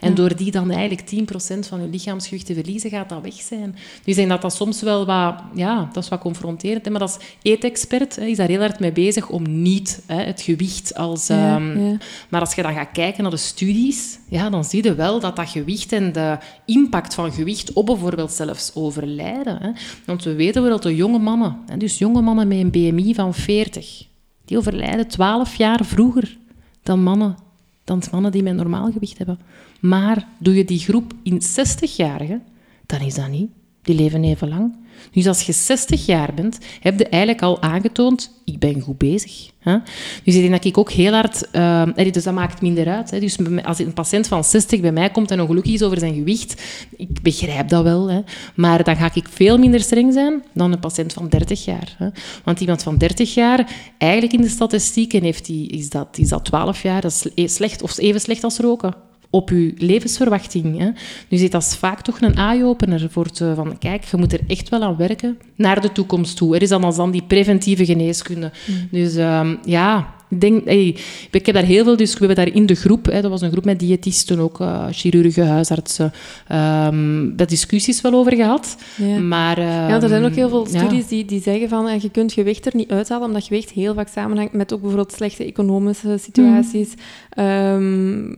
En 0.00 0.14
door 0.14 0.36
die 0.36 0.50
dan 0.50 0.70
eigenlijk 0.70 1.10
10% 1.10 1.68
van 1.68 1.80
je 1.80 1.88
lichaamsgewicht 1.88 2.46
te 2.46 2.54
verliezen, 2.54 2.90
gaat 2.90 3.08
dat 3.08 3.22
weg 3.22 3.34
zijn. 3.34 3.72
Dus 3.72 4.04
ik 4.04 4.14
denk 4.14 4.28
dat 4.28 4.42
dat 4.42 4.54
soms 4.54 4.82
wel 4.82 5.06
wat, 5.06 5.34
ja, 5.54 5.88
dat 5.92 6.02
is 6.02 6.08
wat 6.08 6.20
confronterend. 6.20 6.84
Hè? 6.84 6.90
Maar 6.90 7.00
als 7.00 7.18
eetexpert 7.42 8.18
is 8.18 8.36
daar 8.36 8.48
heel 8.48 8.60
hard 8.60 8.80
mee 8.80 8.92
bezig 8.92 9.28
om 9.28 9.62
niet 9.62 10.02
hè, 10.06 10.22
het 10.22 10.40
gewicht 10.40 10.94
als... 10.94 11.28
Ehm, 11.28 11.96
maar 12.28 12.40
als 12.40 12.54
je 12.54 12.62
dan 12.62 12.74
gaat 12.74 12.92
kijken 12.92 13.22
naar 13.22 13.32
de 13.32 13.36
studies, 13.36 14.18
ja, 14.28 14.50
dan 14.50 14.64
zie 14.64 14.82
je 14.82 14.94
wel 14.94 15.20
dat 15.20 15.36
dat 15.36 15.48
gewicht 15.48 15.92
en 15.92 16.12
de 16.12 16.38
impact 16.66 17.14
van 17.14 17.32
gewicht 17.32 17.72
op 17.72 17.86
bijvoorbeeld 17.86 18.32
zelfs 18.32 18.74
overlijden. 18.74 19.62
Hè? 19.62 19.70
Want 20.06 20.24
we 20.24 20.34
weten 20.34 20.62
wel 20.62 20.70
dat 20.70 20.82
de 20.82 20.96
jonge 20.96 21.18
mannen, 21.18 21.56
hè, 21.66 21.76
dus 21.76 21.98
jonge 21.98 22.20
mannen 22.20 22.48
met 22.48 22.58
een 22.58 22.70
BMI 22.70 23.14
van 23.14 23.34
40, 23.34 24.06
die 24.44 24.58
overlijden 24.58 25.08
12 25.08 25.54
jaar 25.54 25.84
vroeger 25.84 26.36
dan 26.82 27.02
mannen 27.02 27.43
dan 27.84 28.02
mannen 28.10 28.32
die 28.32 28.42
met 28.42 28.54
normaal 28.54 28.92
gewicht 28.92 29.18
hebben. 29.18 29.38
Maar 29.80 30.28
doe 30.38 30.54
je 30.54 30.64
die 30.64 30.78
groep 30.78 31.12
in 31.22 31.40
60-jarigen, 31.42 32.42
dan 32.86 33.00
is 33.00 33.14
dat 33.14 33.28
niet. 33.28 33.50
Die 33.84 33.94
leven 33.94 34.24
even 34.24 34.48
lang. 34.48 34.72
Dus 35.12 35.26
als 35.26 35.42
je 35.42 35.52
60 35.52 36.06
jaar 36.06 36.34
bent, 36.34 36.58
heb 36.80 36.98
je 36.98 37.08
eigenlijk 37.08 37.42
al 37.42 37.62
aangetoond, 37.62 38.30
ik 38.44 38.58
ben 38.58 38.80
goed 38.80 38.98
bezig. 38.98 39.50
Hè? 39.58 39.78
Dus 40.24 40.34
ik 40.34 40.50
dat 40.50 40.64
ik 40.64 40.78
ook 40.78 40.90
heel 40.90 41.12
hard... 41.12 41.48
Uh, 41.52 42.12
dus 42.12 42.24
dat 42.24 42.34
maakt 42.34 42.60
minder 42.60 42.88
uit. 42.88 43.10
Hè? 43.10 43.20
Dus 43.20 43.38
als 43.62 43.78
een 43.78 43.92
patiënt 43.92 44.26
van 44.26 44.44
60 44.44 44.80
bij 44.80 44.92
mij 44.92 45.10
komt 45.10 45.30
en 45.30 45.40
ongelukkig 45.40 45.72
is 45.72 45.82
over 45.82 45.98
zijn 45.98 46.14
gewicht, 46.14 46.62
ik 46.96 47.22
begrijp 47.22 47.68
dat 47.68 47.82
wel. 47.82 48.10
Hè? 48.10 48.20
Maar 48.54 48.84
dan 48.84 48.96
ga 48.96 49.10
ik 49.14 49.28
veel 49.30 49.58
minder 49.58 49.80
streng 49.80 50.12
zijn 50.12 50.42
dan 50.52 50.72
een 50.72 50.80
patiënt 50.80 51.12
van 51.12 51.28
30 51.28 51.64
jaar. 51.64 51.94
Hè? 51.98 52.08
Want 52.44 52.60
iemand 52.60 52.82
van 52.82 52.98
30 52.98 53.34
jaar, 53.34 53.72
eigenlijk 53.98 54.32
in 54.32 54.40
de 54.40 54.48
statistieken 54.48 55.22
heeft 55.22 55.46
die, 55.46 55.68
is, 55.68 55.90
dat, 55.90 56.18
is 56.18 56.28
dat 56.28 56.44
12 56.44 56.82
jaar, 56.82 57.00
dat 57.00 57.30
is 57.34 57.54
slecht, 57.54 57.82
of 57.82 57.98
even 57.98 58.20
slecht 58.20 58.44
als 58.44 58.58
roken 58.58 58.94
op 59.34 59.50
je 59.50 59.74
levensverwachting. 59.76 60.78
Hè. 60.78 60.90
Dus 61.28 61.50
dat 61.50 61.62
is 61.62 61.76
vaak 61.76 62.00
toch 62.00 62.20
een 62.20 62.34
eye-opener 62.34 63.10
voor 63.10 63.30
te, 63.30 63.52
van, 63.54 63.78
kijk, 63.78 64.04
je 64.04 64.16
moet 64.16 64.32
er 64.32 64.40
echt 64.46 64.68
wel 64.68 64.82
aan 64.82 64.96
werken 64.96 65.38
naar 65.56 65.80
de 65.80 65.92
toekomst 65.92 66.36
toe. 66.36 66.54
Er 66.54 66.62
is 66.62 66.68
dan 66.68 66.84
als 66.84 66.96
dan 66.96 67.10
die 67.10 67.22
preventieve 67.22 67.84
geneeskunde. 67.84 68.52
Mm. 68.66 68.88
Dus 68.90 69.16
um, 69.16 69.58
ja, 69.64 70.14
ik 70.34 70.40
denk, 70.40 70.64
hey, 70.64 70.96
ik 71.30 71.46
heb 71.46 71.54
daar 71.54 71.64
heel 71.64 71.84
veel, 71.84 71.96
dus 71.96 72.12
we 72.12 72.26
hebben 72.26 72.44
daar 72.44 72.54
in 72.54 72.66
de 72.66 72.74
groep, 72.74 73.06
hè, 73.06 73.20
dat 73.20 73.30
was 73.30 73.40
een 73.40 73.50
groep 73.50 73.64
met 73.64 73.78
diëtisten, 73.78 74.38
ook 74.38 74.60
uh, 74.60 74.86
chirurgen, 74.90 75.46
huisartsen, 75.46 76.12
um, 76.52 77.36
daar 77.36 77.46
discussies 77.46 78.00
wel 78.00 78.12
over 78.12 78.34
gehad. 78.34 78.76
Ja. 78.96 79.18
Maar, 79.18 79.58
um, 79.58 79.64
ja, 79.64 80.02
er 80.02 80.08
zijn 80.08 80.24
ook 80.24 80.34
heel 80.34 80.48
veel 80.48 80.66
studies 80.66 81.06
die, 81.06 81.24
die 81.24 81.42
zeggen 81.42 81.68
van 81.68 81.88
uh, 81.88 82.00
je 82.00 82.10
kunt 82.10 82.32
gewicht 82.32 82.66
er 82.66 82.76
niet 82.76 82.90
uithalen, 82.90 83.26
omdat 83.26 83.44
gewicht 83.44 83.70
heel 83.70 83.94
vaak 83.94 84.08
samenhangt 84.08 84.52
met 84.52 84.72
ook 84.72 84.80
bijvoorbeeld 84.80 85.12
slechte 85.12 85.44
economische 85.44 86.18
situaties. 86.18 86.92
Mm. 87.36 88.36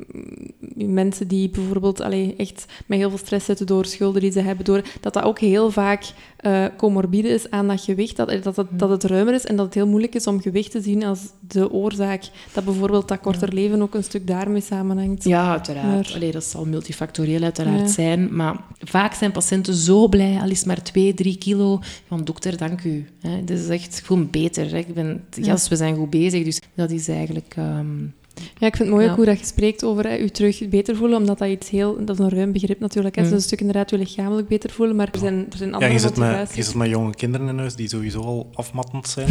mensen 0.75 1.29
die 1.29 1.49
bijvoorbeeld 1.49 2.01
allee, 2.01 2.35
echt 2.37 2.65
met 2.87 2.99
heel 2.99 3.09
veel 3.09 3.19
stress 3.19 3.47
zitten 3.47 3.67
door 3.67 3.85
schulden 3.85 4.21
die 4.21 4.33
ze 4.33 4.41
hebben, 4.41 4.65
door, 4.65 4.83
dat 5.01 5.13
dat 5.13 5.23
ook 5.23 5.39
heel 5.39 5.71
vaak 5.71 6.05
uh, 6.47 6.65
comorbide 6.77 7.29
is 7.29 7.51
aan 7.51 7.69
dat 7.69 7.81
gewicht, 7.81 8.17
dat, 8.17 8.43
dat, 8.43 8.57
het, 8.57 8.67
dat 8.71 8.91
het 8.91 9.05
ruimer 9.05 9.35
is 9.35 9.45
en 9.45 9.57
dat 9.57 9.65
het 9.65 9.75
heel 9.75 9.87
moeilijk 9.87 10.15
is 10.15 10.27
om 10.27 10.41
gewicht 10.41 10.71
te 10.71 10.81
zien 10.81 11.05
als 11.05 11.21
de 11.41 11.71
oorzaak. 11.71 11.86
Dat 12.53 12.65
bijvoorbeeld 12.65 13.09
dat 13.09 13.21
korter 13.21 13.53
leven 13.53 13.83
ook 13.83 13.95
een 13.95 14.05
stuk 14.05 14.27
daarmee 14.27 14.61
samenhangt. 14.61 15.25
Ja, 15.25 15.51
uiteraard. 15.51 16.21
Maar... 16.21 16.31
dat 16.33 16.45
zal 16.45 16.65
multifactorieel 16.65 17.43
uiteraard 17.43 17.91
zijn. 17.91 18.37
Maar 18.37 18.61
vaak 18.79 19.15
zijn 19.15 19.33
patiënten 19.33 19.75
zo 19.75 20.09
blij, 20.09 20.39
al 20.41 20.51
is 20.51 20.65
maar 20.65 20.83
2, 20.83 21.15
3 21.15 21.39
kilo. 21.39 21.81
Van 22.09 22.25
dokter, 22.25 22.57
dank 22.57 22.83
u. 22.83 23.07
Hè. 23.21 23.45
Dit 23.45 23.59
is 23.59 23.69
echt 23.69 24.03
gewoon 24.05 24.31
beter. 24.31 24.71
Hè. 24.71 24.79
Ik 24.79 24.95
ben, 24.95 25.25
yes, 25.31 25.69
we 25.69 25.77
zijn 25.77 25.97
goed 25.97 26.11
bezig. 26.11 26.45
Dus 26.45 26.61
dat 26.75 26.91
is 26.91 27.09
eigenlijk... 27.09 27.55
Um, 27.59 28.15
ja, 28.59 28.67
ik 28.67 28.77
vind 28.77 28.89
het 28.89 28.89
mooi 28.89 29.09
ook 29.09 29.17
hoe 29.17 29.25
dat 29.25 29.39
je 29.39 29.47
spreekt 29.47 29.85
over 29.85 30.05
hè, 30.05 30.15
je 30.15 30.31
terug 30.31 30.69
beter 30.69 30.97
voelen, 30.97 31.19
omdat 31.19 31.39
dat 31.39 31.49
iets 31.49 31.71
heel... 31.71 32.05
Dat 32.05 32.19
is 32.19 32.25
een 32.25 32.31
ruim 32.31 32.53
begrip 32.53 32.81
natuurlijk. 32.81 33.15
Het 33.15 33.25
is 33.25 33.31
mm. 33.31 33.37
een 33.37 33.43
stuk 33.43 33.61
inderdaad 33.61 33.91
je 33.91 33.99
lichamelijk 33.99 34.49
beter 34.49 34.71
voelen, 34.71 34.97
maar 34.97 35.09
er 35.13 35.19
zijn, 35.19 35.47
er 35.51 35.57
zijn 35.57 35.73
andere 35.75 35.93
ja, 35.93 35.99
je 35.99 36.07
zit, 36.07 36.17
met, 36.17 36.55
je 36.55 36.63
zit 36.63 36.75
met 36.75 36.89
jonge 36.89 37.15
kinderen 37.15 37.49
in 37.49 37.59
huis 37.59 37.75
die 37.75 37.89
sowieso 37.89 38.21
al 38.21 38.51
afmattend 38.55 39.09
zijn. 39.09 39.29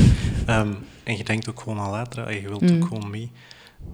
um, 0.49 0.77
en 1.03 1.17
je 1.17 1.23
denkt 1.23 1.49
ook 1.49 1.59
gewoon 1.59 1.79
aan 1.79 1.91
later 1.91 2.41
je 2.41 2.47
wilt 2.47 2.61
mm. 2.61 2.75
ook 2.75 2.87
gewoon 2.87 3.09
mee. 3.09 3.31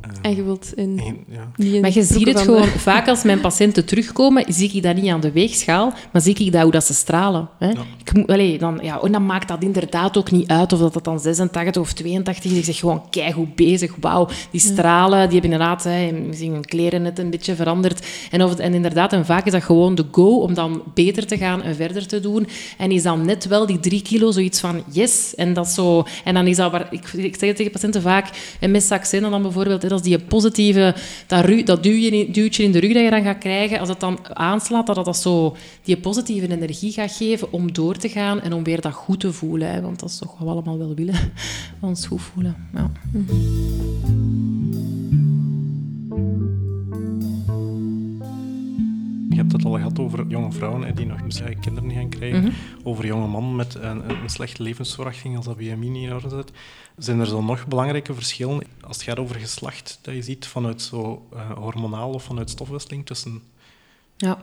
Uh, 0.08 0.12
en 0.22 0.36
je 0.36 0.44
wilt 0.44 0.74
in, 0.76 1.02
ja. 1.28 1.80
Maar 1.82 1.94
je 1.94 2.04
ziet 2.04 2.28
het 2.28 2.40
gewoon, 2.40 2.68
vaak 2.68 3.08
als 3.08 3.24
mijn 3.24 3.40
patiënten 3.40 3.86
terugkomen, 3.86 4.46
zie 4.48 4.72
ik 4.74 4.84
dat 4.84 4.96
niet 4.96 5.12
aan 5.12 5.20
de 5.20 5.32
weegschaal, 5.32 5.94
maar 6.12 6.22
zie 6.22 6.36
ik 6.36 6.52
dat 6.52 6.62
hoe 6.62 6.72
dat 6.72 6.84
ze 6.84 6.94
stralen. 6.94 7.50
Hè. 7.58 7.68
Ja. 7.68 7.82
Ik 8.00 8.14
moet, 8.14 8.28
allez, 8.28 8.60
dan, 8.60 8.80
ja, 8.82 9.02
en 9.02 9.12
dan 9.12 9.26
maakt 9.26 9.48
dat 9.48 9.64
inderdaad 9.64 10.18
ook 10.18 10.32
niet 10.32 10.48
uit 10.48 10.74
of 10.74 10.80
dat, 10.80 10.94
dat 10.94 11.04
dan 11.04 11.20
86 11.20 11.82
of 11.82 11.94
82 11.94 12.52
is. 12.52 12.58
Ik 12.58 12.64
zeg 12.64 12.78
gewoon, 12.78 13.10
keigoed 13.10 13.56
bezig, 13.56 13.96
wauw. 14.00 14.28
Die 14.52 14.62
stralen, 14.62 15.30
die 15.30 15.40
hebben 15.40 15.52
inderdaad, 15.52 15.84
hè, 15.84 16.12
misschien 16.12 16.52
hun 16.52 16.66
kleren 16.66 17.02
net 17.02 17.20
een 17.20 17.30
beetje 17.30 17.56
veranderd. 17.56 18.08
En, 18.32 18.44
of 18.44 18.50
het, 18.50 18.60
en 18.60 18.74
inderdaad, 18.74 19.14
en 19.14 19.26
vaak 19.26 19.46
is 19.46 19.52
dat 19.52 19.64
gewoon 19.64 19.96
de 19.96 20.06
go 20.12 20.40
om 20.40 20.54
dan 20.54 20.82
beter 20.94 21.26
te 21.26 21.38
gaan 21.38 21.62
en 21.62 21.76
verder 21.76 22.08
te 22.08 22.20
doen. 22.20 22.48
En 22.78 22.92
is 22.92 23.04
dan 23.04 23.26
net 23.26 23.48
wel 23.48 23.66
die 23.66 23.80
drie 23.80 24.02
kilo 24.02 24.32
zoiets 24.32 24.60
van, 24.60 24.84
yes. 24.88 25.36
En, 25.36 25.54
dat 25.54 25.68
zo, 25.68 26.06
en 26.24 26.34
dan 26.34 26.48
is 26.48 26.56
dat, 26.56 26.72
waar, 26.72 26.88
ik, 26.92 27.14
ik 27.14 27.36
zeg 27.40 27.48
het 27.48 27.56
tegen 27.56 27.72
patiënten 27.72 28.02
vaak, 28.02 28.30
en 28.60 28.72
met 28.72 28.84
Saxena 28.84 29.30
dan 29.30 29.42
bijvoorbeeld, 29.42 29.81
dat 29.82 29.92
als 29.92 30.02
die 30.02 30.20
positieve, 30.20 30.96
dat, 31.28 31.66
dat 31.66 31.84
duwtje 31.84 32.64
in 32.64 32.72
de 32.72 32.80
rug 32.80 32.94
dat 32.94 33.04
je 33.04 33.10
dan 33.10 33.24
gaat 33.24 33.38
krijgen, 33.38 33.80
als 33.80 33.90
het 33.90 34.00
dan 34.00 34.20
aanslaat, 34.34 34.88
dat 34.88 35.06
dat 35.06 35.18
zo 35.18 35.56
die 35.84 35.98
positieve 35.98 36.50
energie 36.52 36.92
gaat 36.92 37.12
geven 37.12 37.54
om 37.54 37.74
door 37.74 37.96
te 37.96 38.10
gaan 38.10 38.42
en 38.42 38.54
om 38.54 38.64
weer 38.64 38.82
dat 38.82 38.94
goed 38.94 39.20
te 39.20 39.34
voelen. 39.34 39.72
Hè, 39.72 39.82
want 39.82 40.00
dat 40.00 40.10
is 40.10 40.18
toch 40.18 40.38
wat 40.38 40.48
we 40.48 40.54
allemaal 40.54 40.78
wel 40.78 40.96
willen, 40.96 41.16
ons 41.80 42.08
goed 42.08 42.22
voelen. 42.22 42.56
Ja. 42.74 42.92
Je 49.32 49.38
hebt 49.38 49.52
het 49.52 49.66
al 49.66 49.72
gehad 49.72 50.00
over 50.00 50.28
jonge 50.28 50.52
vrouwen 50.52 50.96
die 50.96 51.06
nog 51.06 51.24
misschien 51.24 51.60
kinderen 51.60 51.92
gaan 51.92 52.10
krijgen. 52.10 52.44
Mhm. 52.44 52.52
Over 52.84 53.06
jonge 53.06 53.28
mannen 53.28 53.56
met 53.56 53.76
een, 53.76 54.10
een, 54.10 54.30
slechte 54.30 54.64
levensverwachting 54.64 55.36
als 55.36 55.46
dat 55.46 55.58
BMI 55.58 55.90
niet 55.90 56.04
in 56.04 56.14
orde 56.14 56.30
zit. 56.30 56.52
Zijn 56.98 57.20
er 57.20 57.28
zo 57.28 57.44
nog 57.44 57.68
belangrijke 57.68 58.14
verschillen 58.14 58.62
als 58.82 58.96
het 58.98 59.06
gaat 59.06 59.20
over 59.20 59.36
geslacht 59.36 60.00
dat 60.02 60.14
je 60.14 60.22
ziet 60.22 60.46
vanuit 60.46 60.82
zo 60.82 61.28
uh, 61.34 61.52
hormonaal 61.52 62.10
of 62.10 62.24
vanuit 62.24 62.50
stofwisseling 62.50 63.06
tussen 63.06 63.42
ja. 64.18 64.38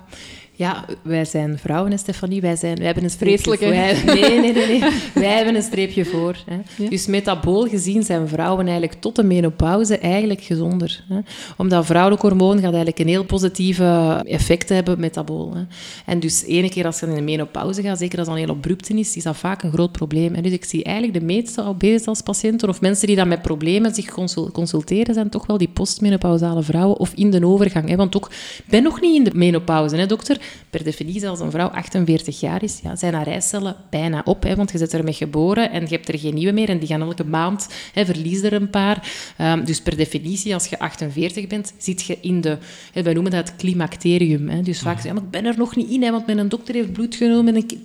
Ja, 0.59 0.85
wij 1.03 1.25
zijn 1.25 1.59
vrouwen, 1.59 1.99
Stefanie. 1.99 2.41
Wij, 2.41 2.57
zijn, 2.57 2.77
wij 2.77 2.87
hebben 2.87 3.05
een 3.05 3.11
streepje 3.11 3.57
voor. 3.57 3.69
Wij, 3.69 4.03
nee, 4.05 4.41
nee, 4.41 4.53
nee, 4.53 4.67
nee. 4.67 4.81
wij 5.15 5.37
hebben 5.37 5.55
een 5.55 5.63
streepje 5.63 6.05
voor. 6.05 6.37
Hè. 6.47 6.89
Dus 6.89 7.07
metabool 7.07 7.67
gezien 7.67 8.03
zijn 8.03 8.29
vrouwen 8.29 8.67
eigenlijk 8.67 9.01
tot 9.01 9.17
de 9.17 9.23
menopauze 9.23 9.99
eigenlijk 9.99 10.41
gezonder. 10.41 11.05
Hè. 11.09 11.19
Omdat 11.57 11.87
vrouwelijk 11.87 12.23
hormoon 12.23 12.55
gaat 12.55 12.63
eigenlijk 12.63 12.99
een 12.99 13.09
heel 13.09 13.25
positieve 13.25 14.21
effect 14.25 14.69
hebben, 14.69 15.01
metabool. 15.01 15.55
Hè. 15.55 15.63
En 16.07 16.21
dus 16.21 16.45
ene 16.45 16.69
keer 16.69 16.87
als 16.87 17.01
je 17.01 17.07
in 17.07 17.15
de 17.15 17.21
menopauze 17.21 17.83
gaat, 17.83 17.99
zeker 17.99 18.19
als 18.19 18.29
dat 18.29 18.37
heel 18.37 18.49
abrupt 18.49 18.91
is, 18.91 19.17
is 19.17 19.23
dat 19.23 19.37
vaak 19.37 19.63
een 19.63 19.73
groot 19.73 19.93
probleem. 19.93 20.35
En 20.35 20.43
dus 20.43 20.53
ik 20.53 20.65
zie 20.65 20.85
eigenlijk 20.85 21.19
de 21.19 21.25
meeste 21.25 21.65
obesitas-patiënten 21.65 22.69
of 22.69 22.81
mensen 22.81 23.07
die 23.07 23.17
dan 23.17 23.29
met 23.29 23.43
problemen 23.43 23.95
zich 23.95 24.15
consulteren, 24.53 25.15
zijn 25.15 25.29
toch 25.29 25.47
wel 25.47 25.59
die 25.59 25.69
postmenopausale 25.69 26.63
vrouwen 26.63 26.99
of 26.99 27.13
in 27.15 27.31
de 27.31 27.47
overgang. 27.47 27.89
Hè. 27.89 27.97
Want 27.97 28.17
ook, 28.17 28.31
ik 28.59 28.71
ben 28.71 28.83
nog 28.83 29.01
niet 29.01 29.17
in 29.17 29.25
de 29.25 29.31
menopauze 29.35 29.67
pauze, 29.79 29.97
hè, 29.97 30.07
dokter? 30.07 30.41
Per 30.71 30.85
definitie, 30.85 31.29
als 31.29 31.41
een 31.41 31.51
vrouw 31.51 31.69
48 31.69 32.41
jaar 32.41 32.63
is, 32.63 32.81
ja, 32.83 32.97
zijn 32.97 33.15
haar 33.15 33.25
rijcellen 33.25 33.77
bijna 33.91 34.23
op, 34.25 34.43
hè, 34.43 34.55
want 34.55 34.73
je 34.73 34.79
zit 34.79 34.95
ermee 34.95 35.13
geboren 35.13 35.71
en 35.71 35.83
je 35.83 35.95
hebt 35.95 36.09
er 36.09 36.19
geen 36.19 36.35
nieuwe 36.35 36.53
meer 36.53 36.69
en 36.69 36.79
die 36.79 36.89
gaan 36.89 37.03
elke 37.03 37.25
maand, 37.25 37.69
hè, 37.93 38.05
verlies 38.05 38.43
er 38.43 38.53
een 38.53 38.71
paar. 38.71 39.09
Um, 39.41 39.65
dus 39.65 39.81
per 39.81 39.97
definitie, 39.97 40.55
als 40.55 40.67
je 40.67 40.79
48 40.79 41.47
bent, 41.47 41.73
zit 41.77 42.03
je 42.03 42.19
in 42.21 42.41
de, 42.41 42.59
hè, 42.93 43.03
wij 43.03 43.13
noemen 43.13 43.33
dat 43.33 43.57
climacterium. 43.57 44.49
Hè. 44.49 44.63
Dus 44.63 44.81
vaak 44.81 45.01
zeggen 45.01 45.09
ja, 45.09 45.15
maar 45.15 45.25
ik 45.25 45.31
ben 45.31 45.45
er 45.45 45.59
nog 45.59 45.77
niet 45.77 45.91
in, 45.91 46.03
hè, 46.03 46.11
want 46.11 46.27
mijn 46.27 46.49
dokter 46.49 46.75
heeft 46.75 46.93
bloed 46.93 47.15
genomen. 47.15 47.55
En 47.55 47.63
ik, 47.63 47.79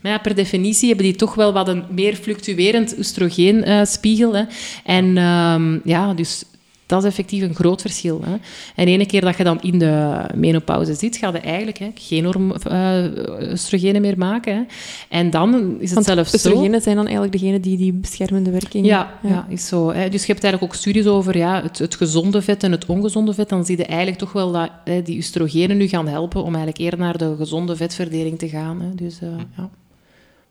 maar 0.00 0.12
ja, 0.12 0.18
per 0.18 0.34
definitie 0.34 0.88
hebben 0.88 1.06
die 1.06 1.16
toch 1.16 1.34
wel 1.34 1.52
wat 1.52 1.68
een 1.68 1.84
meer 1.90 2.14
fluctuerend 2.14 2.98
oestrogeenspiegel. 2.98 4.36
Uh, 4.36 4.42
en 4.84 5.16
um, 5.16 5.80
ja, 5.84 6.14
dus 6.14 6.44
dat 6.88 7.02
is 7.02 7.08
effectief 7.08 7.42
een 7.42 7.54
groot 7.54 7.80
verschil. 7.80 8.20
Hè. 8.24 8.36
En 8.74 8.88
ene 8.88 9.06
keer 9.06 9.20
dat 9.20 9.36
je 9.36 9.44
dan 9.44 9.60
in 9.60 9.78
de 9.78 10.24
menopauze 10.34 10.94
zit, 10.94 11.16
ga 11.16 11.28
je 11.32 11.38
eigenlijk 11.38 11.78
hè, 11.78 11.90
geen 11.94 12.24
uh, 12.24 13.50
oestrogenen 13.50 14.00
meer 14.00 14.18
maken. 14.18 14.54
Hè. 14.54 14.62
En 15.08 15.30
dan 15.30 15.76
is 15.78 15.90
het 15.90 15.94
Want 15.94 16.06
zelfs 16.06 16.34
oestrogenen 16.34 16.80
zijn 16.80 16.96
dan 16.96 17.04
eigenlijk 17.04 17.38
degene 17.38 17.60
die 17.60 17.76
die 17.76 17.92
beschermende 17.92 18.50
werking... 18.50 18.86
Ja, 18.86 19.18
ja. 19.22 19.46
is 19.48 19.66
zo. 19.66 19.92
Hè. 19.92 20.08
Dus 20.08 20.26
je 20.26 20.32
hebt 20.32 20.44
eigenlijk 20.44 20.72
ook 20.72 20.78
studies 20.80 21.06
over 21.06 21.36
ja, 21.36 21.62
het, 21.62 21.78
het, 21.78 21.96
gezonde 21.96 22.42
vet 22.42 22.62
en 22.62 22.72
het 22.72 22.86
ongezonde 22.86 23.34
vet. 23.34 23.48
Dan 23.48 23.64
zie 23.64 23.76
je 23.76 23.84
eigenlijk 23.84 24.18
toch 24.18 24.32
wel 24.32 24.52
dat 24.52 24.70
hè, 24.84 25.02
die 25.02 25.16
oestrogenen 25.16 25.76
nu 25.76 25.88
gaan 25.88 26.08
helpen 26.08 26.40
om 26.40 26.54
eigenlijk 26.54 26.78
eerder 26.78 26.98
naar 26.98 27.18
de 27.18 27.34
gezonde 27.38 27.76
vetverdeling 27.76 28.38
te 28.38 28.48
gaan. 28.48 28.80
Hè. 28.80 28.94
Dus 28.94 29.20
uh, 29.22 29.28
ja. 29.56 29.70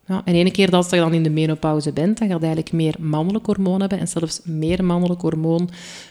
En 0.08 0.34
ene 0.34 0.50
keer 0.50 0.70
dat 0.70 0.90
je 0.90 0.96
dan 0.96 1.14
in 1.14 1.22
de 1.22 1.30
menopauze 1.30 1.92
bent, 1.92 2.18
dan 2.18 2.28
gaat 2.28 2.42
eigenlijk 2.42 2.72
meer 2.72 2.94
mannelijk 2.98 3.46
hormoon 3.46 3.80
hebben 3.80 3.98
en 3.98 4.08
zelfs 4.08 4.40
meer 4.44 4.84
mannelijk 4.84 5.20
hormoon. 5.20 5.70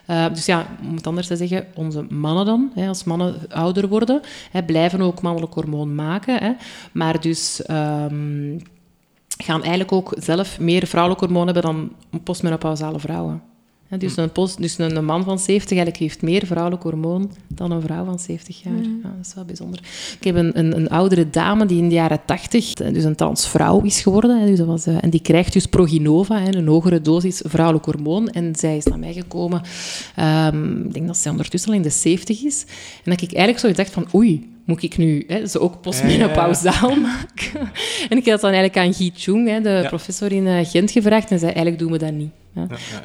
Uh, 0.10 0.26
dus 0.34 0.46
ja, 0.46 0.68
om 0.90 0.96
het 0.96 1.08
anders 1.08 1.28
te 1.28 1.36
zeggen, 1.36 1.66
onze 1.76 2.06
mannen 2.10 2.46
dan, 2.46 2.72
hè, 2.76 2.88
als 2.88 3.04
mannen 3.04 3.36
ouder 3.50 3.88
worden, 3.88 4.22
hè, 4.52 4.64
blijven 4.64 5.02
ook 5.02 5.22
mannelijk 5.22 5.54
hormoon 5.54 5.96
maken. 5.96 6.38
Hè, 6.44 6.52
maar 6.92 7.22
dus 7.22 7.64
um, 7.72 8.62
gaan 9.38 9.60
eigenlijk 9.60 9.92
ook 9.92 10.14
zelf 10.18 10.60
meer 10.60 10.88
vrouwelijk 10.88 11.22
hormoon 11.22 11.46
hebben 11.46 11.64
dan 11.64 11.92
postmenopausale 12.24 13.00
vrouwen 13.00 13.42
dus, 13.98 14.18
een 14.18 14.32
post, 14.32 14.62
dus 14.62 14.78
een, 14.78 15.06
man 15.06 15.24
van 15.24 15.40
70 15.40 15.70
eigenlijk 15.70 15.98
heeft 15.98 16.22
meer 16.22 16.46
vrouwelijk 16.46 16.84
hormoon 16.84 17.32
dan 17.48 17.72
een 17.72 17.82
vrouw 17.82 18.06
van 18.06 18.20
70 18.20 18.64
jaar. 18.64 18.74
Ja, 18.74 18.90
dat 19.04 19.26
is 19.26 19.34
wel 19.34 19.46
bijzonder. 19.46 19.80
Ik 20.20 20.24
heb 20.24 20.36
een, 20.36 20.60
een, 20.60 20.76
een, 20.76 20.90
oudere 20.90 21.30
dame 21.30 21.66
die 21.66 21.78
in 21.78 21.90
de 21.90 21.96
jaren 21.96 22.20
80 22.26 22.74
dus 22.74 23.04
een 23.04 23.16
transvrouw 23.16 23.82
is 23.82 24.02
geworden. 24.02 24.46
Dus 24.46 24.58
dat 24.58 24.68
was, 24.68 24.86
eh, 24.86 25.04
en 25.04 25.10
die 25.10 25.22
krijgt 25.22 25.54
dus 25.54 25.66
proginova, 25.66 26.48
een 26.48 26.68
hogere 26.68 27.02
dosis 27.02 27.42
vrouwelijk 27.46 27.86
hormoon. 27.86 28.30
En 28.30 28.56
zij 28.56 28.78
is 28.78 28.86
naar 28.86 29.00
mij 29.00 29.14
gekomen, 29.14 29.62
um, 30.20 30.86
ik 30.86 30.94
denk 30.94 31.08
dat 31.08 31.18
zij 31.18 31.32
ondertussen 31.32 31.70
al 31.70 31.76
in 31.76 31.82
de 31.82 31.90
70 31.90 32.44
is. 32.44 32.66
En 33.04 33.12
dat 33.12 33.22
ik 33.22 33.34
eigenlijk 33.34 33.60
zo 33.60 33.68
gedacht 33.68 33.92
van, 33.92 34.08
oei, 34.14 34.56
moet 34.68 34.84
ik 34.84 34.98
nu 34.98 35.24
hè, 35.28 35.48
ze 35.48 35.60
ook 35.60 35.82
postmenopausaal 35.82 36.96
maken? 36.96 37.72
en 38.10 38.18
ik 38.18 38.30
had 38.30 38.42
dan 38.42 38.52
eigenlijk 38.52 38.78
aan 38.78 38.94
Guy 38.94 39.12
Chung, 39.16 39.48
hè, 39.48 39.62
de 39.62 39.86
professor 39.88 40.32
in 40.32 40.48
eh, 40.48 40.66
Gent, 40.66 40.92
gevraagd. 40.92 41.32
En 41.32 41.40
zei, 41.40 41.52
eigenlijk 41.52 41.80
doen 41.80 41.92
we 41.92 41.98
dat 41.98 42.12
niet. 42.12 42.32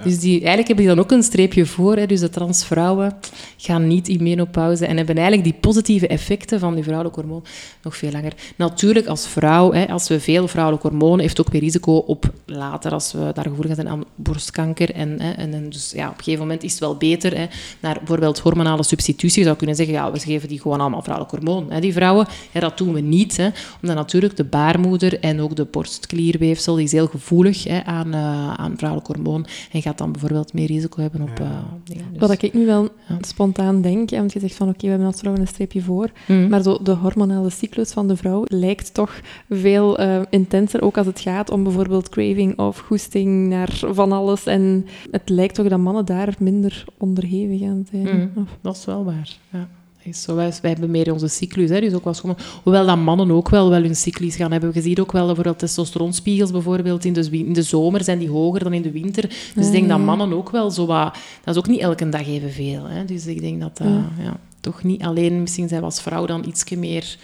Dus 0.05 0.19
die, 0.19 0.31
eigenlijk 0.31 0.67
hebben 0.67 0.85
die 0.87 0.95
dan 0.95 1.05
ook 1.05 1.11
een 1.11 1.23
streepje 1.23 1.67
voor. 1.67 1.97
Hè. 1.97 2.07
Dus 2.07 2.21
de 2.21 2.29
transvrouwen 2.29 3.13
gaan 3.57 3.87
niet 3.87 4.09
in 4.09 4.23
menopauze 4.23 4.87
en 4.87 4.97
hebben 4.97 5.17
eigenlijk 5.17 5.45
die 5.45 5.61
positieve 5.61 6.07
effecten 6.07 6.61
van 6.61 6.75
die 6.75 6.83
vrouwelijk 6.83 7.15
hormoon 7.15 7.45
nog 7.83 7.97
veel 7.97 8.11
langer. 8.11 8.33
Natuurlijk, 8.57 9.07
als 9.07 9.29
vrouw, 9.29 9.73
hè, 9.73 9.89
als 9.89 10.09
we 10.09 10.21
veel 10.21 10.49
vrouwelijk 10.49 10.83
hormoon, 10.83 11.19
heeft 11.19 11.41
ook 11.41 11.53
meer 11.53 11.61
risico 11.61 11.97
op 11.97 12.33
later, 12.47 12.93
als 12.93 13.13
we 13.13 13.31
daar 13.35 13.47
gevoelig 13.49 13.75
zijn 13.75 13.89
aan 13.89 14.05
borstkanker. 14.15 14.95
En, 14.95 15.21
hè, 15.21 15.31
en, 15.31 15.71
dus 15.71 15.93
ja, 15.95 16.09
op 16.09 16.19
een 16.19 16.25
gegeven 16.25 16.41
moment 16.41 16.63
is 16.63 16.71
het 16.71 16.81
wel 16.81 16.97
beter 16.97 17.37
hè, 17.37 17.47
naar 17.81 17.95
bijvoorbeeld 17.99 18.39
hormonale 18.39 18.85
substitutie. 18.85 19.39
Je 19.39 19.45
zou 19.45 19.57
kunnen 19.57 19.77
zeggen, 19.77 19.95
ja, 19.95 20.13
we 20.13 20.19
geven 20.19 20.49
die 20.49 20.61
gewoon 20.61 20.81
allemaal 20.81 21.03
vrouwelijk 21.03 21.35
hormoon, 21.35 21.71
hè, 21.71 21.81
die 21.81 21.93
vrouwen. 21.93 22.27
Ja, 22.53 22.61
dat 22.61 22.79
doen 22.79 22.93
we 22.93 23.01
niet, 23.01 23.37
hè, 23.37 23.49
omdat 23.83 23.97
natuurlijk 23.97 24.37
de 24.37 24.45
baarmoeder 24.45 25.21
en 25.21 25.41
ook 25.41 25.57
de 25.57 25.65
borstklierweefsel 25.65 26.75
die 26.75 26.85
is 26.85 26.93
heel 26.93 27.07
gevoelig 27.07 27.65
hè, 27.65 27.85
aan, 27.85 28.15
uh, 28.15 28.55
aan 28.55 28.75
vrouwelijk 28.77 29.07
hormoon 29.07 29.42
en 29.73 29.83
gaat 29.83 29.99
dan 29.99 30.13
bijvoorbeeld 30.13 30.53
meer 30.53 30.67
risico 30.67 31.01
hebben 31.01 31.23
op 31.23 31.41
uh, 31.41 31.51
dingen. 31.85 32.05
Dus, 32.13 32.21
Wat 32.21 32.43
ik 32.43 32.53
nu 32.53 32.67
wel 32.67 32.89
spontaan 33.21 33.81
denk, 33.81 34.11
want 34.11 34.33
je 34.33 34.41
zegt 34.41 34.55
van 34.55 34.69
oké, 34.69 34.81
we 34.81 34.89
hebben 34.89 35.07
als 35.07 35.19
vrouw 35.19 35.37
een 35.37 35.47
streepje 35.47 35.83
voor, 35.83 36.11
mhm. 36.27 36.49
maar 36.49 36.63
zo 36.63 36.79
de 36.83 36.93
hormonale 36.93 37.51
cyclus 37.51 37.93
van 37.93 38.09
de 38.09 38.17
vrouw 38.17 38.43
lijkt 38.45 38.95
toch 38.95 39.21
veel 39.51 40.01
uh, 40.01 40.21
intenser, 40.31 40.83
ook 40.83 40.99
als 40.99 41.07
het 41.07 41.21
gaat 41.21 41.51
om 41.51 41.63
bijvoorbeeld 41.63 42.09
craving 42.09 42.59
of 42.59 42.79
goesting 42.79 43.49
naar 43.49 43.81
van 43.91 44.13
alles. 44.13 44.47
En 44.47 44.87
het 45.11 45.29
lijkt 45.29 45.55
toch 45.55 45.69
dat 45.69 45.79
mannen 45.79 46.05
daar 46.05 46.35
minder 46.39 46.85
onderhevig 46.99 47.63
aan 47.63 47.87
zijn. 47.91 48.31
Mhm. 48.35 48.45
Dat 48.61 48.77
is 48.77 48.85
wel 48.85 49.05
waar, 49.05 49.37
ja 49.51 49.69
is 50.05 50.23
zo, 50.23 50.35
wij, 50.35 50.53
hebben 50.61 50.91
meer 50.91 51.13
onze 51.13 51.29
cyclus. 51.29 51.71
Hè, 51.71 51.81
dus 51.81 51.93
ook 51.93 52.05
wel 52.05 52.15
schoon, 52.15 52.37
hoewel 52.63 52.87
dat 52.87 52.97
mannen 52.97 53.31
ook 53.31 53.49
wel, 53.49 53.71
wel 53.71 53.83
hun 53.83 53.97
cyclus 53.97 54.37
gaan 54.37 54.53
hebben. 54.53 54.71
Je 54.75 54.81
ziet 54.81 55.01
ook 55.01 55.13
wel 55.13 55.27
bijvoorbeeld 55.27 55.59
testosteronspiegels 55.59 56.51
bijvoorbeeld 56.51 57.05
in 57.05 57.13
de, 57.13 57.29
in 57.31 57.53
de 57.53 57.63
zomer 57.63 58.05
zijn 58.05 58.19
die 58.19 58.31
hoger 58.31 58.63
dan 58.63 58.73
in 58.73 58.83
de 58.83 58.91
winter. 58.91 59.31
Dus 59.55 59.67
ik 59.67 59.73
denk 59.73 59.89
dat 59.89 59.99
mannen 59.99 60.33
ook 60.33 60.51
wel 60.51 60.71
zo 60.71 60.87
wat... 60.87 61.15
Dat 61.45 61.55
is 61.55 61.61
ook 61.61 61.69
niet 61.69 61.81
elke 61.81 62.09
dag 62.09 62.27
evenveel. 62.27 62.85
Hè. 62.85 63.05
Dus 63.05 63.27
ik 63.27 63.41
denk 63.41 63.61
dat 63.61 63.77
dat 63.77 63.89
ja. 64.23 64.37
toch 64.61 64.83
niet 64.83 65.03
alleen... 65.03 65.41
Misschien 65.41 65.69
zijn 65.69 65.81
we 65.81 65.87
als 65.87 66.03
vrouw 66.03 66.27
dan 66.27 66.45
iets 66.47 66.65
meer 66.71 67.17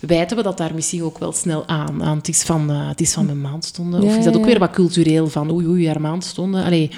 wijten 0.00 0.36
we 0.36 0.42
dat 0.42 0.58
daar 0.58 0.74
misschien 0.74 1.02
ook 1.02 1.18
wel 1.18 1.32
snel 1.32 1.66
aan. 1.66 2.02
aan 2.02 2.16
het, 2.16 2.28
is 2.28 2.42
van, 2.42 2.70
uh, 2.70 2.88
het 2.88 3.00
is 3.00 3.12
van 3.12 3.26
mijn 3.26 3.40
maandstonden. 3.40 4.02
Of 4.02 4.16
is 4.16 4.24
dat 4.24 4.36
ook 4.36 4.44
weer 4.44 4.58
wat 4.58 4.70
cultureel 4.70 5.28
van 5.28 5.52
oei, 5.52 5.66
oei, 5.66 5.86
haar 5.86 6.00
maandstonden. 6.00 6.64
Allee, 6.64 6.90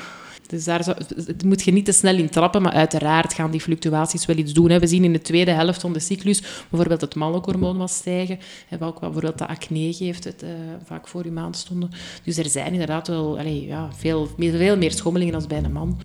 Dus 0.49 0.65
daar 0.65 0.85
zou, 0.85 0.97
moet 1.45 1.63
je 1.63 1.73
niet 1.73 1.85
te 1.85 1.93
snel 1.93 2.17
in 2.17 2.29
trappen, 2.29 2.63
maar 2.63 2.73
uiteraard 2.73 3.35
gaan 3.35 3.51
die 3.51 3.61
fluctuaties 3.61 4.27
wel 4.27 4.37
iets 4.37 4.53
doen. 4.53 4.71
Hè. 4.71 4.79
We 4.79 4.87
zien 4.87 5.05
in 5.05 5.13
de 5.13 5.21
tweede 5.21 5.51
helft 5.51 5.81
van 5.81 5.93
de 5.93 6.01
cyclus 6.01 6.43
bijvoorbeeld 6.71 7.01
het 7.01 7.15
mannelijk 7.15 7.47
hormoon 7.47 7.77
wat 7.77 7.91
stijgen, 7.91 8.39
en 8.69 8.79
wat 8.79 9.01
bijvoorbeeld 9.01 9.39
de 9.39 9.47
acne 9.47 9.93
geeft, 9.93 10.25
het, 10.25 10.43
uh, 10.43 10.51
vaak 10.85 11.09
voor 11.09 11.25
je 11.25 11.31
maandstonden. 11.31 11.91
Dus 12.25 12.39
er 12.39 12.49
zijn 12.49 12.73
inderdaad 12.73 13.09
wel 13.09 13.41
ja, 13.43 13.89
veel, 13.93 14.29
veel 14.39 14.77
meer 14.77 14.93
schommelingen 14.93 15.35
als 15.35 15.47
bij 15.47 15.63
een 15.63 15.73
man. 15.73 15.99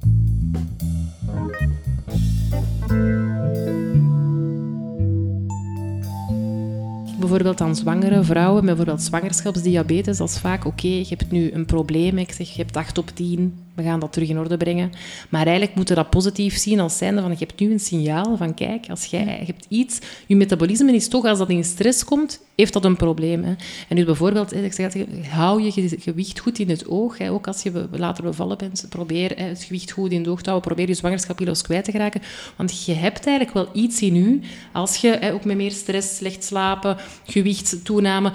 bijvoorbeeld 7.21 7.61
aan 7.61 7.75
zwangere 7.75 8.23
vrouwen 8.23 8.65
met 8.65 8.75
bijvoorbeeld 8.75 9.05
zwangerschapsdiabetes, 9.05 10.17
dat 10.17 10.29
is 10.29 10.37
vaak 10.37 10.65
oké, 10.65 10.87
je 10.87 11.05
hebt 11.09 11.31
nu 11.31 11.51
een 11.51 11.65
probleem, 11.65 12.17
ik 12.17 12.31
zeg, 12.31 12.49
je 12.49 12.61
hebt 12.61 12.77
8 12.77 12.97
op 12.97 13.09
10, 13.13 13.53
we 13.75 13.83
gaan 13.83 13.99
dat 13.99 14.13
terug 14.13 14.29
in 14.29 14.39
orde 14.39 14.57
brengen. 14.57 14.91
Maar 15.29 15.45
eigenlijk 15.45 15.75
moeten 15.75 15.95
we 15.95 16.01
dat 16.01 16.11
positief 16.11 16.57
zien 16.57 16.79
als 16.79 16.97
zijnde 16.97 17.21
van, 17.21 17.31
je 17.31 17.37
hebt 17.37 17.59
nu 17.59 17.71
een 17.71 17.79
signaal 17.79 18.37
van, 18.37 18.53
kijk, 18.53 18.89
als 18.89 19.05
jij 19.05 19.25
je 19.25 19.45
hebt 19.45 19.65
iets, 19.69 19.99
je 20.27 20.35
metabolisme 20.35 20.93
is 20.93 21.07
toch, 21.07 21.25
als 21.25 21.37
dat 21.37 21.49
in 21.49 21.63
stress 21.63 22.03
komt, 22.03 22.41
heeft 22.55 22.73
dat 22.73 22.85
een 22.85 22.95
probleem. 22.95 23.43
Hè. 23.43 23.53
En 23.87 23.95
nu 23.95 24.05
bijvoorbeeld, 24.05 24.55
ik 24.55 24.73
zeg, 24.73 24.93
hou 25.29 25.61
je 25.61 25.97
gewicht 25.99 26.39
goed 26.39 26.59
in 26.59 26.69
het 26.69 26.87
oog. 26.87 27.17
Hè. 27.17 27.31
Ook 27.31 27.47
als 27.47 27.63
je 27.63 27.87
later 27.91 28.23
bevallen 28.23 28.57
bent, 28.57 28.85
probeer 28.89 29.31
het 29.35 29.63
gewicht 29.63 29.91
goed 29.91 30.11
in 30.11 30.19
het 30.19 30.27
oog 30.27 30.41
te 30.41 30.49
houden, 30.49 30.67
probeer 30.67 30.87
je 30.87 30.93
zwangerschapkilo's 30.93 31.61
kwijt 31.61 31.83
te 31.83 31.91
geraken. 31.91 32.21
Want 32.55 32.85
je 32.85 32.93
hebt 32.93 33.25
eigenlijk 33.27 33.55
wel 33.55 33.69
iets 33.73 34.01
in 34.01 34.15
u, 34.15 34.41
als 34.71 34.95
je 34.95 35.31
ook 35.33 35.45
met 35.45 35.57
meer 35.57 35.71
stress, 35.71 36.15
slecht 36.15 36.43
slapen, 36.43 36.97
gewichtstoename, 37.25 38.31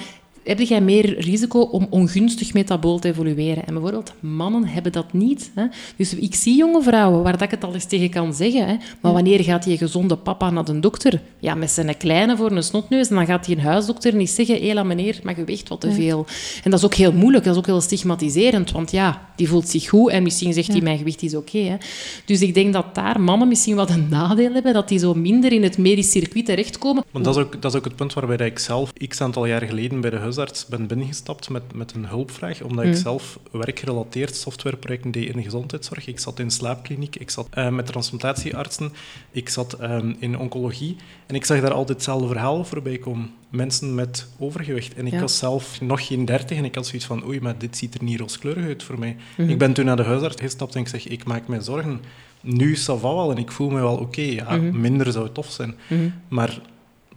heb 0.46 0.60
jij 0.60 0.80
meer 0.80 1.20
risico 1.20 1.60
om 1.60 1.86
ongunstig 1.90 2.54
metabool 2.54 2.98
te 2.98 3.08
evolueren. 3.08 3.66
En 3.66 3.72
bijvoorbeeld 3.72 4.12
mannen 4.20 4.64
hebben 4.64 4.92
dat 4.92 5.12
niet. 5.12 5.50
Hè. 5.54 5.64
Dus 5.96 6.14
ik 6.14 6.34
zie 6.34 6.56
jonge 6.56 6.82
vrouwen 6.82 7.22
waar 7.22 7.32
dat 7.32 7.42
ik 7.42 7.50
het 7.50 7.64
al 7.64 7.74
eens 7.74 7.84
tegen 7.84 8.10
kan 8.10 8.34
zeggen. 8.34 8.66
Hè. 8.66 8.76
Maar 9.00 9.12
wanneer 9.12 9.42
gaat 9.42 9.64
die 9.64 9.78
gezonde 9.78 10.16
papa 10.16 10.50
naar 10.50 10.64
de 10.64 10.80
dokter? 10.80 11.20
Ja, 11.38 11.54
met 11.54 11.70
zijn 11.70 11.96
kleine 11.96 12.36
voor 12.36 12.50
een 12.50 12.62
snotneus. 12.62 13.08
En 13.08 13.14
dan 13.14 13.26
gaat 13.26 13.44
die 13.44 13.56
een 13.56 13.62
huisdokter 13.62 14.14
niet 14.14 14.30
zeggen... 14.30 14.60
Hela 14.60 14.82
meneer, 14.82 15.20
maar 15.22 15.38
je 15.38 15.44
weegt 15.44 15.68
wat 15.68 15.80
te 15.80 15.92
veel. 15.92 16.26
En 16.64 16.70
dat 16.70 16.78
is 16.78 16.84
ook 16.84 16.94
heel 16.94 17.12
moeilijk. 17.12 17.44
Dat 17.44 17.52
is 17.52 17.58
ook 17.58 17.66
heel 17.66 17.80
stigmatiserend. 17.80 18.70
Want 18.70 18.90
ja, 18.90 19.28
die 19.36 19.48
voelt 19.48 19.68
zich 19.68 19.88
goed 19.88 20.10
en 20.10 20.22
misschien 20.22 20.52
zegt 20.52 20.68
hij 20.68 20.80
mijn 20.80 20.98
gewicht 20.98 21.22
is 21.22 21.34
oké. 21.34 21.78
dus 22.24 22.40
ik 22.40 22.54
denk 22.54 22.72
dat 22.72 22.94
daar 22.94 23.20
mannen 23.20 23.48
misschien 23.48 23.76
wat 23.76 23.90
een 23.90 24.06
nadeel 24.10 24.52
hebben. 24.52 24.72
Dat 24.72 24.88
die 24.88 24.98
zo 24.98 25.14
minder 25.14 25.52
in 25.52 25.62
het 25.62 25.78
medisch 25.78 26.10
circuit 26.10 26.46
terechtkomen. 26.46 27.04
Want 27.10 27.24
dat 27.24 27.36
is 27.36 27.42
ook, 27.42 27.62
dat 27.62 27.72
is 27.72 27.78
ook 27.78 27.84
het 27.84 27.96
punt 27.96 28.14
waarbij 28.14 28.46
ik 28.46 28.58
zelf 28.58 28.92
x 29.08 29.20
aantal 29.20 29.46
jaar 29.46 29.62
geleden 29.62 30.00
bij 30.00 30.10
de 30.10 30.16
huis 30.16 30.35
huisarts 30.36 30.66
ben 30.66 30.86
binnengestapt 30.86 31.48
met, 31.48 31.62
met 31.74 31.92
een 31.94 32.06
hulpvraag, 32.06 32.62
omdat 32.62 32.84
ik 32.84 32.90
mm. 32.90 32.96
zelf 32.96 33.38
werkgerelateerd 33.50 34.36
softwareprojecten 34.36 35.10
deed 35.10 35.28
in 35.28 35.36
de 35.36 35.42
gezondheidszorg. 35.42 36.06
Ik 36.06 36.18
zat 36.18 36.38
in 36.38 36.50
slaapkliniek, 36.50 37.16
ik 37.16 37.30
zat 37.30 37.48
uh, 37.54 37.68
met 37.68 37.86
transplantatieartsen, 37.86 38.92
ik 39.30 39.48
zat 39.48 39.82
um, 39.82 40.16
in 40.18 40.38
oncologie 40.38 40.96
en 41.26 41.34
ik 41.34 41.44
zag 41.44 41.60
daar 41.60 41.72
altijd 41.72 41.96
hetzelfde 41.96 42.26
verhaal 42.26 42.64
voorbij 42.64 42.98
komen. 42.98 43.30
Mensen 43.48 43.94
met 43.94 44.28
overgewicht. 44.38 44.94
En 44.94 45.06
ik 45.06 45.20
was 45.20 45.38
zelf 45.38 45.80
nog 45.80 46.06
geen 46.06 46.24
dertig 46.24 46.58
en 46.58 46.64
ik 46.64 46.74
had 46.74 46.86
zoiets 46.86 47.06
van, 47.06 47.26
oei, 47.26 47.40
maar 47.40 47.58
dit 47.58 47.76
ziet 47.76 47.94
er 47.94 48.02
niet 48.02 48.20
rooskleurig 48.20 48.64
uit 48.64 48.82
voor 48.82 48.98
mij. 48.98 49.16
Mm 49.36 49.48
Ik 49.48 49.58
ben 49.58 49.72
toen 49.72 49.84
naar 49.84 49.96
de 49.96 50.02
huisarts 50.02 50.40
gestapt 50.40 50.74
en 50.74 50.80
ik 50.80 50.88
zeg, 50.88 51.08
ik 51.08 51.24
maak 51.24 51.48
mij 51.48 51.60
zorgen. 51.60 52.00
Nu 52.40 52.72
is 52.72 52.84
dat 52.84 53.00
wel 53.00 53.30
en 53.30 53.38
ik 53.38 53.52
voel 53.52 53.70
me 53.70 53.80
wel 53.80 53.96
oké. 53.96 54.20
Ja, 54.20 54.56
mhm. 54.56 54.80
minder 54.80 55.12
zou 55.12 55.30
tof 55.32 55.50
zijn. 55.50 55.74
Mhm. 55.88 56.08
Maar 56.28 56.60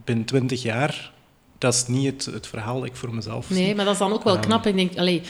binnen 0.04 0.26
twintig 0.26 0.62
jaar 0.62 1.12
dat 1.60 1.74
is 1.74 1.88
niet 1.88 2.06
het, 2.06 2.34
het 2.34 2.48
verhaal 2.48 2.80
dat 2.80 2.90
ik 2.90 2.96
voor 2.96 3.14
mezelf 3.14 3.50
Nee, 3.50 3.76
maar 3.76 3.86
dat 3.86 3.94
is 3.94 4.00
dan 4.00 4.14
ook 4.14 4.24
wel 4.24 4.36
um, 4.36 4.42
knap. 4.42 4.66
Ik 4.66 4.76
denk, 4.76 4.98
allee, 4.98 5.22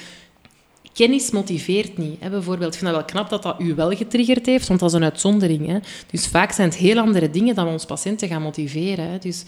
kennis 0.93 1.31
motiveert 1.31 1.97
niet. 1.97 2.19
Hè? 2.19 2.29
Bijvoorbeeld, 2.29 2.73
ik 2.73 2.79
vind 2.79 2.91
dat 2.91 2.99
wel 2.99 3.09
knap 3.09 3.29
dat 3.29 3.43
dat 3.43 3.61
u 3.61 3.75
wel 3.75 3.91
getriggerd 3.91 4.45
heeft, 4.45 4.67
want 4.67 4.79
dat 4.79 4.89
is 4.89 4.95
een 4.95 5.03
uitzondering. 5.03 5.67
Hè? 5.67 5.77
Dus 6.11 6.27
vaak 6.27 6.51
zijn 6.51 6.69
het 6.69 6.77
heel 6.77 6.97
andere 6.97 7.29
dingen 7.29 7.55
dan 7.55 7.67
ons 7.67 7.85
patiënten 7.85 8.27
gaan 8.27 8.41
motiveren. 8.41 9.09
Hè? 9.09 9.17
Dus, 9.17 9.43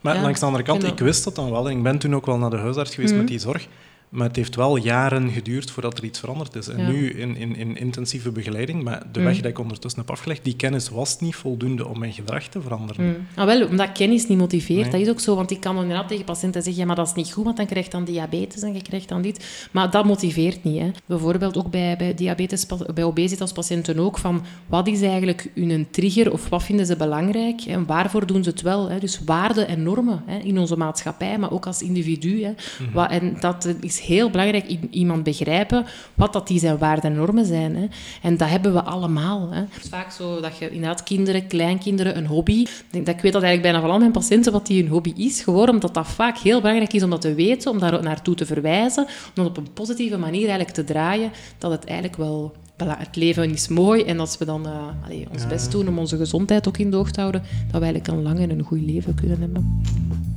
maar 0.00 0.20
langs 0.20 0.40
de 0.40 0.46
andere 0.46 0.64
kant, 0.64 0.84
ik 0.84 0.98
wist 0.98 1.24
dat 1.24 1.34
dan 1.34 1.50
wel. 1.50 1.68
En 1.68 1.76
ik 1.76 1.82
ben 1.82 1.98
toen 1.98 2.14
ook 2.14 2.26
wel 2.26 2.38
naar 2.38 2.50
de 2.50 2.56
huisarts 2.56 2.94
geweest 2.94 3.12
mhm. 3.12 3.20
met 3.20 3.30
die 3.30 3.38
zorg. 3.38 3.68
Maar 4.16 4.26
het 4.26 4.36
heeft 4.36 4.54
wel 4.54 4.76
jaren 4.76 5.30
geduurd 5.30 5.70
voordat 5.70 5.98
er 5.98 6.04
iets 6.04 6.18
veranderd 6.18 6.54
is. 6.54 6.68
En 6.68 6.92
nu 6.92 7.10
in, 7.10 7.36
in, 7.36 7.56
in, 7.56 7.76
intensieve 7.76 8.30
begeleiding, 8.30 8.82
maar 8.82 9.02
de 9.12 9.20
weg 9.20 9.36
mm. 9.36 9.42
die 9.42 9.50
ik 9.50 9.58
ondertussen 9.58 10.00
heb 10.00 10.10
afgelegd, 10.10 10.44
die 10.44 10.56
kennis 10.56 10.88
was 10.88 11.20
niet 11.20 11.34
voldoende 11.34 11.88
om 11.88 11.98
mijn 11.98 12.12
gedrag 12.12 12.44
te 12.44 12.60
veranderen. 12.60 13.06
Mm. 13.06 13.14
Ah, 13.34 13.46
wel, 13.46 13.66
omdat 13.66 13.92
kennis 13.92 14.26
niet 14.26 14.38
motiveert, 14.38 14.92
dat 14.92 15.00
is 15.00 15.08
ook 15.08 15.20
zo. 15.20 15.34
Want 15.34 15.50
ik 15.50 15.60
kan 15.60 15.78
inderdaad 15.78 16.08
tegen 16.08 16.24
patiënten 16.24 16.62
zeggen, 16.62 16.80
ja, 16.80 16.86
maar 16.86 16.96
dat 16.96 17.06
is 17.06 17.14
niet 17.14 17.32
goed, 17.32 17.44
want 17.44 17.56
dan 17.56 17.66
krijg 17.66 17.84
je 17.84 17.90
dan 17.90 18.04
diabetes 18.04 18.62
en 18.62 18.74
je 18.74 18.82
krijgt 18.82 19.08
dan 19.08 19.22
dit. 19.22 19.68
Maar 19.72 19.90
dat 19.90 20.04
motiveert 20.04 20.64
niet. 20.64 20.80
Hè. 20.80 20.90
Bijvoorbeeld 21.06 21.56
ook 21.56 21.70
bij, 21.70 21.96
bij 21.96 22.14
diabetes, 22.14 22.66
bij 22.94 23.04
obesitaspatiënten 23.04 23.98
ook, 23.98 24.18
van 24.18 24.42
wat 24.66 24.86
is 24.86 25.02
eigenlijk 25.02 25.50
hun 25.54 25.86
trigger 25.90 26.32
of 26.32 26.48
wat 26.48 26.62
vinden 26.62 26.86
ze 26.86 26.96
belangrijk 26.96 27.60
en 27.60 27.86
waarvoor 27.86 28.26
doen 28.26 28.44
ze 28.44 28.50
het 28.50 28.62
wel. 28.62 28.90
Hè. 28.90 28.98
Dus 28.98 29.20
waarden 29.24 29.68
en 29.68 29.82
normen 29.82 30.22
hè, 30.26 30.38
in 30.38 30.58
onze 30.58 30.76
maatschappij, 30.76 31.38
maar 31.38 31.52
ook 31.52 31.66
als 31.66 31.82
individu. 31.82 32.44
Hè. 32.44 32.52
Mhm. 32.92 32.98
en 32.98 33.36
dat 33.40 33.74
is 33.80 34.05
heel 34.06 34.30
belangrijk, 34.30 34.76
iemand 34.90 35.22
begrijpen 35.22 35.86
wat 36.14 36.32
dat 36.32 36.46
die 36.46 36.58
zijn 36.58 36.78
waarden 36.78 37.10
en 37.10 37.16
normen 37.16 37.46
zijn. 37.46 37.76
Hè. 37.76 37.86
En 38.22 38.36
dat 38.36 38.48
hebben 38.48 38.72
we 38.72 38.82
allemaal. 38.82 39.50
Hè. 39.50 39.60
Het 39.60 39.82
is 39.82 39.88
vaak 39.88 40.10
zo 40.10 40.40
dat 40.40 40.58
je 40.58 40.70
inderdaad 40.70 41.02
kinderen, 41.02 41.46
kleinkinderen, 41.46 42.16
een 42.16 42.26
hobby... 42.26 42.60
Ik, 42.60 42.84
denk, 42.90 43.06
dat 43.06 43.14
ik 43.14 43.20
weet 43.20 43.32
dat 43.32 43.42
eigenlijk 43.42 43.72
bijna 43.72 43.86
van 43.86 43.90
al 43.90 43.98
mijn 43.98 44.12
patiënten 44.12 44.52
wat 44.52 44.66
die 44.66 44.82
hun 44.82 44.90
hobby 44.90 45.12
is, 45.16 45.40
gewoon 45.40 45.68
omdat 45.68 45.94
dat 45.94 46.06
vaak 46.06 46.38
heel 46.38 46.60
belangrijk 46.60 46.92
is 46.92 47.02
om 47.02 47.10
dat 47.10 47.20
te 47.20 47.34
weten, 47.34 47.70
om 47.70 47.78
daar 47.78 48.02
naartoe 48.02 48.34
te 48.34 48.46
verwijzen, 48.46 49.04
om 49.04 49.32
dat 49.34 49.46
op 49.46 49.56
een 49.56 49.72
positieve 49.72 50.18
manier 50.18 50.48
eigenlijk 50.48 50.70
te 50.70 50.84
draaien, 50.84 51.30
dat 51.58 51.70
het 51.70 51.84
eigenlijk 51.84 52.16
wel 52.16 52.54
het 52.84 53.16
leven 53.16 53.50
is 53.50 53.68
mooi 53.68 54.02
en 54.02 54.20
als 54.20 54.38
we 54.38 54.44
dan 54.44 54.66
uh, 54.66 55.26
ons 55.32 55.46
best 55.46 55.70
doen 55.70 55.88
om 55.88 55.98
onze 55.98 56.16
gezondheid 56.16 56.68
ook 56.68 56.78
in 56.78 56.90
de 56.90 56.96
oog 56.96 57.10
te 57.10 57.20
houden, 57.20 57.42
dat 57.42 57.80
we 57.80 57.86
eigenlijk 57.86 58.06
een 58.06 58.22
lang 58.22 58.38
en 58.38 58.50
een 58.50 58.62
goed 58.62 58.80
leven 58.80 59.14
kunnen 59.14 59.40
hebben. 59.40 59.82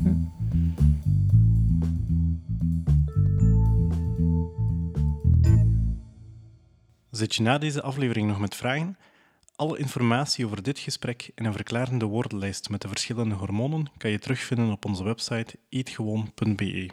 Hm. 0.01 0.38
Zit 7.19 7.35
je 7.35 7.41
na 7.41 7.57
deze 7.57 7.81
aflevering 7.81 8.27
nog 8.27 8.39
met 8.39 8.55
vragen? 8.55 8.97
Alle 9.55 9.77
informatie 9.77 10.45
over 10.45 10.63
dit 10.63 10.79
gesprek 10.79 11.31
en 11.35 11.45
een 11.45 11.53
verklarende 11.53 12.05
woordenlijst 12.05 12.69
met 12.69 12.81
de 12.81 12.87
verschillende 12.87 13.35
hormonen 13.35 13.91
kan 13.97 14.11
je 14.11 14.19
terugvinden 14.19 14.71
op 14.71 14.85
onze 14.85 15.03
website 15.03 15.57
eetgewoon.be. 15.69 16.89